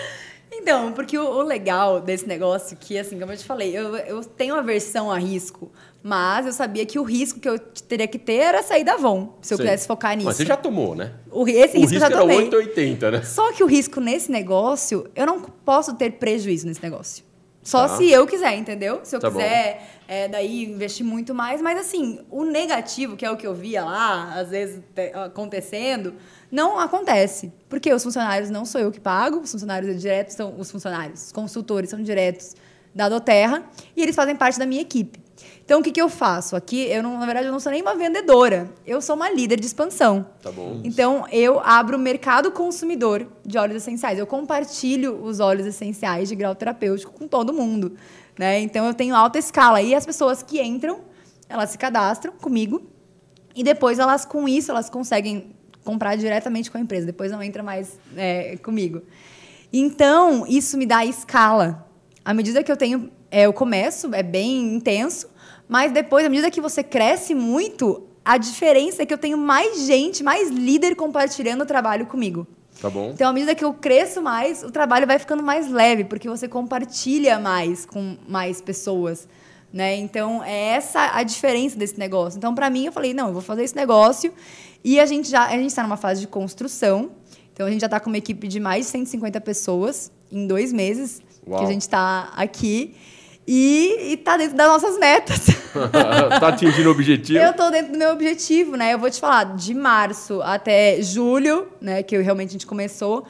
[0.52, 4.22] Então, porque o, o legal desse negócio, que assim, como eu te falei, eu, eu
[4.24, 5.70] tenho aversão a risco,
[6.08, 9.36] mas eu sabia que o risco que eu teria que ter era sair da Avon,
[9.42, 9.66] se eu Sei.
[9.66, 10.26] quisesse focar nisso.
[10.26, 11.14] Mas você já tomou, né?
[11.32, 12.36] O, esse o risco risco eu já era tomei.
[12.36, 13.22] 880, né?
[13.22, 17.24] Só que o risco nesse negócio, eu não posso ter prejuízo nesse negócio.
[17.60, 17.96] Só Tá.
[17.96, 19.00] se eu quiser, entendeu?
[19.02, 21.60] Se eu Tá quiser, é, daí investir muito mais.
[21.60, 26.14] Mas assim, o negativo, que é o que eu via lá, às vezes te- acontecendo,
[26.48, 27.52] não acontece.
[27.68, 31.24] Porque os funcionários não sou eu que pago, os funcionários é direto são os funcionários,
[31.26, 32.54] os consultores são diretos
[32.94, 33.64] da Doterra
[33.96, 35.25] e eles fazem parte da minha equipe.
[35.66, 36.54] Então, o que, que eu faço?
[36.54, 39.58] Aqui, eu não, na verdade, eu não sou nem uma vendedora, eu sou uma líder
[39.58, 40.24] de expansão.
[40.40, 40.80] Tá bom.
[40.84, 44.16] Então, eu abro o mercado consumidor de óleos essenciais.
[44.16, 47.96] Eu compartilho os óleos essenciais de grau terapêutico com todo mundo.
[48.38, 48.60] Né?
[48.60, 49.82] Então, eu tenho alta escala.
[49.82, 51.00] E as pessoas que entram,
[51.48, 52.82] elas se cadastram comigo.
[53.52, 55.50] E depois, elas com isso, elas conseguem
[55.82, 57.06] comprar diretamente com a empresa.
[57.06, 59.02] Depois, não entra mais é, comigo.
[59.72, 61.88] Então, isso me dá escala.
[62.24, 63.10] À medida que eu tenho...
[63.28, 65.28] É, eu começo, é bem intenso.
[65.68, 69.86] Mas depois, à medida que você cresce muito, a diferença é que eu tenho mais
[69.86, 72.46] gente, mais líder compartilhando o trabalho comigo.
[72.80, 73.10] Tá bom.
[73.14, 76.46] Então, à medida que eu cresço mais, o trabalho vai ficando mais leve, porque você
[76.46, 79.28] compartilha mais com mais pessoas.
[79.72, 79.96] Né?
[79.96, 82.36] Então, é essa a diferença desse negócio.
[82.36, 84.32] Então, para mim, eu falei, não, eu vou fazer esse negócio.
[84.84, 87.10] E a gente já a gente está numa fase de construção.
[87.52, 90.72] Então, a gente já está com uma equipe de mais de 150 pessoas em dois
[90.72, 91.58] meses Uau.
[91.58, 92.94] que a gente está aqui.
[93.46, 95.46] E está dentro das nossas metas.
[96.40, 97.38] tá atingindo o objetivo?
[97.38, 98.94] Eu tô dentro do meu objetivo, né?
[98.94, 103.26] Eu vou te falar, de março até julho, né, que eu, realmente a gente começou,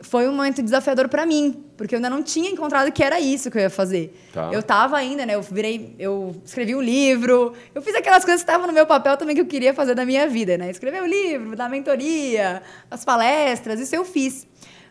[0.00, 3.50] foi um momento desafiador para mim, porque eu ainda não tinha encontrado que era isso
[3.50, 4.18] que eu ia fazer.
[4.32, 4.50] Tá.
[4.52, 5.36] Eu tava ainda, né?
[5.36, 9.16] Eu virei, eu escrevi um livro, eu fiz aquelas coisas que estavam no meu papel
[9.16, 10.70] também que eu queria fazer da minha vida, né?
[10.70, 14.46] Escrever o livro, dar mentoria, as palestras, isso eu fiz.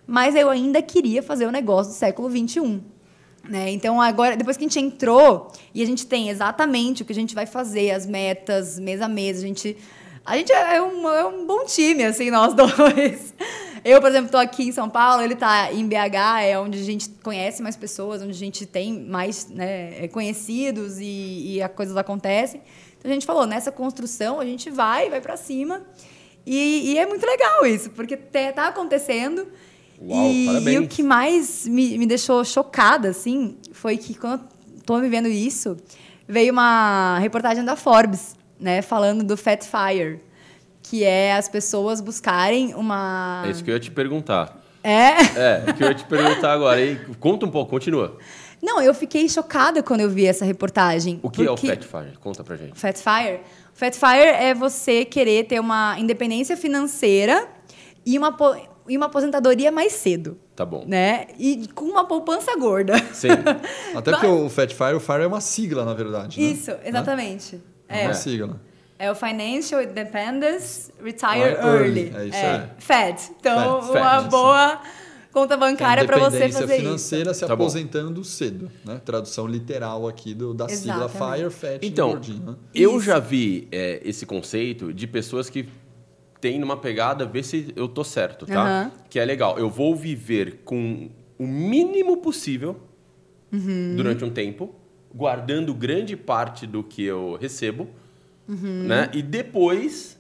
[0.08, 2.82] Mas eu ainda queria fazer o negócio do século 21.
[3.48, 3.72] Né?
[3.72, 7.16] Então, agora, depois que a gente entrou e a gente tem exatamente o que a
[7.16, 9.78] gente vai fazer, as metas, mês a mês, a gente.
[10.24, 13.34] A gente é um, é um bom time, assim, nós dois.
[13.84, 16.84] Eu, por exemplo, estou aqui em São Paulo, ele está em BH, é onde a
[16.84, 21.98] gente conhece mais pessoas, onde a gente tem mais né, conhecidos e, e as coisas
[21.98, 22.62] acontecem.
[23.00, 25.82] Então a gente falou, nessa construção a gente vai, vai para cima.
[26.46, 29.48] E, e, é muito legal isso, porque está acontecendo.
[30.02, 30.76] Uau, e, parabéns.
[30.76, 34.48] e o que mais me, me deixou chocada, assim, foi que quando eu
[34.86, 35.78] tô vivendo isso,
[36.28, 40.20] veio uma reportagem da Forbes, né, falando do Fat Fire,
[40.82, 43.44] que é as pessoas buscarem uma...
[43.46, 44.60] É isso que eu ia te perguntar.
[44.84, 45.12] É?
[45.36, 46.82] É, o que eu ia te perguntar agora.
[46.82, 48.18] E conta um pouco, continua.
[48.62, 51.20] Não, eu fiquei chocada quando eu vi essa reportagem.
[51.24, 51.68] O que porque...
[51.68, 52.18] é o Fat Fire?
[52.20, 52.80] Conta pra gente.
[52.80, 53.40] Fat Fire?
[53.74, 57.48] Fat Fire é você querer ter uma independência financeira
[58.06, 58.36] e uma,
[58.88, 60.38] e uma aposentadoria mais cedo.
[60.56, 60.84] Tá bom.
[60.88, 61.28] Né?
[61.40, 62.94] E com uma poupança gorda.
[63.14, 63.30] Sim.
[63.96, 66.40] Até porque o Fat Fire, o Fire é uma sigla, na verdade.
[66.40, 66.48] Né?
[66.48, 67.62] Isso, exatamente.
[67.88, 68.06] É, É.
[68.08, 68.60] uma sigla.
[69.00, 72.02] É o Financial Independence Retire Ah, Early.
[72.02, 72.52] early, é isso é.
[72.56, 72.62] aí.
[72.78, 73.32] FAT.
[73.40, 74.30] Então, Fat, uma isso.
[74.30, 74.82] boa
[75.34, 77.40] conta Que é bancária para você fazer financeira isso.
[77.40, 77.64] se Tá bom.
[77.64, 78.70] aposentando cedo.
[78.86, 79.02] Né?
[79.04, 81.38] Tradução literal aqui do, da sigla Exatamente.
[81.40, 82.46] Fire, Fat Então, e Gordinho.
[82.52, 82.56] Né?
[82.76, 83.02] eu Isso.
[83.06, 85.68] já vi é, esse conceito de pessoas que
[86.42, 88.62] têm numa pegada, ver se eu tô certo, tá?
[88.64, 88.92] Aham.
[89.10, 89.58] Que é legal.
[89.60, 92.78] Eu vou viver com o mínimo possível
[93.52, 93.94] Uhum.
[93.96, 94.74] durante um tempo,
[95.14, 97.88] guardando grande parte do que eu recebo,
[98.48, 98.84] Uhum.
[98.86, 99.10] né?
[99.14, 100.18] E depois,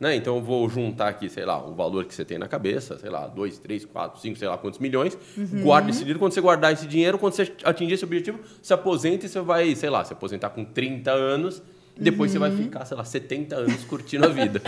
[0.00, 0.16] né?
[0.16, 3.10] Então eu vou juntar aqui, sei lá, o valor que você tem na cabeça, sei
[3.10, 5.62] lá, 2, 3, 4, 5, sei lá quantos milhões, Uhum.
[5.62, 6.18] guarda esse dinheiro.
[6.18, 9.74] Quando você guardar esse dinheiro, quando você atingir esse objetivo, se aposenta e você vai,
[9.76, 11.62] sei lá, se aposentar com 30 anos,
[11.98, 12.56] depois você vai Uhum.
[12.56, 14.60] ficar, sei lá, 70 anos curtindo a vida.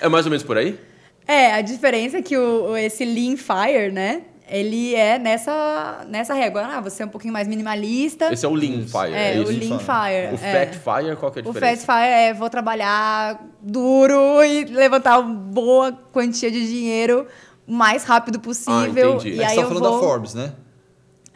[0.00, 0.78] é mais ou menos por aí?
[1.26, 4.22] É, a diferença é que o, o- esse Lean Fire, né?
[4.50, 6.62] Ele é nessa, nessa régua.
[6.64, 8.32] Ah, você é um pouquinho mais minimalista.
[8.32, 8.86] Esse é o Lean.
[8.86, 9.44] Fire, é, é, o?
[9.44, 10.32] Lean Fire.
[10.32, 10.66] O é.
[10.66, 11.84] Fat Fire, qual que é a O diferença?
[11.84, 17.26] Fat Fire é vou trabalhar duro e levantar uma boa quantia de dinheiro
[17.66, 19.16] o mais rápido possível.
[19.16, 19.32] entendi.
[19.32, 19.92] E É que aí você tá falando vou...
[19.92, 20.52] da Forbes, né?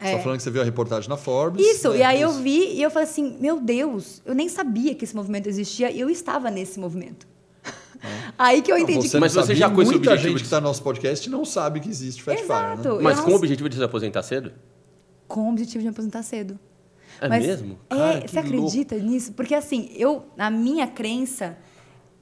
[0.03, 0.17] Você É.
[0.17, 1.65] tá falando que você viu a reportagem na Forbes.
[1.65, 1.97] Isso, né?
[1.99, 5.15] e aí eu vi e eu falei assim, meu Deus, eu nem sabia que esse
[5.15, 7.25] movimento existia e eu estava nesse movimento.
[8.37, 9.21] Aí que eu Não, entendi você que...
[9.21, 11.79] Mas você já esse Muita objetivo gente de- que está no nosso podcast não sabe
[11.79, 12.95] que existe Fat Fire, Exato.
[12.95, 12.99] né?
[13.01, 14.51] Mas eu com não- o objetivo de se aposentar cedo?
[15.27, 16.59] Com o objetivo de me aposentar cedo.
[17.21, 17.79] É Mas, mesmo?
[17.89, 19.31] É, Cara, você acredita nisso?
[19.33, 21.57] Porque assim, eu, na minha crença,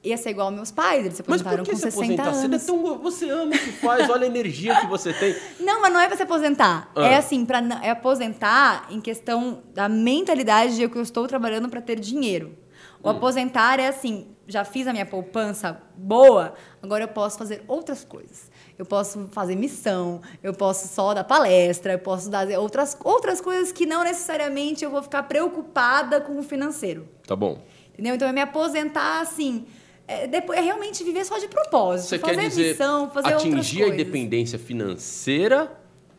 [0.02, 2.22] ia ser igual aos meus pais, eles se Mas por aposentaram que com se 60
[2.22, 2.40] aposentar anos.
[2.40, 2.54] cedo?
[2.56, 2.98] É tão...
[3.02, 5.34] Você ama o que faz, olha a energia que você tem.
[5.60, 6.90] Não, mas não é pra se aposentar.
[6.96, 7.06] Ah.
[7.06, 11.80] É assim, pra, é aposentar em questão da mentalidade de que eu estou trabalhando para
[11.80, 12.56] ter dinheiro.
[13.02, 13.12] O Hum.
[13.12, 18.50] aposentar é assim, já fiz a minha poupança boa, agora eu posso fazer outras coisas.
[18.78, 23.70] Eu posso fazer missão, eu posso só dar palestra, eu posso dar outras, outras coisas
[23.70, 27.08] que não necessariamente eu vou ficar preocupada com o financeiro.
[27.26, 27.60] Tá bom.
[27.92, 28.14] Entendeu?
[28.14, 29.66] Então é me aposentar assim.
[30.06, 32.08] É, depois, é realmente viver só de propósito.
[32.08, 35.70] Você fazer quer dizer missão, fazer atingir a independência financeira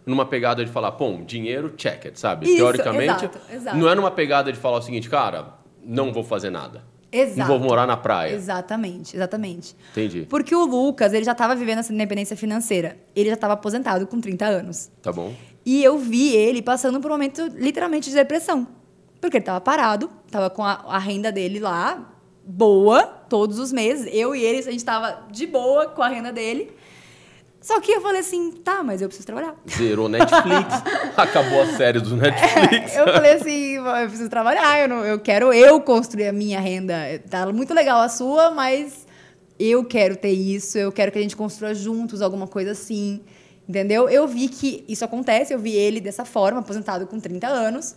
[0.06, 2.46] numa pegada de falar, pô, dinheiro, check it, sabe?
[2.46, 3.78] Isso, Teoricamente, exato, exato.
[3.78, 5.54] não é numa pegada de falar o seguinte, cara,
[5.84, 6.84] não vou fazer nada.
[7.12, 7.40] Exato.
[7.40, 8.34] Não vou morar na praia.
[8.34, 9.76] Exatamente, exatamente.
[9.92, 10.26] Entendi.
[10.28, 12.98] Porque o Lucas, ele já estava vivendo essa independência financeira.
[13.16, 14.92] Ele já estava aposentado com 30 anos.
[15.00, 15.32] Tá bom?
[15.64, 18.68] E eu vi ele passando por um momento literalmente de depressão.
[19.22, 22.13] Porque ele estava parado, estava com a, a renda dele lá,
[22.46, 24.10] boa, todos os meses.
[24.12, 26.72] Eu e ele, a gente estava de boa com a renda dele.
[27.64, 29.56] Só que eu falei assim, tá, mas eu preciso trabalhar.
[29.70, 30.84] Zerou Netflix,
[31.16, 32.94] acabou a série do Netflix.
[32.94, 36.94] eu falei assim, eu preciso trabalhar, eu, não, eu quero eu construir a minha renda.
[37.30, 39.08] Tá muito legal a sua, mas
[39.58, 43.22] eu quero ter isso, eu quero que a gente construa juntos alguma coisa assim.
[43.68, 44.10] Entendeu?
[44.10, 47.96] Eu vi que isso acontece, eu vi ele dessa forma, aposentado com 30 anos.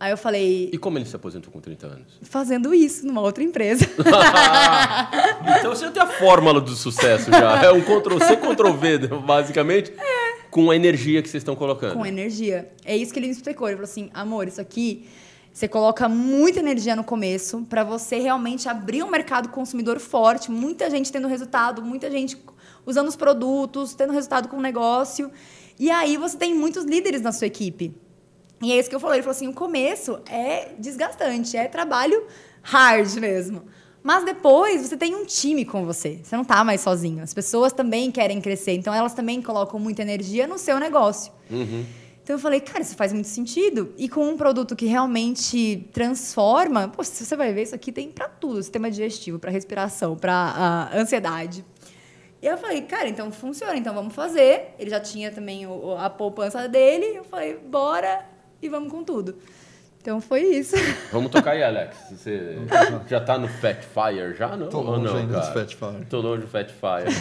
[0.00, 2.06] Aí eu falei, E como ele se aposentou com 30 anos?
[2.22, 3.84] fazendo isso numa outra empresa.
[5.58, 7.64] então você já tem a fórmula do sucesso já.
[7.64, 9.92] É um Ctrl-C, Ctrl-V, basicamente,
[10.50, 11.94] com a energia que vocês estão colocando.
[11.94, 12.70] com energia.
[12.84, 13.66] É isso que ele me explicou.
[13.68, 15.08] Ele falou assim: amor, isso aqui
[15.52, 20.88] você coloca muita energia no começo para você realmente abrir um mercado consumidor forte, muita
[20.88, 22.38] gente tendo resultado, muita gente
[22.86, 25.30] usando os produtos, tendo resultado com o negócio.
[25.76, 27.92] E aí você tem muitos líderes na sua equipe.
[28.62, 29.16] E é isso que eu falei.
[29.18, 32.26] Ele falou assim: o começo é desgastante, é trabalho
[32.62, 33.62] hard mesmo.
[34.02, 36.20] Mas depois você tem um time com você.
[36.22, 37.22] Você não tá mais sozinho.
[37.22, 41.32] As pessoas também querem crescer, então elas também colocam muita energia no seu negócio.
[41.50, 41.84] Uhum.
[42.22, 43.92] Então eu falei, cara, isso faz muito sentido.
[43.96, 48.28] E com um produto que realmente transforma, pô, você vai ver, isso aqui tem para
[48.28, 51.64] tudo: sistema digestivo, para respiração, para ansiedade.
[52.40, 54.74] E eu falei, cara, então funciona, então vamos fazer.
[54.78, 57.16] Ele já tinha também o- a poupança dele.
[57.16, 58.24] Eu falei, bora.
[58.62, 59.36] E vamos com tudo.
[60.00, 60.76] Então foi isso.
[61.12, 61.96] Vamos tocar aí, Alex.
[62.10, 62.56] Você
[63.08, 64.56] já tá no Fat Fire já?
[64.56, 64.68] Não?
[64.68, 66.06] Tô longe não, ainda dos Fat Fire.
[66.08, 67.12] Tô longe do Fat Fire.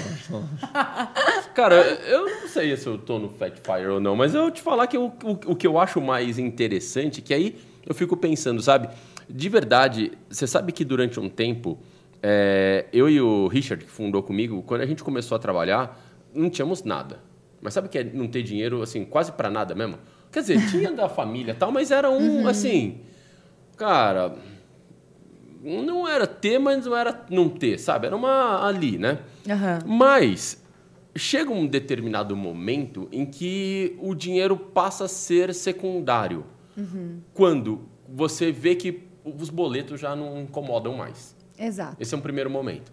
[1.55, 4.51] cara, eu não sei se eu tô no Fat Fire ou não, mas eu vou
[4.51, 8.15] te falar que o, o, o que eu acho mais interessante, que aí eu fico
[8.15, 8.89] pensando, sabe?
[9.27, 11.79] De verdade, você sabe que durante um tempo,
[12.21, 15.99] é, eu e o Richard, que fundou comigo, quando a gente começou a trabalhar,
[16.33, 17.19] não tínhamos nada.
[17.61, 19.97] Mas sabe que é não ter dinheiro, assim, quase para nada mesmo?
[20.31, 22.99] Quer dizer, tinha da família tal, mas era um, assim...
[23.77, 24.35] Cara,
[25.63, 28.07] não era ter, mas não era não ter, sabe?
[28.07, 29.19] Era uma ali, né?
[29.47, 29.79] Aham.
[29.85, 30.63] Mas
[31.15, 36.43] chega um determinado momento em que o dinheiro passa a ser secundário.
[37.33, 41.35] Quando você vê que os boletos já não incomodam mais.
[41.57, 41.97] Exato.
[41.99, 42.91] Esse é um primeiro momento.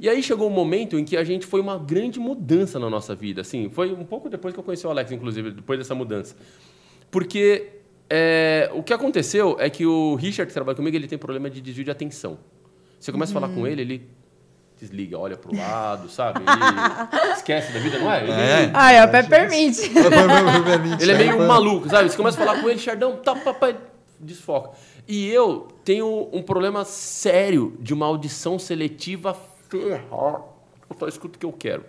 [0.00, 3.14] E aí chegou um momento em que a gente foi uma grande mudança na nossa
[3.14, 3.40] vida.
[3.42, 6.36] Assim, foi um pouco depois que eu conheci o Alex, inclusive, depois dessa mudança.
[7.10, 7.70] Porque
[8.08, 11.60] é, o que aconteceu é que o Richard, que trabalha comigo, ele tem problema de
[11.60, 12.38] desvio de atenção.
[12.98, 14.10] Você começa a falar com ele, ele
[14.78, 16.40] desliga, olha pro lado, sabe?
[16.40, 18.22] Ele esquece da vida, não é?
[18.22, 18.70] Ele, É.
[18.74, 19.80] Ai, a Pé permite.
[21.00, 22.10] ele é meio maluco, sabe?
[22.10, 23.76] Você começa a falar com ele, Chardão, tá, papai,
[24.20, 24.70] desfoca.
[25.08, 29.36] E eu tenho um problema sério de uma audição seletiva
[29.68, 30.44] ferrada.
[30.88, 31.84] Eu só escuto o que eu quero.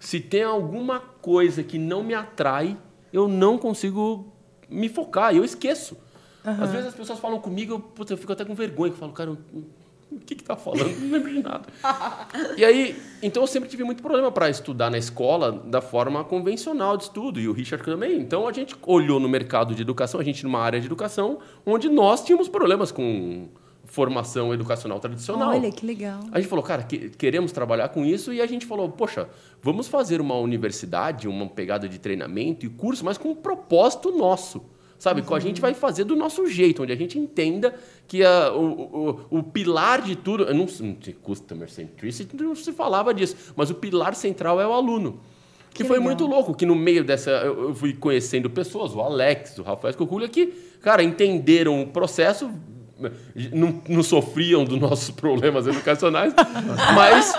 [0.00, 2.76] Se tem alguma coisa que não me atrai,
[3.16, 4.30] eu não consigo
[4.68, 5.96] me focar, eu esqueço.
[6.44, 9.12] Às vezes as pessoas falam comigo, eu, putz, eu fico até com vergonha, eu falo,
[9.12, 10.94] cara, o que que tá falando?
[11.00, 11.64] Não lembro de nada.
[12.56, 16.96] E aí, então eu sempre tive muito problema para estudar na escola da forma convencional
[16.96, 18.20] de estudo, e o Richard também.
[18.20, 21.88] Então a gente olhou no mercado de educação, a gente numa área de educação, onde
[21.88, 23.48] nós tínhamos problemas com
[23.86, 25.50] formação educacional tradicional.
[25.50, 26.20] Olha, que legal.
[26.32, 29.28] A gente falou, cara, que- queremos trabalhar com isso e a gente falou, poxa,
[29.62, 34.62] vamos fazer uma universidade, uma pegada de treinamento e curso, mas com um propósito nosso.
[34.98, 35.20] Sabe?
[35.20, 37.74] Que a gente vai fazer do nosso jeito, onde a gente entenda
[38.08, 40.44] que a- o, o, o pilar de tudo.
[40.44, 40.66] eu Não,
[41.22, 45.20] customer centricity, não se falava disso, mas o pilar central é o aluno.
[45.70, 46.06] Que, Que foi legal.
[46.16, 47.30] muito louco, que no meio dessa.
[47.30, 50.46] Eu fui conhecendo pessoas, o Alex, o Rafael Escoculha, que,
[50.80, 52.50] cara, entenderam o processo,
[53.52, 56.34] não, não sofriam dos nossos problemas educacionais,
[56.94, 57.34] mas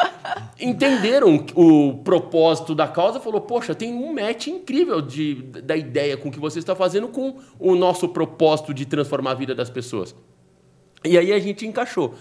[0.59, 6.31] entenderam o propósito da causa, falou, poxa, tem um match incrível de, da ideia com
[6.31, 10.15] que você está fazendo com o nosso propósito de transformar a vida das pessoas.
[11.03, 12.13] E aí a gente encaixou.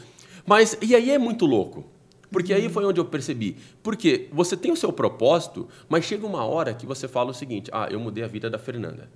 [0.46, 1.84] Mas, e aí é muito louco.
[2.30, 3.56] Porque aí foi onde eu percebi.
[3.82, 7.70] Porque você tem o seu propósito, mas chega uma hora que você fala o seguinte:
[7.72, 9.08] ah, eu mudei a vida da Fernanda.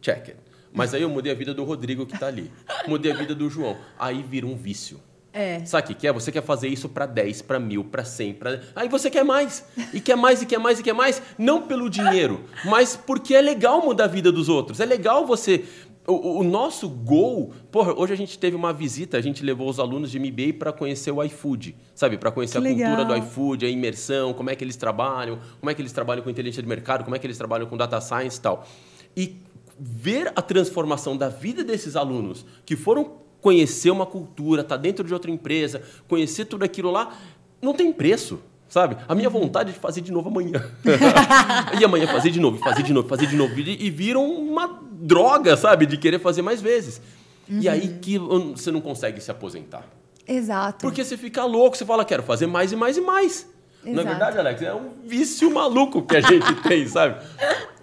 [0.00, 0.47] Check it.
[0.78, 2.50] Mas aí eu mudei a vida do Rodrigo que está ali.
[2.86, 3.76] Mudei a vida do João.
[3.98, 5.00] Aí vira um vício.
[5.30, 5.62] É.
[5.66, 6.12] Sabe o que é?
[6.12, 9.64] Você quer fazer isso para 10, para mil, para 100, para Aí você quer mais.
[9.92, 11.22] E quer mais, e quer mais, e quer mais.
[11.36, 14.80] Não pelo dinheiro, mas porque é legal mudar a vida dos outros.
[14.80, 15.64] É legal você...
[16.06, 17.52] O, o- nosso gol...
[17.70, 20.72] Porra, hoje a gente teve uma visita, a gente levou os alunos de MBA para
[20.72, 22.16] conhecer o iFood, sabe?
[22.16, 23.18] Para conhecer Que a cultura do legal.
[23.28, 26.62] iFood, a imersão, como é que eles trabalham, como é que eles trabalham com inteligência
[26.62, 28.66] de mercado, como é que eles trabalham com data science e tal.
[29.14, 29.36] E
[29.78, 35.12] ver a transformação da vida desses alunos que foram conhecer uma cultura, tá dentro de
[35.12, 37.16] outra empresa, conhecer tudo aquilo lá,
[37.62, 38.40] não tem preço.
[38.68, 38.98] Sabe?
[39.08, 40.62] A minha vontade é de fazer de novo amanhã.
[41.80, 43.58] e amanhã fazer de novo, fazer de novo, fazer de novo.
[43.58, 45.86] E, e viram uma droga, sabe?
[45.86, 47.00] De querer fazer mais vezes.
[47.48, 49.84] E aí que você não consegue se aposentar.
[50.26, 50.82] Exato.
[50.82, 53.48] Porque você fica louco, você fala, quero fazer mais e mais e mais.
[53.82, 54.08] Na Exato.
[54.08, 57.24] verdade, Alex, é um vício maluco que a gente tem, sabe?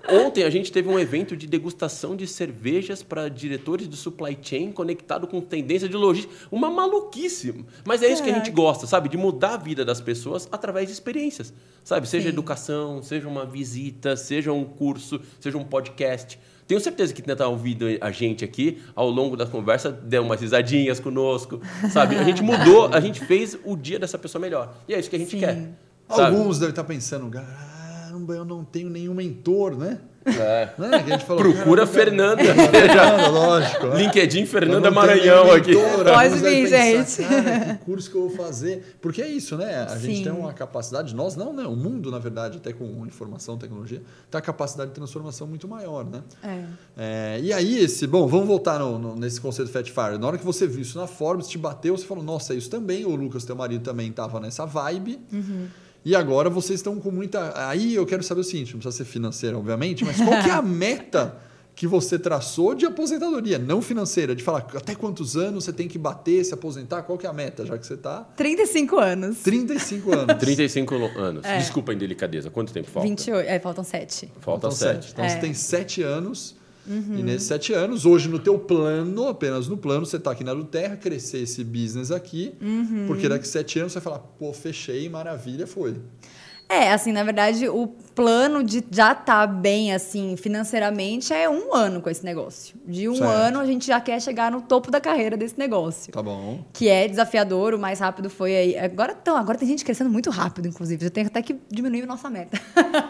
[0.09, 4.71] Ontem a gente teve um evento de degustação de cervejas para diretores de supply chain
[4.71, 6.33] conectado com tendência de logística.
[6.51, 7.65] Uma maluquice.
[7.83, 9.09] Mas é isso que a gente gosta, sabe?
[9.09, 11.53] De mudar a vida das pessoas através de experiências.
[11.83, 12.07] Sabe?
[12.07, 12.29] Seja Sim.
[12.29, 16.39] educação, seja uma visita, seja um curso, seja um podcast.
[16.67, 20.99] Tenho certeza que tentar ouvindo a gente aqui, ao longo da conversa, deu umas risadinhas
[20.99, 21.61] conosco,
[21.93, 22.15] sabe?
[22.15, 24.75] A gente mudou, a gente fez o dia dessa pessoa melhor.
[24.87, 25.39] E é isso que a gente Sim.
[25.39, 25.69] quer.
[26.09, 26.35] sabe?
[26.35, 27.29] Alguns devem estar pensando,
[28.15, 29.99] caramba, eu não tenho nenhum mentor, né?
[30.27, 30.69] É.
[30.79, 31.03] Né?
[31.03, 32.43] Que a gente falou, Procura "Caramba, Fernanda.
[32.43, 33.85] Fernanda, lógico.
[33.87, 33.97] né?
[34.01, 35.73] LinkedIn Fernanda Maranhão aqui.
[35.75, 37.21] Pode vir, gente.
[37.23, 38.97] Cara, que curso que eu vou fazer?
[38.99, 39.85] Porque é isso, né?
[39.87, 40.23] A gente Sim.
[40.23, 41.61] tem uma capacidade, nós não, né?
[41.65, 44.01] O mundo, na verdade, até com informação, tecnologia,
[44.31, 46.23] tem a capacidade de transformação muito maior, né?
[46.43, 46.63] É.
[46.97, 48.07] É, e aí, esse.
[48.07, 50.17] Bom, vamos voltar no- no- nesse conceito Fat Fire.
[50.17, 52.69] Na hora que você viu isso na Forbes, te bateu, você falou, nossa, é isso
[52.71, 53.05] também.
[53.05, 55.19] O Lucas, teu marido, também estava nessa vibe.
[56.05, 57.67] E agora vocês estão com muita.
[57.67, 60.53] Aí eu quero saber o seguinte: não precisa ser financeira, obviamente, mas qual que é
[60.53, 61.35] a meta
[61.75, 64.35] que você traçou de aposentadoria, não financeira?
[64.35, 67.01] De falar até quantos anos você tem que bater, se aposentar?
[67.03, 69.39] Qual que é a meta, já que você está 35 anos.
[69.39, 70.37] 35 anos.
[70.37, 71.43] 35 anos.
[71.43, 71.57] É.
[71.57, 72.49] Desculpa a indelicadeza.
[72.51, 73.09] Quanto tempo falta?
[73.09, 73.49] 28.
[73.49, 74.27] É, faltam 7.
[74.39, 75.11] Falta Faltam 7.
[75.11, 75.29] Então É.
[75.29, 76.55] você tem 7 anos
[76.87, 80.51] E nesses sete anos, hoje no teu plano, apenas no plano, você está aqui na
[80.51, 82.53] Luterra, crescer esse business aqui,
[83.07, 85.95] porque daqui sete anos você vai falar, pô, fechei, maravilha, foi.
[86.69, 91.75] É, assim, na verdade, o plano de já estar tá bem, assim, financeiramente é um
[91.75, 92.73] ano com esse negócio.
[92.87, 93.29] De um Certo.
[93.29, 96.13] ano, a gente já quer chegar no topo da carreira desse negócio.
[96.13, 96.63] Tá bom.
[96.71, 98.77] Que é desafiador, o mais rápido foi aí.
[98.77, 101.03] Agora, então, agora tem gente crescendo muito rápido, inclusive.
[101.03, 102.59] Já tem até que diminuir a nossa meta.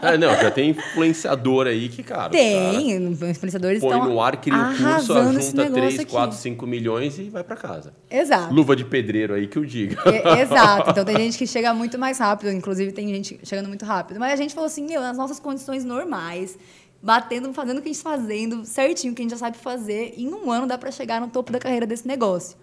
[0.02, 2.30] É, não, já tem influenciador aí que, cara.
[2.30, 6.10] tem, os influenciadores Põe estão no ar, cria o curso, junta negócio 3, aqui.
[6.10, 7.92] 4, 5 milhões e vai pra casa.
[8.10, 8.52] Exato.
[8.52, 9.96] Luva de pedreiro aí que eu diga.
[10.06, 10.90] E- Exato.
[10.96, 14.18] Então tem gente que chega muito mais rápido, inclusive tem gente chegando muito rápido.
[14.18, 16.58] Mas a gente falou assim, meu, nas nossas condições normais,
[17.02, 19.58] batendo, fazendo o que a gente está fazendo, certinho, o que a gente já sabe
[19.58, 22.56] fazer, em um ano dá para chegar no topo da carreira desse negócio.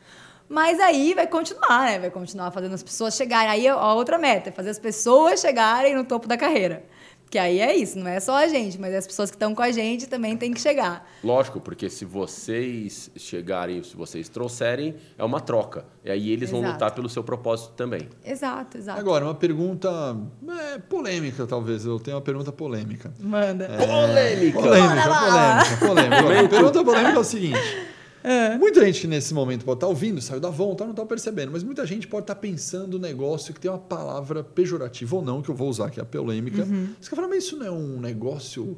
[0.49, 1.99] Mas aí vai continuar, né?
[1.99, 3.49] Vai continuar fazendo as pessoas chegarem.
[3.49, 6.83] Aí a outra meta é fazer as pessoas chegarem no topo da carreira.
[7.33, 9.63] Que aí é isso, não é só a gente, mas as pessoas que estão com
[9.63, 11.03] a gente também têm que chegar.
[11.23, 15.83] Lógico, porque se vocês chegarem, se vocês trouxerem, é uma troca.
[16.05, 16.73] E aí eles vão Exato.
[16.73, 18.07] lutar pelo seu propósito também.
[18.23, 18.99] Exato, exato.
[18.99, 20.15] Agora, uma pergunta
[20.47, 21.85] é, polêmica, talvez.
[21.85, 23.11] Eu tenho uma pergunta polêmica.
[23.19, 23.65] Manda.
[23.65, 23.77] É.
[23.77, 24.59] Polêmica!
[24.59, 25.63] Polêmica, lá.
[25.79, 26.45] polêmica, polêmica.
[26.45, 27.59] A pergunta polêmica é o seguinte.
[28.57, 31.63] Muita gente nesse momento pode estar ouvindo, saiu da Avon, tá, não está percebendo, mas
[31.63, 35.49] muita gente pode estar pensando um negócio que tem uma palavra pejorativa ou não, que
[35.49, 36.65] eu vou usar, é a polêmica.
[36.99, 38.77] Você quer falar, mas isso não é um negócio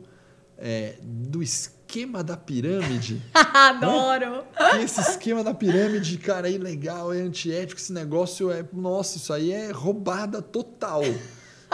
[0.57, 3.21] é, do esquema da pirâmide?
[3.33, 4.43] Adoro!
[4.71, 8.65] Que esse esquema da pirâmide, cara, é ilegal, é antiético, esse negócio é.
[8.73, 11.03] Nossa, isso aí é roubada total.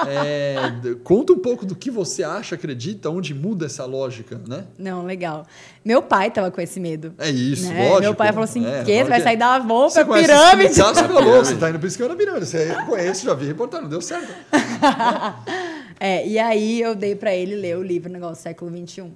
[0.08, 4.66] É, conta um pouco do que você acha, acredita, onde muda essa lógica, né?
[4.78, 5.46] Não, legal.
[5.84, 7.14] Meu pai tava com esse medo.
[7.18, 7.84] É isso, né?
[7.84, 8.02] lógico.
[8.02, 9.04] Meu pai falou assim: É, que?
[9.04, 10.72] Você vai sair da Você pra pirâmide?
[10.72, 12.46] esse Você falou, você tá indo esquema da pirâmide.
[12.46, 14.32] Você conhece, já vi reportagem, não deu certo.
[16.04, 19.12] É, e aí eu dei pra ele ler o livro Negócio Século XXI.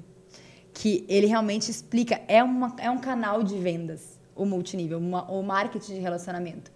[0.72, 5.42] Que ele realmente explica, é, uma, é um canal de vendas, o multinível, uma- o
[5.42, 6.72] marketing de relacionamento.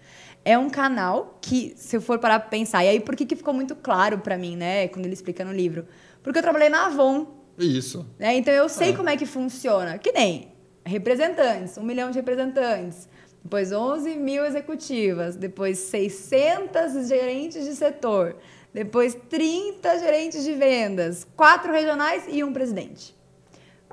[0.46, 3.36] É um canal que, se eu for parar pra pensar, e aí por que, que
[3.36, 5.86] ficou muito claro pra mim, né, quando ele explica no livro?
[6.24, 8.06] Porque eu trabalhei na Avon, Isso.
[8.18, 8.36] né?
[8.36, 9.98] Então eu sei como é que funciona.
[9.98, 10.54] Que nem
[10.86, 13.08] representantes, um milhão de representantes,
[13.44, 18.38] depois 11 mil executivas, depois 600 gerentes de setor,
[18.74, 23.16] depois 30 gerentes de vendas, quatro regionais e um presidente.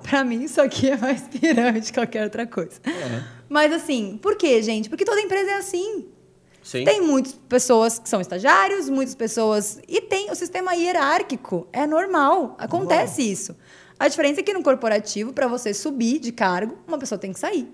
[0.03, 2.81] Pra mim, isso aqui é mais pirâmide que qualquer outra coisa.
[2.85, 3.36] É.
[3.49, 4.89] Mas assim, por quê, gente?
[4.89, 6.07] Porque toda empresa é assim.
[6.63, 6.85] Sim.
[6.85, 9.79] Tem muitas pessoas que são estagiários, muitas pessoas.
[9.87, 11.69] E tem o sistema hierárquico.
[11.73, 12.57] É normal.
[12.59, 13.57] Acontece isso.
[13.99, 17.39] A diferença é que no corporativo, para você subir de cargo, uma pessoa tem que
[17.39, 17.73] sair.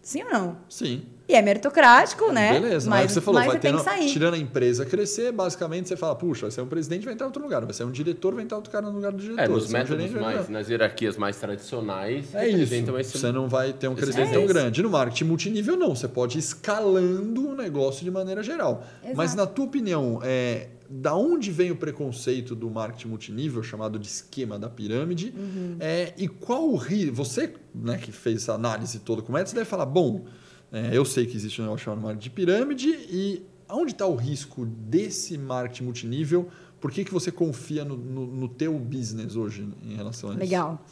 [0.00, 0.58] Sim ou não?
[0.68, 1.04] Sim.
[1.32, 2.52] E é meritocrático, né?
[2.60, 4.12] Beleza, mas, mas você falou, mas vai você tem que sair.
[4.12, 7.28] tirando a empresa crescer, basicamente você fala, puxa, vai ser um presidente, vai entrar em
[7.28, 9.42] outro lugar, vai ser um diretor, vai entrar outro cara no lugar do diretor.
[9.42, 12.74] É, nos um métodos vai mais, nas hierarquias mais tradicionais, É isso.
[12.74, 14.46] esse- Você não vai ter um crescimento desenho.
[14.46, 14.82] tão grande.
[14.82, 15.94] No marketing multinível, não.
[15.94, 18.84] Você pode ir escalando o negócio de maneira geral.
[19.02, 19.16] Exato.
[19.16, 24.06] Mas, na tua opinião, é, da onde vem o preconceito do marketing multinível, chamado de
[24.06, 25.32] esquema da pirâmide?
[25.36, 25.76] Uhum.
[25.80, 27.14] É, e qual o risco?
[27.16, 30.26] Você né, que fez essa análise toda com você deve falar, bom,
[30.72, 34.14] é, eu sei que existe um negócio chamado marketing de pirâmide e aonde está o
[34.16, 36.48] risco desse marketing multinível?
[36.80, 40.40] Por que, que você confia no, no, no teu business hoje em relação a isso?
[40.40, 40.84] Legal.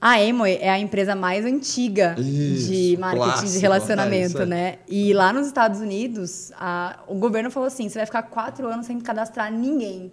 [0.00, 4.42] A Emoy é a empresa mais antiga Isso, de marketing clássico, de é relacionamento, isso
[4.42, 4.46] aí.
[4.48, 4.78] né?
[4.86, 8.84] E lá nos Estados Unidos, a- o governo falou assim: você vai ficar quatro anos
[8.84, 10.12] sem cadastrar ninguém.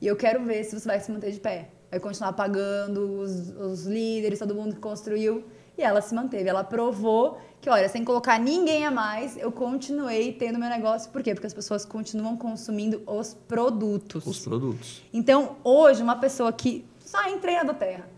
[0.00, 1.68] E eu quero ver se você vai se manter de pé.
[1.90, 5.44] Vai continuar pagando os, os líderes, todo mundo que construiu.
[5.78, 6.48] E ela se manteve.
[6.48, 11.10] Ela provou que, olha, sem colocar ninguém a mais, eu continuei tendo meu negócio.
[11.10, 11.34] Por quê?
[11.34, 14.26] Porque as pessoas continuam consumindo os produtos.
[14.26, 15.02] Os produtos.
[15.12, 18.08] Então, hoje, uma pessoa que só entrei na Terra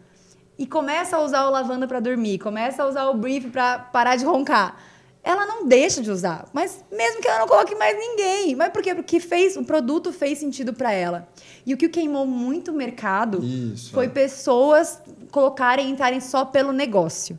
[0.59, 4.17] e começa a usar o lavanda para dormir, começa a usar o brief para parar
[4.17, 4.77] de roncar,
[5.23, 6.49] ela não deixa de usar.
[6.53, 8.57] Mas mesmo que ela não coloque mais ninguém.
[8.57, 8.95] Mas por quê?
[8.95, 11.29] Porque fez, o produto fez sentido para ela.
[11.67, 14.09] E o que queimou muito o mercado Isso, foi é.
[14.09, 17.39] pessoas colocarem, entrarem só pelo negócio.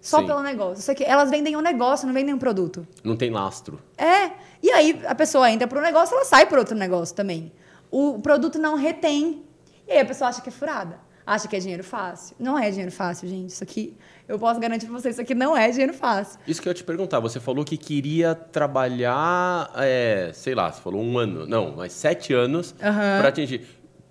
[0.00, 0.26] Só Sim.
[0.26, 0.80] pelo negócio.
[0.80, 2.86] Isso aqui, elas vendem um negócio, não vendem um produto.
[3.02, 3.80] Não tem lastro.
[3.96, 4.30] É.
[4.62, 7.52] E aí a pessoa entra para um negócio, ela sai para outro negócio também.
[7.90, 9.44] O produto não retém.
[9.86, 11.00] E aí a pessoa acha que é furada.
[11.26, 12.34] Acha que é dinheiro fácil.
[12.38, 13.50] Não é dinheiro fácil, gente.
[13.50, 13.94] Isso aqui,
[14.26, 16.40] eu posso garantir para vocês, isso aqui não é dinheiro fácil.
[16.46, 17.20] Isso que eu ia te perguntar.
[17.20, 21.46] Você falou que queria trabalhar, é, sei lá, você falou um ano.
[21.46, 23.18] Não, mas sete anos Aham.
[23.18, 23.66] para atingir.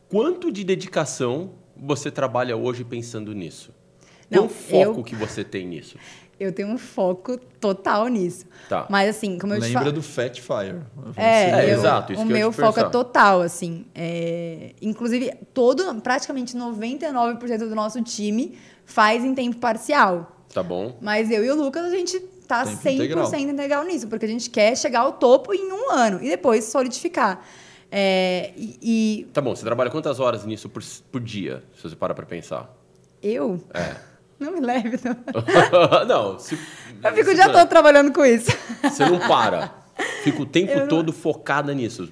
[0.09, 3.73] Quanto de dedicação você trabalha hoje pensando nisso?
[4.29, 5.97] Não, Qual foco eu- que você tem nisso?
[6.39, 8.45] Eu tenho um foco total nisso.
[8.69, 8.85] Tá.
[8.91, 9.91] Mas assim, como eu te Lembra falo.
[9.93, 10.81] do Fat Fire.
[11.15, 13.85] É, É, eu- exato, isso o meu te foco é total, assim.
[13.95, 18.55] é, inclusive, todo, praticamente 99% do nosso time
[18.85, 20.31] faz em tempo parcial.
[20.53, 20.95] Tá bom?
[21.01, 23.83] Mas eu e o Lucas, a gente tá Tempo 100% integral.
[23.85, 27.43] nisso, porque a gente quer chegar ao topo em um ano e depois solidificar.
[27.91, 32.13] É, e, Tá bom, você trabalha quantas horas nisso por, por dia, se você parar
[32.13, 32.73] pra pensar?
[33.23, 33.59] e eu?
[33.73, 33.95] É.
[34.39, 36.05] Não me leve, não.
[36.05, 36.57] não, se,
[37.03, 38.51] Eu fico o dia todo trabalhando com isso.
[38.83, 39.71] Você não para.
[40.23, 42.11] Fica o tempo todo focada nisso.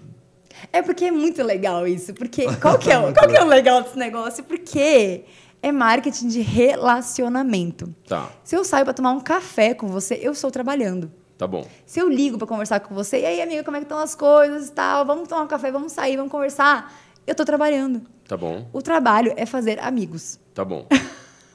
[0.73, 2.13] É porque é muito legal isso.
[2.13, 4.43] Porque qual que é, o- qual que é o legal desse negócio?
[4.43, 5.25] Porque
[5.61, 7.93] é marketing de relacionamento.
[8.07, 11.11] Tá, Se eu saio pra tomar um café com você, eu estou trabalhando.
[11.37, 11.65] tá bom.
[11.85, 14.15] Se eu ligo pra conversar com você, e aí, amiga, como é que estão as
[14.15, 15.05] coisas e tal?
[15.05, 16.91] Vamos tomar um café, vamos sair, vamos conversar.
[17.27, 18.01] Eu tô trabalhando.
[18.27, 20.39] Tá bom, O trabalho é fazer amigos.
[20.53, 20.87] tá bom.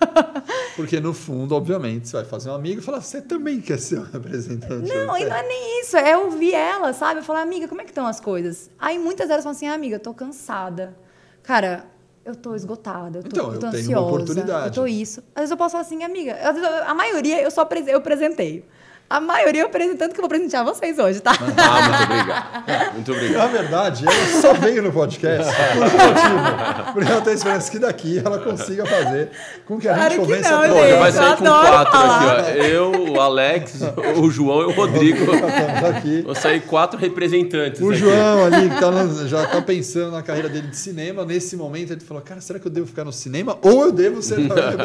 [0.77, 3.99] Porque no fundo, obviamente, você vai fazer um amigo e falar, você também quer ser
[3.99, 4.89] um representante.
[4.89, 7.21] Não, e não é nem isso, é ouvir ela, sabe?
[7.21, 8.71] Eu falar, amiga, como é que estão as coisas?
[8.79, 10.97] Aí muitas delas falam assim, ah, amiga, eu tô cansada.
[11.43, 11.85] Cara,
[12.25, 14.67] eu tô esgotada, eu tô, Então, eu eu tô tenho uma ansiosa, oportunidade.
[14.69, 15.21] eu tô isso.
[15.35, 18.65] Às vezes eu posso falar assim, amiga, eu- a maioria eu só prese- eu presenteio.
[19.11, 21.33] A maioria tanto que eu vou presentear vocês hoje, tá?
[21.33, 22.95] Ah, muito obrigado.
[22.95, 23.51] Muito Na obrigado.
[23.53, 26.93] verdade, ela só veio no podcast por um motivo.
[26.93, 29.31] Porque ela tem esperança que daqui ela consiga fazer
[29.67, 30.99] com que a Claro gente convença não, a gente.
[30.99, 32.39] vai sair com quatro falar.
[32.41, 32.63] aqui, ó.
[32.63, 33.81] Eu, o Alex,
[34.17, 35.19] o João e o Rodrigo.
[35.35, 36.23] Estamos aqui.
[36.23, 37.99] Vão sair quatro representantes O aqui.
[37.99, 41.93] João ali, que tá no- já está pensando na carreira dele de cinema, nesse momento
[41.93, 44.77] ele falou, cara, será que eu devo ficar no cinema ou eu devo ser representante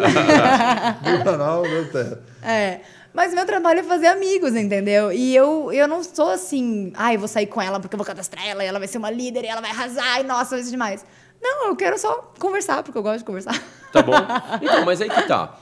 [1.11, 2.19] do canal da Terra?
[2.41, 2.79] É.
[3.15, 5.09] Mas meu trabalho é fazer amigos, entendeu?
[5.09, 8.45] E eu, eu não sou assim, ai, vou sair com ela porque eu vou cadastrar
[8.45, 10.71] ela e ela vai ser uma líder e ela vai arrasar e nossa, vai ser
[10.71, 11.05] demais.
[11.41, 13.57] Não, eu quero só conversar, porque eu gosto de conversar.
[13.93, 14.11] Tá bom?
[14.61, 15.57] Então, mas aí que tá.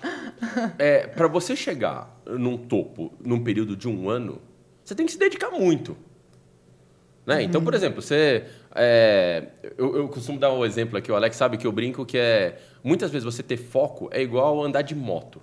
[0.79, 4.41] É, para você chegar num topo num período de um ano,
[4.83, 5.95] você tem que se dedicar muito.
[7.25, 7.43] Né?
[7.43, 8.45] Então, por exemplo, você.
[8.73, 12.17] é, eu, eu costumo dar um exemplo aqui, o Alex sabe que eu brinco que
[12.17, 12.59] é.
[12.83, 15.39] Muitas vezes você ter foco é igual andar de moto.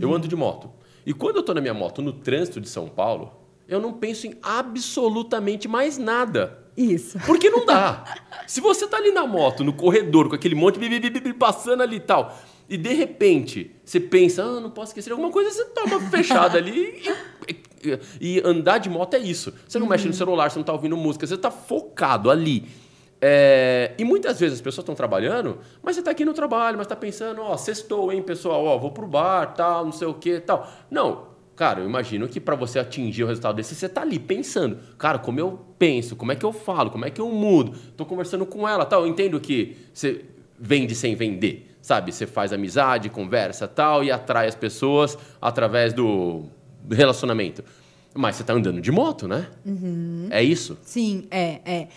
[0.00, 0.70] Eu ando de moto.
[1.04, 3.32] E quando eu tô na minha moto no trânsito de São Paulo,
[3.68, 6.58] eu não penso em absolutamente mais nada.
[6.76, 7.18] Isso.
[7.26, 8.04] Porque não dá.
[8.46, 12.00] Se você tá ali na moto, no corredor, com aquele monte de passando ali e
[12.00, 12.36] tal,
[12.68, 17.02] e de repente você pensa, ah, não posso esquecer alguma coisa, você toma fechada ali
[17.48, 17.52] e,
[17.88, 19.52] e- e andar de moto é isso.
[19.68, 22.66] Você não mexe no celular, você não tá ouvindo música, você tá focado ali.
[23.24, 26.88] É, e muitas vezes as pessoas estão trabalhando, mas você tá aqui no trabalho, mas
[26.88, 30.40] tá pensando, ó, sextou, hein, pessoal, ó, vou pro bar, tal, não sei o que,
[30.40, 30.68] tal.
[30.90, 34.78] Não, Cara, eu imagino que para você atingir o resultado desse, você tá ali pensando,
[34.96, 38.06] cara, como eu penso, como é que eu falo, como é que eu mudo, tô
[38.06, 39.02] conversando com ela, tal.
[39.02, 40.24] Eu entendo que você
[40.58, 42.10] vende sem vender, sabe?
[42.10, 46.46] Você faz amizade, conversa, tal, e atrai as pessoas através do
[46.90, 47.62] relacionamento.
[48.14, 49.48] Mas você tá andando de moto, né?
[50.30, 50.78] É isso?
[50.82, 51.88] Sim, é, é.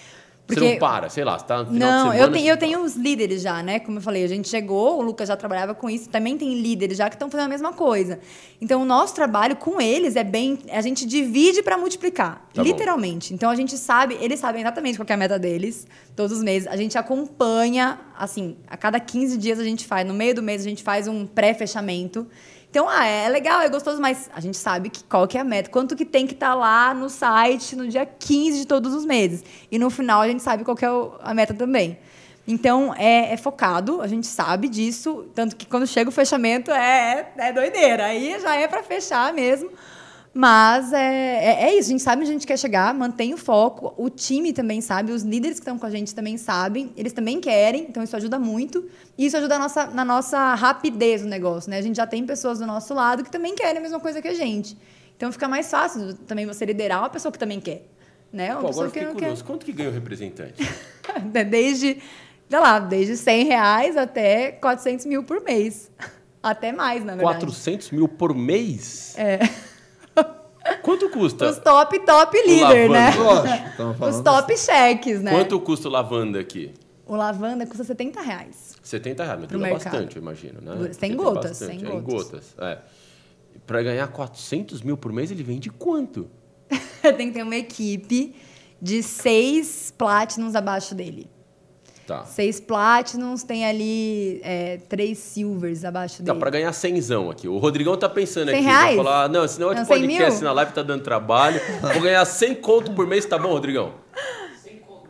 [0.48, 2.20] Você não para, sei lá, você tá no final de Não, semana...
[2.20, 3.80] eu tenho, eu tenho os líderes já, né?
[3.80, 6.98] Como eu falei, a gente chegou, o Lucas já trabalhava com isso, também tem líderes
[6.98, 8.20] já que estão fazendo a mesma coisa.
[8.62, 10.60] Então, o nosso trabalho com eles é bem.
[10.72, 12.68] A gente divide para multiplicar, Tá bom.
[12.70, 13.34] literalmente.
[13.34, 16.44] Então, a gente sabe, eles sabem exatamente qual que é a meta deles, todos os
[16.44, 16.68] meses.
[16.68, 20.62] A gente acompanha, assim, a cada 15 dias a gente faz, no meio do mês
[20.62, 22.28] a gente faz um pré-fechamento.
[22.76, 25.46] Então, ah, é legal, é gostoso, mas a gente sabe que, qual que é a
[25.46, 29.06] meta, quanto que tem que estar lá no site no dia 15 de todos os
[29.06, 29.46] meses.
[29.72, 30.90] E no final a gente sabe qual que é
[31.22, 31.98] a meta também.
[32.46, 37.32] Então, é, é focado, a gente sabe disso, tanto que quando chega o fechamento é,
[37.38, 38.08] é doideira.
[38.08, 39.72] Aí já é para fechar mesmo.
[40.38, 43.38] Mas é, é, é isso, a gente sabe onde a gente quer chegar, mantém o
[43.38, 43.94] foco.
[43.96, 47.40] O time também sabe, os líderes que estão com a gente também sabem, eles também
[47.40, 48.84] querem, então isso ajuda muito.
[49.18, 51.78] E isso ajuda nossa, na nossa rapidez no negócio, né?
[51.78, 54.28] A gente já tem pessoas do nosso lado que também querem a mesma coisa que
[54.28, 54.78] a gente.
[55.16, 57.88] Então fica mais fácil também você liderar uma pessoa que também quer.
[58.30, 58.52] Né?
[58.52, 59.46] Uma Pô, pessoa que não curioso.
[59.46, 60.56] Quanto que ganha o representante?
[61.32, 61.46] quer.
[61.48, 62.02] Desde,
[62.50, 65.90] sei lá, desde 100 reais até 400 mil por mês.
[66.44, 67.40] Até mais, na verdade.
[67.40, 69.16] 400 mil por mês?
[69.18, 69.40] É.
[70.82, 71.50] Quanto custa?
[71.50, 73.12] Os top, top líder, né?
[73.16, 75.32] Lógico, Os falando top cheques, né?
[75.32, 76.74] Quanto custa o lavanda aqui?
[77.06, 78.76] O lavanda custa 70 reais.
[78.82, 80.92] 70 reais, mas dura bastante, eu imagino, né?
[80.94, 82.04] Sem gotas, sem é, em gotas.
[82.04, 82.56] gotas.
[82.60, 82.80] É.
[83.66, 86.28] Para ganhar 400 mil por mês, ele vende quanto?
[87.18, 88.36] Tem que ter uma equipe
[88.82, 91.30] de seis platinums abaixo dele.
[92.08, 92.24] Tá.
[92.26, 96.40] Seis platinums, tem ali é, três silvers abaixo Tá, dele.
[96.40, 97.48] pra ganhar cenzão aqui.
[97.48, 98.64] O Rodrigão tá pensando 100 aqui.
[98.64, 98.96] reais?
[98.96, 100.44] Vai falar, não, esse negócio de 100 podcast mil?
[100.44, 101.60] na live tá dando trabalho.
[101.94, 103.94] Vou ganhar 100 conto por mês, tá bom, Rodrigão?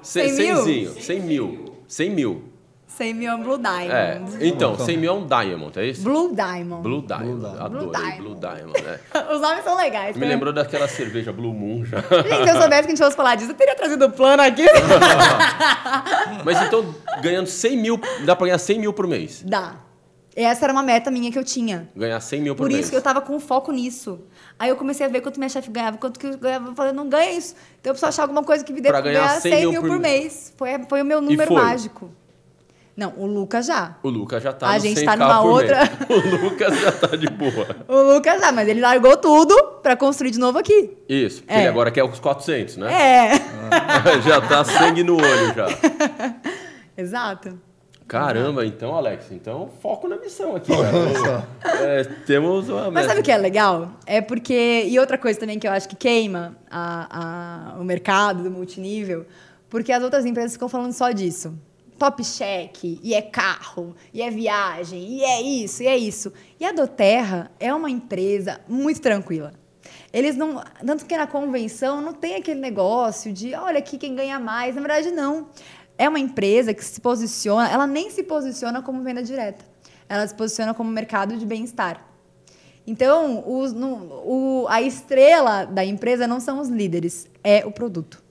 [0.01, 0.55] 100 100 mil?
[0.63, 0.93] 100 mil.
[0.93, 0.95] 100 mil.
[1.01, 1.73] 100 mil.
[1.87, 2.43] 100 mil
[2.99, 4.47] é um Blue É, Diamond.
[4.47, 6.03] então, 100 mil é um Diamond, é isso?
[6.03, 6.81] Blue Diamond.
[6.81, 7.39] Blue Diamond.
[7.39, 7.59] Blue Diamond.
[7.59, 8.21] Adorei, Blue Diamond.
[8.21, 8.81] Blue Diamond.
[8.83, 8.99] né?
[9.33, 10.15] Os nomes são legais.
[10.15, 10.27] Me né?
[10.27, 11.99] lembrou daquela cerveja Blue Moon já.
[11.99, 14.41] Gente, se eu soubesse que a gente fosse falar disso, eu teria trazido o plano
[14.43, 14.65] aqui.
[16.43, 19.43] Mas então, ganhando 100 mil, dá pra ganhar 100 mil por mês.
[19.45, 19.75] Dá.
[20.35, 21.87] Essa era uma meta minha que eu tinha.
[21.95, 22.81] Ganhar 100 mil por, Por mês.
[22.81, 24.19] isso que eu tava com foco nisso.
[24.59, 26.69] Aí eu comecei a ver quanto minha chefe ganhava, quanto que eu ganhava.
[26.71, 27.55] Eu falei, não ganha isso.
[27.79, 29.71] Então eu preciso achar alguma coisa que me dê Pra ganhar ganhar 100 100 mil
[29.71, 30.53] mil por por mês.
[30.57, 31.61] Foi, foi o meu número foi?
[31.61, 32.11] mágico.
[32.97, 33.97] Não, o Lucas já.
[34.01, 35.89] O Lucas já tá A no gente 100K tá numa outra-.
[36.09, 37.67] O Lucas já tá de boa.
[37.89, 40.91] O Lucas já, mas ele largou tudo pra construir de novo aqui.
[41.09, 41.59] Isso, porque É.
[41.59, 42.91] ele agora quer os 400, né?
[42.93, 43.31] É.
[44.23, 45.67] já tá sangue no olho já.
[46.97, 47.59] Exato.
[48.07, 50.71] Caramba, então, Alex, então foco na missão aqui.
[51.81, 53.07] É, temos uma Mas meta.
[53.09, 53.89] sabe o que é legal?
[54.05, 54.85] É porque.
[54.87, 59.25] E outra coisa também que eu acho que queima a, a- o mercado do multinível,
[59.69, 61.57] porque as outras empresas ficam falando só disso.
[61.97, 66.33] Top check, e é carro, e é viagem, e é isso, e é isso.
[66.59, 69.53] E a Doterra é uma empresa muito tranquila.
[70.11, 70.61] Eles não.
[70.85, 74.75] Tanto que na convenção não tem aquele negócio de olha aqui quem ganha mais.
[74.75, 75.47] Na verdade, não.
[75.97, 79.63] É uma empresa que se posiciona, ela nem se posiciona como venda direta.
[80.09, 82.05] Ela se posiciona como mercado de bem-estar.
[82.85, 88.21] Então, os- no- o- a estrela da empresa não são os líderes, é o produto.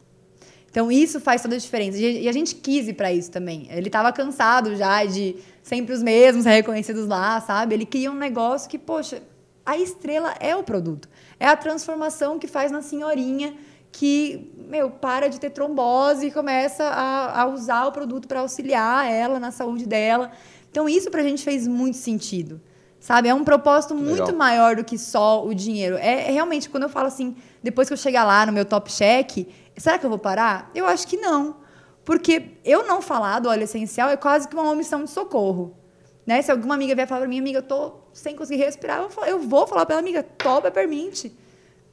[0.75, 1.99] Então, isso faz toda a diferença.
[1.99, 3.68] E a gente quis ir para isso também.
[3.70, 7.77] Ele estava cansado já de sempre os mesmos reconhecidos lá, sabe?
[7.77, 9.22] Ele queria um negócio que, poxa,
[9.64, 11.09] a estrela é o produto.
[11.39, 13.55] É a transformação que faz na senhorinha
[13.93, 19.09] que, meu, para de ter trombose e começa a, a usar o produto para auxiliar
[19.09, 20.33] ela na saúde dela.
[20.72, 22.61] Então, isso para a gente fez muito sentido.
[22.99, 23.29] Sabe?
[23.29, 24.35] É um propósito muito Legal.
[24.35, 25.97] maior do que só o dinheiro.
[25.99, 28.91] É, é realmente, quando eu falo assim, depois que eu chegar lá no meu top
[28.91, 29.47] check,
[29.77, 30.70] será que eu vou parar?
[30.75, 31.57] Eu acho que não.
[32.05, 35.77] Porque eu não falar do óleo essencial é quase que uma omissão de socorro.
[36.27, 36.41] Né?
[36.43, 39.39] Se alguma amiga vier falar pra mim, amiga, eu tô sem conseguir respirar, eu, eu
[39.41, 41.37] vou falar pra ela, amiga, topa permite.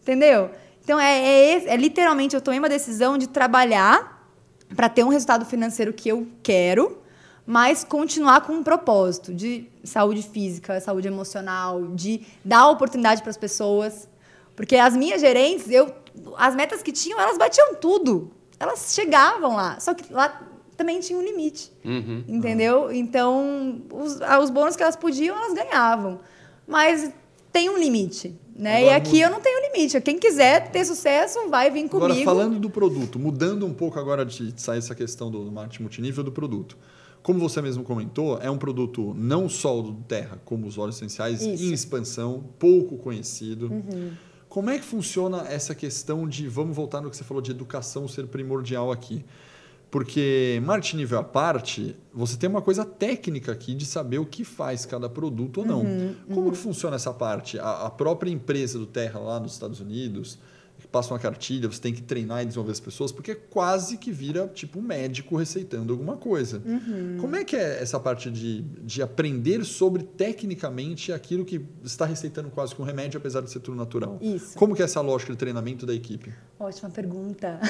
[0.01, 0.51] Entendeu?
[0.84, 4.27] Então, é, é, é literalmente, eu tomei uma decisão de trabalhar
[4.75, 6.99] para ter um resultado financeiro que eu quero,
[7.45, 13.38] mas continuar com um propósito de saúde física, saúde emocional, de dar oportunidade para as
[13.38, 14.07] pessoas.
[14.55, 15.93] Porque as minhas gerentes, eu,
[16.38, 18.32] as metas que tinham, elas batiam tudo.
[18.59, 19.80] Elas chegavam lá.
[19.80, 20.47] Só que lá
[20.78, 21.72] também tinha um limite.
[21.84, 22.24] Uhum.
[22.28, 22.91] Entendeu?
[22.91, 26.20] Então, os, ah, os bônus que elas podiam, elas ganhavam.
[26.68, 27.12] Mas
[27.51, 28.36] tem um limite.
[28.55, 28.84] Né?
[28.84, 29.99] e Agora, aqui eu não tenho limite.
[30.01, 32.12] Quem quiser ter sucesso, vai vir comigo.
[32.12, 36.24] Agora, falando do produto, mudando um pouco agora de sair essa questão do marketing multinível
[36.24, 36.78] do produto.
[37.24, 41.41] Como você mesmo comentou, é um produto não só do Terra, como os óleos essenciais,
[41.41, 41.64] Isso.
[41.64, 41.70] Uhum.
[41.70, 43.72] em expansão, pouco conhecido.
[44.51, 48.05] Como é que funciona essa questão de, vamos voltar no que você falou de educação
[48.05, 49.23] ser primordial aqui?
[49.89, 54.43] Porque marketing nível à parte, você tem uma coisa técnica aqui de saber o que
[54.43, 55.83] faz cada produto ou não.
[55.83, 57.57] Uhum, Como que funciona essa parte?
[57.59, 60.37] A, a própria empresa do Terra lá nos Estados Unidos,
[60.91, 64.47] passa uma cartilha, você tem que treinar e desenvolver as pessoas, porque quase que vira
[64.53, 66.61] tipo um médico receitando alguma coisa.
[66.65, 67.17] Uhum.
[67.19, 72.49] Como é que é essa parte de, de aprender sobre tecnicamente aquilo que está receitando
[72.49, 74.17] quase que um remédio, apesar de ser tudo natural?
[74.21, 74.57] Isso.
[74.57, 76.33] Como que é essa lógica de treinamento da equipe?
[76.59, 77.59] Ótima pergunta.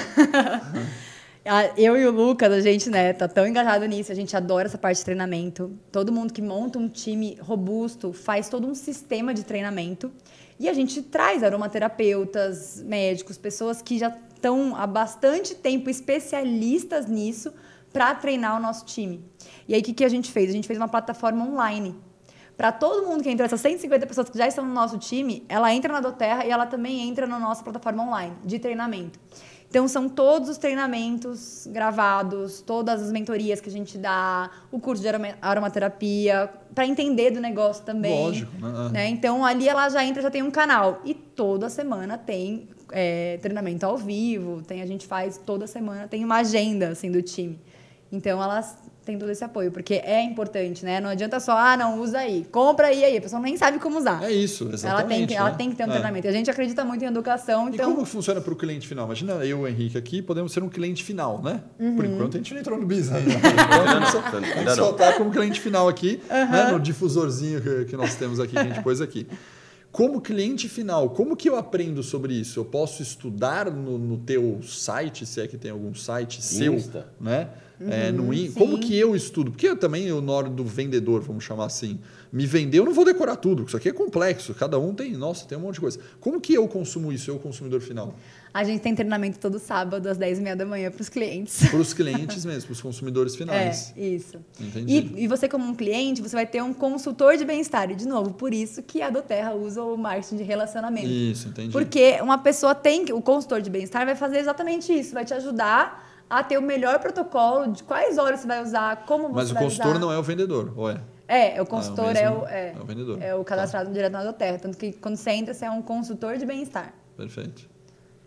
[1.44, 4.68] Ah, Eu e o Lucas, a gente, né, tá tão engajado nisso, a gente adora
[4.68, 5.72] essa parte de treinamento.
[5.90, 10.12] Todo mundo que monta um time robusto faz todo um sistema de treinamento.
[10.58, 17.52] E a gente traz aromaterapeutas, médicos, pessoas que já estão há bastante tempo especialistas nisso
[17.92, 19.24] para treinar o nosso time.
[19.68, 20.50] E aí, o que, que a gente fez?
[20.50, 21.94] A gente fez uma plataforma online.
[22.56, 25.72] Para todo mundo que entrou, essas 150 pessoas que já estão no nosso time, ela
[25.72, 29.18] entra na Doterra e ela também entra na nossa plataforma online de treinamento.
[29.72, 35.00] Então, são todos os treinamentos gravados, todas as mentorias que a gente dá, o curso
[35.00, 38.22] de aroma- aromaterapia, para entender do negócio também.
[38.22, 38.90] Lógico, né?
[38.92, 39.08] né?
[39.08, 41.00] Então, ali ela já entra, já tem um canal.
[41.06, 46.22] E toda semana tem é, treinamento ao vivo, tem, a gente faz toda semana, tem
[46.22, 47.58] uma agenda assim, do time.
[48.12, 51.00] Então, elas têm todo esse apoio, porque é importante, né?
[51.00, 53.16] Não adianta só, ah, não, usa aí, compra aí, aí.
[53.16, 54.22] A pessoa nem sabe como usar.
[54.24, 54.86] É isso, exatamente.
[54.86, 55.56] ela, tem que, ela né?
[55.56, 55.90] tem que ter um É.
[55.90, 56.26] treinamento.
[56.26, 57.92] E a gente acredita muito em educação, E então...
[57.92, 59.04] como funciona para o cliente final?
[59.06, 61.62] Imagina eu e o Henrique aqui, podemos ser um cliente final, né?
[61.78, 61.96] Uhum.
[61.96, 63.30] Por enquanto a gente não entrou no bis ainda.
[63.34, 66.70] a gente só- a gente só está como cliente final aqui, né?
[66.72, 69.26] no difusorzinho que, que nós temos aqui, que a gente pôs aqui.
[69.90, 72.58] Como cliente final, como que eu aprendo sobre isso?
[72.58, 77.08] Eu posso estudar no, no teu site, se é que tem algum site seu, Insta.
[77.82, 78.08] Né?
[78.08, 78.52] é, no in...
[78.52, 79.50] Como que eu estudo?
[79.50, 81.98] Porque eu também, na hora do vendedor, vamos chamar assim,
[82.32, 83.64] me vender, eu não vou decorar tudo.
[83.64, 84.54] Isso aqui é complexo.
[84.54, 86.00] Cada um tem, nossa, tem um monte de coisa.
[86.18, 88.14] Como que eu consumo isso, eu, consumidor final?
[88.54, 91.68] A gente tem treinamento todo sábado, às 10h30 da manhã, para os clientes.
[91.70, 93.94] Para os clientes mesmo, para os consumidores finais.
[93.96, 94.38] É, isso.
[94.60, 95.12] Entendi.
[95.14, 97.90] E, e, você, como um cliente, você vai ter um consultor de bem-estar.
[97.90, 101.08] E, de novo, por isso que a Doterra usa o marketing de relacionamento.
[101.08, 101.72] Isso, entendi.
[101.72, 103.12] Porque uma pessoa tem que.
[103.12, 106.98] O consultor de bem-estar vai fazer exatamente isso, vai te ajudar a ter o melhor
[106.98, 110.00] protocolo de quais horas você vai usar, como você Mas vai o consultor usar.
[110.00, 110.96] não é o vendedor, ou é?
[111.28, 113.22] É, o consultor Ah, é o é, é, é o vendedor.
[113.22, 113.92] É o cadastrado Tá.
[113.92, 114.58] direto na Doterra.
[114.58, 116.92] Tanto que quando você entra, você é um consultor de bem-estar.
[117.16, 117.70] Perfeito.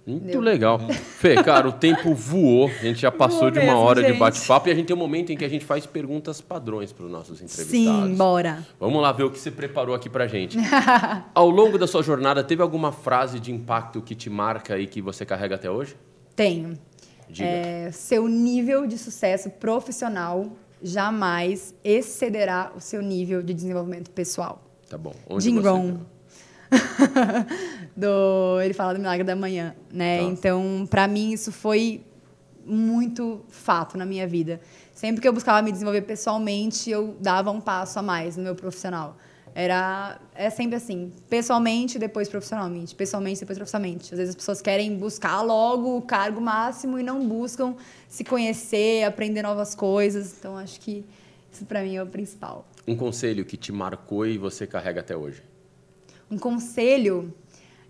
[0.07, 0.40] Muito Deu.
[0.40, 0.80] legal.
[0.91, 2.68] Fê, cara, o tempo voou.
[2.68, 4.19] A gente já passou Voou de uma mesmo, hora de gente.
[4.19, 7.06] bate-papo e a gente tem um momento em que a gente faz perguntas padrões para
[7.06, 8.10] os nossos entrevistados.
[8.10, 8.64] Sim, bora.
[8.80, 10.57] Vamos lá ver o que você preparou aqui pra gente.
[11.34, 15.02] Ao longo da sua jornada, teve alguma frase de impacto que te marca e que
[15.02, 15.95] você carrega até hoje?
[16.36, 16.73] Tenho.
[17.39, 24.61] É, seu nível de sucesso profissional jamais excederá o seu nível de desenvolvimento pessoal.
[24.89, 25.14] Tá bom.
[25.27, 25.93] Onde Jim Rohn.
[25.93, 25.99] viu?
[27.95, 30.19] do ele fala do milagre da manhã, né?
[30.19, 30.23] Tá.
[30.23, 32.03] Então, para mim isso foi
[32.65, 34.60] muito fato na minha vida.
[34.93, 38.56] Sempre que eu buscava me desenvolver pessoalmente, eu dava um passo a mais no meu
[38.56, 39.18] profissional.
[39.57, 44.14] Era é sempre assim, pessoalmente depois profissionalmente, pessoalmente depois profissionalmente.
[44.14, 47.73] Às vezes as pessoas querem buscar logo o cargo máximo e não buscam
[48.10, 50.36] se conhecer, aprender novas coisas.
[50.38, 51.06] Então acho que
[51.49, 52.68] isso para mim é o principal.
[52.86, 55.41] Um conselho que te marcou e você carrega até hoje.
[56.30, 57.34] Um conselho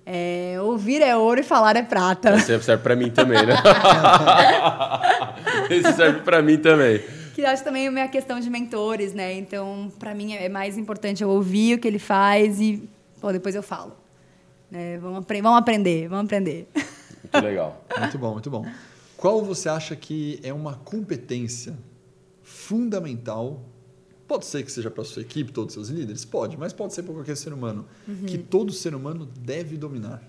[0.05, 2.35] é ouvir é ouro e falar é prata.
[2.35, 3.55] Esse serve pra mim também, né?
[5.67, 7.24] Esse serve pra mim também.
[7.35, 9.33] Que eu acho também a minha questão de mentores, né?
[9.33, 12.87] Então, pra mim é mais importante eu ouvir o que ele faz e
[13.19, 13.91] pô, depois eu falo.
[14.71, 14.97] Né?
[14.99, 16.65] Vamos, apre vamos aprender, vamos aprender.
[16.73, 17.83] Muito legal.
[17.99, 18.65] Muito bom, muito bom.
[19.17, 21.77] Qual você acha que é uma competência
[22.41, 23.61] fundamental?
[24.25, 26.23] Pode ser que seja para sua equipe, todos os seus líderes?
[26.23, 27.85] Pode, mas pode ser para qualquer ser humano.
[28.25, 30.23] Que todo ser humano deve dominar.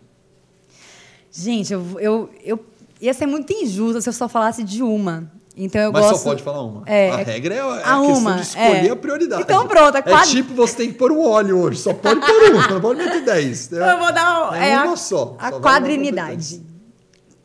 [1.30, 2.66] Gente, eu, eu, eu
[3.00, 5.30] ia ser muito injusta se eu só falasse de uma.
[5.58, 6.18] Então eu mas gosto.
[6.18, 6.82] só pode falar uma.
[6.84, 8.90] É, a é- regra é a, é a a questão uma, de escolher é.
[8.90, 9.42] a prioridade.
[9.42, 12.20] Então pronto, a É quadra- tipo você tem que pôr um óleo hoje, só pode
[12.20, 13.72] pôr um, não pode meter dez.
[13.72, 14.54] Eu vou dar.
[14.54, 16.62] É a, uma só, A só quadrinidade.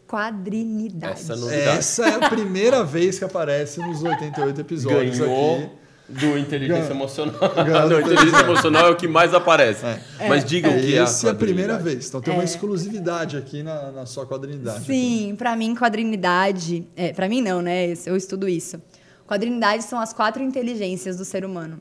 [0.08, 1.14] Quadrinidade.
[1.22, 1.78] Essa novidade.
[1.78, 5.70] Essa é a primeira vez que aparece nos 88 episódios Ganhou aqui.
[6.12, 7.36] Do inteligência emocional.
[7.90, 9.86] Não, inteligência emocional é o que mais aparece.
[10.28, 12.08] Mas digam o que é a Essa é a primeira vez.
[12.08, 14.86] Então tem uma exclusividade aqui na, na sua quadrinidade.
[14.86, 16.88] Sim, pra mim, quadrinidade.
[16.96, 17.94] É, para mim, não, né?
[18.06, 18.82] Eu estudo isso.
[19.28, 21.80] Quadrinidade são as quatro inteligências do ser humano: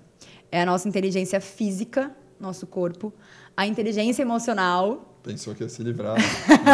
[0.50, 3.12] é a nossa inteligência física, nosso corpo,
[3.56, 5.18] a inteligência emocional.
[5.22, 6.16] Pensou que ia se livrar.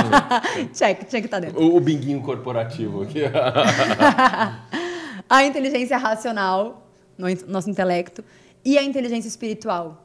[0.72, 1.60] check, que estar dentro.
[1.60, 3.22] O, o binguinho corporativo aqui.
[5.28, 6.85] A inteligência racional,
[7.16, 8.24] no nosso intelecto,
[8.64, 10.04] e a inteligência espiritual.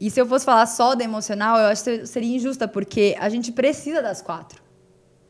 [0.00, 3.28] E se eu fosse falar só da emocional, eu acho que seria injusta, porque a
[3.28, 4.62] gente precisa das quatro.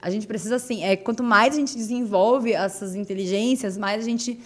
[0.00, 4.40] A gente precisa, assim, é, quanto mais a gente desenvolve essas inteligências, mais a gente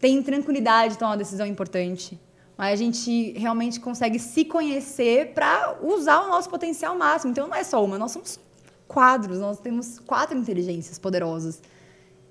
[0.00, 2.18] tem tranquilidade de tomar uma decisão importante.
[2.56, 7.30] Mais a gente realmente consegue se conhecer para usar o nosso potencial máximo.
[7.30, 8.40] Então, não é só uma, nós somos
[8.88, 11.62] quadros, nós temos quatro inteligências poderosas.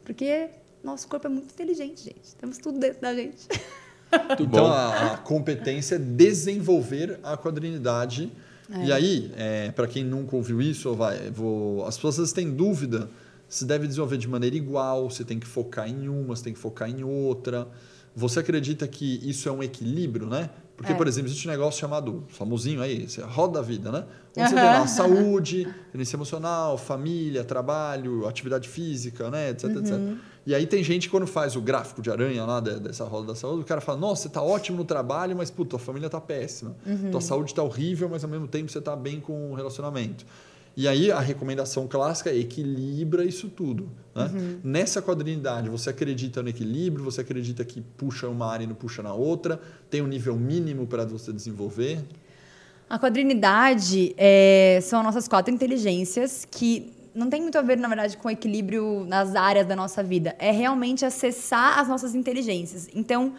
[0.04, 0.50] Porque
[0.84, 2.36] nosso corpo é muito inteligente, gente.
[2.38, 3.48] Temos tudo dentro da gente.
[4.40, 8.32] Então a, a competência é desenvolver a quadrinidade.
[8.72, 8.86] É.
[8.86, 9.32] E aí,
[9.76, 13.08] para quem nunca ouviu isso, vai, vou, as pessoas têm dúvida
[13.50, 16.60] se deve desenvolver de maneira igual, se tem que focar em uma, se tem que
[16.60, 17.68] focar em outra.
[18.16, 20.52] Você acredita que isso é um equilíbrio, né?
[20.80, 20.96] Porque, É.
[20.96, 24.06] por exemplo, existe um negócio chamado, famosinho aí, roda da vida, né?
[24.38, 29.50] Onde você tem lá saúde, inteligência emocional, família, trabalho, atividade física, né?
[29.50, 29.94] Etc, etc.
[30.46, 33.28] E aí tem gente que quando faz o gráfico de aranha lá de- dessa roda
[33.28, 36.10] da saúde, o cara fala, nossa, você tá ótimo no trabalho, mas, puta, tua família
[36.10, 36.74] tá péssima.
[37.12, 40.26] Tua saúde tá horrível, mas ao mesmo tempo você tá bem com o relacionamento.
[40.80, 43.90] E aí a recomendação clássica é equilibra isso tudo.
[44.16, 44.32] Né?
[44.64, 49.04] Nessa quadrinidade, você acredita no equilíbrio, você acredita que puxa uma área e não puxa
[49.04, 52.00] na outra, tem um nível mínimo para você desenvolver.
[52.90, 57.90] A quadrinidade é, são as nossas quatro inteligências que não tem muito a ver, na
[57.90, 60.34] verdade, com o equilíbrio nas áreas da nossa vida.
[60.40, 62.88] É realmente acessar as nossas inteligências.
[62.96, 63.34] Então,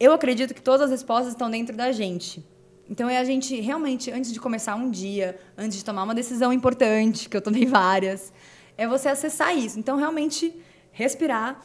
[0.00, 2.42] eu acredito que todas as respostas estão dentro da gente.
[2.88, 6.52] Então, é a gente realmente, antes de começar um dia, antes de tomar uma decisão
[6.52, 8.32] importante, que eu tomei várias,
[8.76, 9.78] é você acessar isso.
[9.78, 10.54] Então, realmente,
[10.92, 11.64] respirar,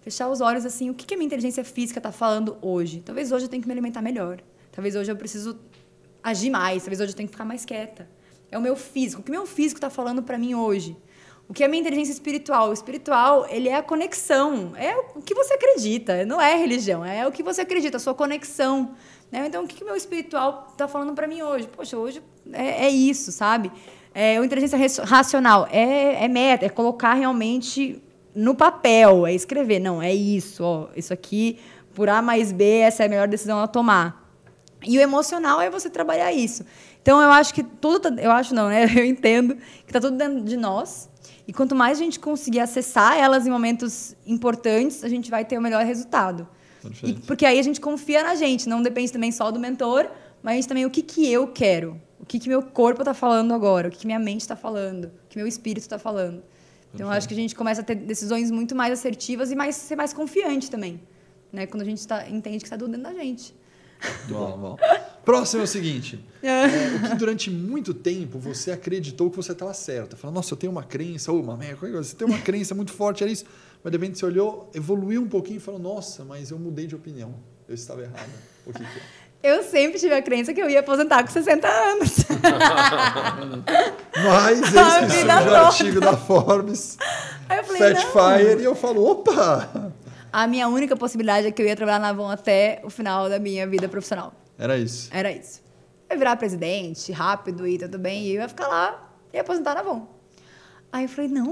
[0.00, 3.02] fechar os olhos assim, o que que a minha inteligência física está falando hoje?
[3.04, 4.40] Talvez hoje eu tenha que me alimentar melhor.
[4.72, 5.58] Talvez hoje eu preciso
[6.22, 6.82] agir mais.
[6.82, 8.08] Talvez hoje eu tenha que ficar mais quieta.
[8.50, 9.20] É o meu físico.
[9.20, 10.96] O que meu físico está falando para mim hoje?
[11.48, 12.68] O que é a minha inteligência espiritual?
[12.68, 14.72] O espiritual, ele é a conexão.
[14.76, 16.26] É o que você acredita.
[16.26, 18.94] Não é religião, é o que você acredita, a sua conexão.
[19.32, 19.46] Né?
[19.46, 21.66] Então, o que o meu espiritual está falando para mim hoje?
[21.68, 22.22] Poxa, hoje
[22.52, 23.72] é, é isso, sabe?
[24.14, 28.02] É, o inteligência racional é, é meta, é colocar realmente
[28.34, 29.78] no papel, é escrever.
[29.78, 31.58] Não, é isso, ó, isso aqui,
[31.94, 34.28] por A mais B, essa é a melhor decisão a tomar.
[34.86, 36.64] E o emocional é você trabalhar isso.
[37.02, 38.84] Então eu acho que tudo, tá, eu acho não, né?
[38.94, 41.08] Eu entendo que está tudo dentro de nós.
[41.48, 45.56] E quanto mais a gente conseguir acessar elas em momentos importantes, a gente vai ter
[45.56, 46.46] o melhor resultado.
[47.02, 50.10] E, porque aí a gente confia na gente, não depende também só do mentor,
[50.42, 53.88] mas também o que, que eu quero, o que, que meu corpo está falando agora,
[53.88, 56.42] o que, que minha mente está falando, o que meu espírito está falando.
[56.94, 59.96] Então, acho que a gente começa a ter decisões muito mais assertivas e mais, ser
[59.96, 61.00] mais confiante também.
[61.50, 61.66] Né?
[61.66, 63.54] Quando a gente tá, entende que está tudo dentro da gente.
[64.28, 64.76] Bom, bom.
[65.28, 66.64] Próximo é o seguinte: é,
[67.04, 70.16] o que durante muito tempo você acreditou que você estava certo.
[70.16, 73.22] Falando, nossa, eu tenho uma crença, ou uma merda, você tem uma crença muito forte,
[73.22, 73.44] era isso.
[73.84, 76.96] Mas de repente você olhou, evoluiu um pouquinho e falou, nossa, mas eu mudei de
[76.96, 77.34] opinião.
[77.68, 78.24] Eu estava errada.
[78.64, 78.84] O que, que
[79.42, 79.50] é?
[79.52, 82.16] Eu sempre tive a crença que eu ia aposentar com 60 anos.
[84.16, 86.96] Mas esse surge o artigo da Forbes,
[87.50, 89.92] Aí eu falei, Fat Fire, e eu falo, opa!
[90.32, 93.38] A minha única possibilidade é que eu ia trabalhar na Avon até o final da
[93.38, 94.32] minha vida profissional.
[94.58, 95.08] Era isso?
[95.12, 95.62] Era isso.
[96.08, 99.74] Eu ia virar presidente, rápido e tudo bem, e eu ia ficar lá e aposentar
[99.74, 100.06] na Avon.
[100.92, 101.44] Aí eu falei, não,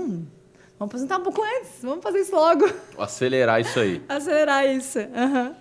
[0.79, 2.69] vamos aposentar um pouco antes, vamos fazer isso logo.
[2.99, 4.03] Acelerar isso aí.
[4.09, 5.49] Acelerar isso, aham.
[5.49, 5.55] Uhum.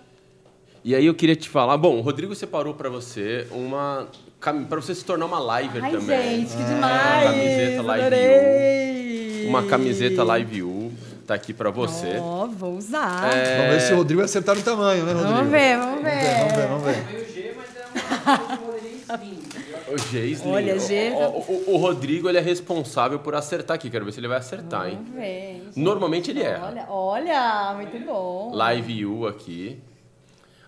[0.82, 4.06] E aí eu queria te falar, bom, o Rodrigo separou para você uma
[4.40, 6.40] para você se tornar uma liver Ai, também.
[6.46, 7.24] gente, que demais!
[7.24, 8.16] Uma camiseta Live
[9.44, 9.48] U.
[9.48, 10.92] Uma camiseta Live U
[11.26, 12.18] tá aqui para você.
[12.20, 13.34] Ó, oh, vou usar.
[13.34, 13.56] É...
[13.56, 15.34] Vamos ver se o Rodrigo acertar no tamanho, né, Rodrigo?
[15.34, 16.38] Vamos ver, vamos ver.
[16.38, 16.94] Vamos ver, vamos ver.
[16.94, 17.25] Vamos ver.
[20.44, 20.50] O.
[20.50, 21.10] Olha, G.
[21.10, 23.88] O, o, o, Rodrigo ele é responsável por acertar aqui.
[23.88, 25.12] Quero ver se ele vai acertar, vamos hein?
[25.14, 25.70] Ver.
[25.76, 26.66] Normalmente ele erra.
[26.66, 28.50] Olha, olha, muito bom.
[28.52, 29.78] Live U aqui.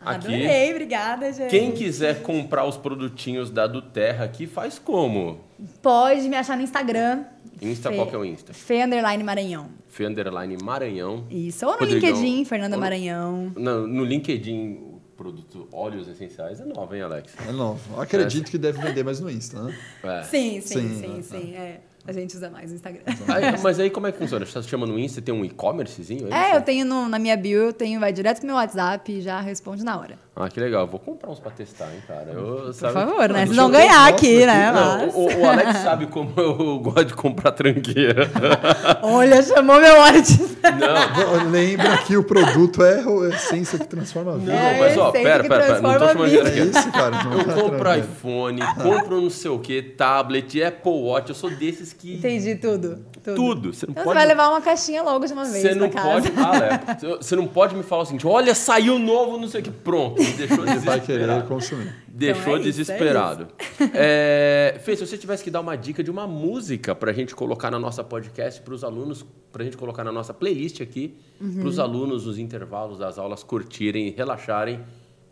[0.01, 0.27] Aqui.
[0.27, 1.51] Adorei, obrigada, gente.
[1.51, 5.41] Quem quiser comprar os produtinhos da do Terra aqui, faz como?
[5.83, 7.25] Pode me achar no Instagram.
[7.61, 8.55] Insta, Fê, qual que é o Insta?
[8.55, 9.69] Fê Underline Maranhão.
[9.89, 11.25] Fê Underline Maranhão.
[11.29, 12.11] Isso, ou no Rodrigão.
[12.11, 13.53] LinkedIn, Fernanda Maranhão.
[13.57, 14.79] No, no LinkedIn,
[15.19, 17.35] produto óleos essenciais é novo, hein, Alex?
[17.47, 18.01] É novo.
[18.01, 18.51] Acredito é.
[18.53, 19.77] que deve vender mais no Insta, né?
[20.05, 20.23] É.
[20.23, 21.23] Sim, sim, sim, sim.
[21.23, 21.81] sim é.
[22.07, 23.03] A gente usa mais o Instagram.
[23.29, 24.47] Aí, mas aí como é que funciona?
[24.47, 26.33] Você chama no Insta, tem um e-commercezinho?
[26.33, 29.13] É, é eu tenho no, na minha bio, eu tenho, vai direto pro meu WhatsApp
[29.13, 30.19] e já responde na hora.
[30.41, 30.87] Ah, que legal.
[30.87, 32.31] Vou comprar uns pra testar, hein, cara.
[32.33, 32.93] Eu, Por sabe...
[32.93, 33.45] favor, né?
[33.45, 34.71] Vocês vão ganhar aqui, né?
[34.73, 38.31] Não, o, o, Alex sabe como eu gosto de comprar tranqueira.
[39.03, 40.59] Olha, chamou meu WhatsApp.
[40.79, 41.51] Não.
[41.51, 44.53] Lembra que o produto é a essência que transforma a vida.
[44.53, 45.81] Não, mas ó, pera, pera, pera.
[45.81, 47.25] Não tô chamando de é isso, cara.
[47.25, 51.31] Não eu tá compro iPhone, compro não sei o que, tablet, Apple Watch.
[51.31, 52.15] Eu sou desses que...
[52.15, 53.05] Entendi tudo.
[53.35, 53.55] Tudo.
[53.55, 53.75] tudo.
[53.75, 54.19] Você, não então pode...
[54.19, 56.33] você vai levar uma caixinha logo de uma vez Você não pode...
[56.37, 57.17] Ah, é.
[57.17, 59.71] Você não pode me falar o seguinte, olha, saiu novo, não sei o que.
[59.71, 60.85] Pronto deixou desesperado.
[60.85, 61.95] vai querer consumir.
[62.07, 63.49] Deixou então é desesperado.
[63.59, 64.79] Isso, é é...
[64.81, 67.71] Fê, se você tivesse que dar uma dica de uma música para a gente colocar
[67.71, 71.61] na nossa podcast, para os alunos, para a gente colocar na nossa playlist aqui, uhum.
[71.61, 74.81] para os alunos nos intervalos das aulas curtirem e relaxarem,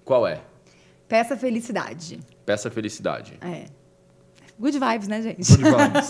[0.05, 0.41] qual é?
[1.09, 2.19] Peça Felicidade.
[2.45, 3.39] Peça Felicidade.
[3.41, 3.67] É.
[4.59, 5.57] Good vibes, né, gente?
[5.57, 6.09] Good vibes.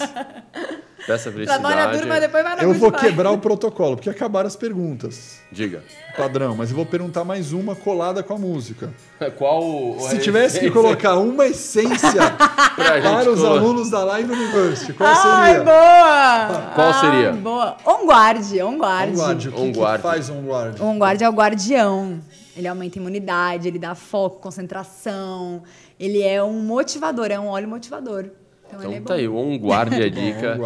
[1.07, 1.63] Peça felicidade.
[1.63, 5.39] Trabalha duro, mas depois vai na Eu vou quebrar o protocolo, porque acabaram as perguntas.
[5.53, 5.85] Diga.
[6.17, 8.93] Padrão, mas eu vou perguntar mais uma colada com a música.
[9.37, 12.11] Qual Se tivesse que colocar uma essência
[12.75, 15.65] para os alunos da Live University, qual Ai, seria?
[15.65, 16.73] boa!
[16.75, 17.31] Qual seria?
[17.31, 17.77] Ai, boa.
[17.87, 19.13] Onguard, Onguard.
[19.13, 20.83] Onguard, o que, que faz Onguard?
[20.83, 22.21] Onguard é o guardião.
[22.57, 25.63] Ele aumenta a imunidade, ele dá foco, concentração.
[26.01, 28.31] Ele é um motivador, é um óleo motivador.
[28.67, 30.59] Então, então é tá aí, um guarde a dica.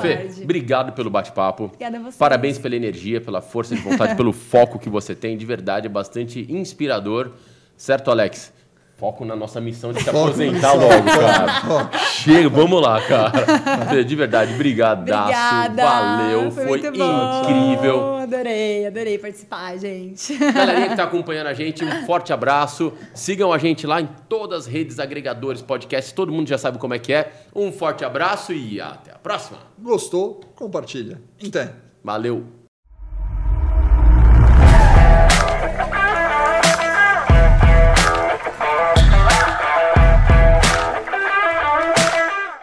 [0.00, 1.64] Fê, obrigado pelo bate-papo.
[1.64, 2.18] Obrigada a você.
[2.18, 5.36] Parabéns pela energia, pela força de vontade, pelo foco que você tem.
[5.36, 7.32] De verdade, é bastante inspirador.
[7.76, 8.52] Certo, Alex?
[8.96, 11.90] Foco na nossa missão de se aposentar logo, cara.
[11.98, 14.02] Chega, vamos lá, cara.
[14.02, 15.28] De verdade, brigadaço.
[15.28, 15.84] Obrigada.
[15.84, 18.16] Valeu, foi, foi incrível.
[18.16, 20.34] Adorei, adorei participar, gente.
[20.38, 22.90] Galerinha que tá acompanhando a gente, um forte abraço.
[23.12, 26.94] Sigam a gente lá em todas as redes agregadores, podcasts, todo mundo já sabe como
[26.94, 27.32] é que é.
[27.54, 29.58] Um forte abraço e até a próxima.
[29.78, 30.40] Gostou?
[30.54, 31.20] Compartilha.
[31.46, 31.74] Até.
[32.02, 32.65] Valeu.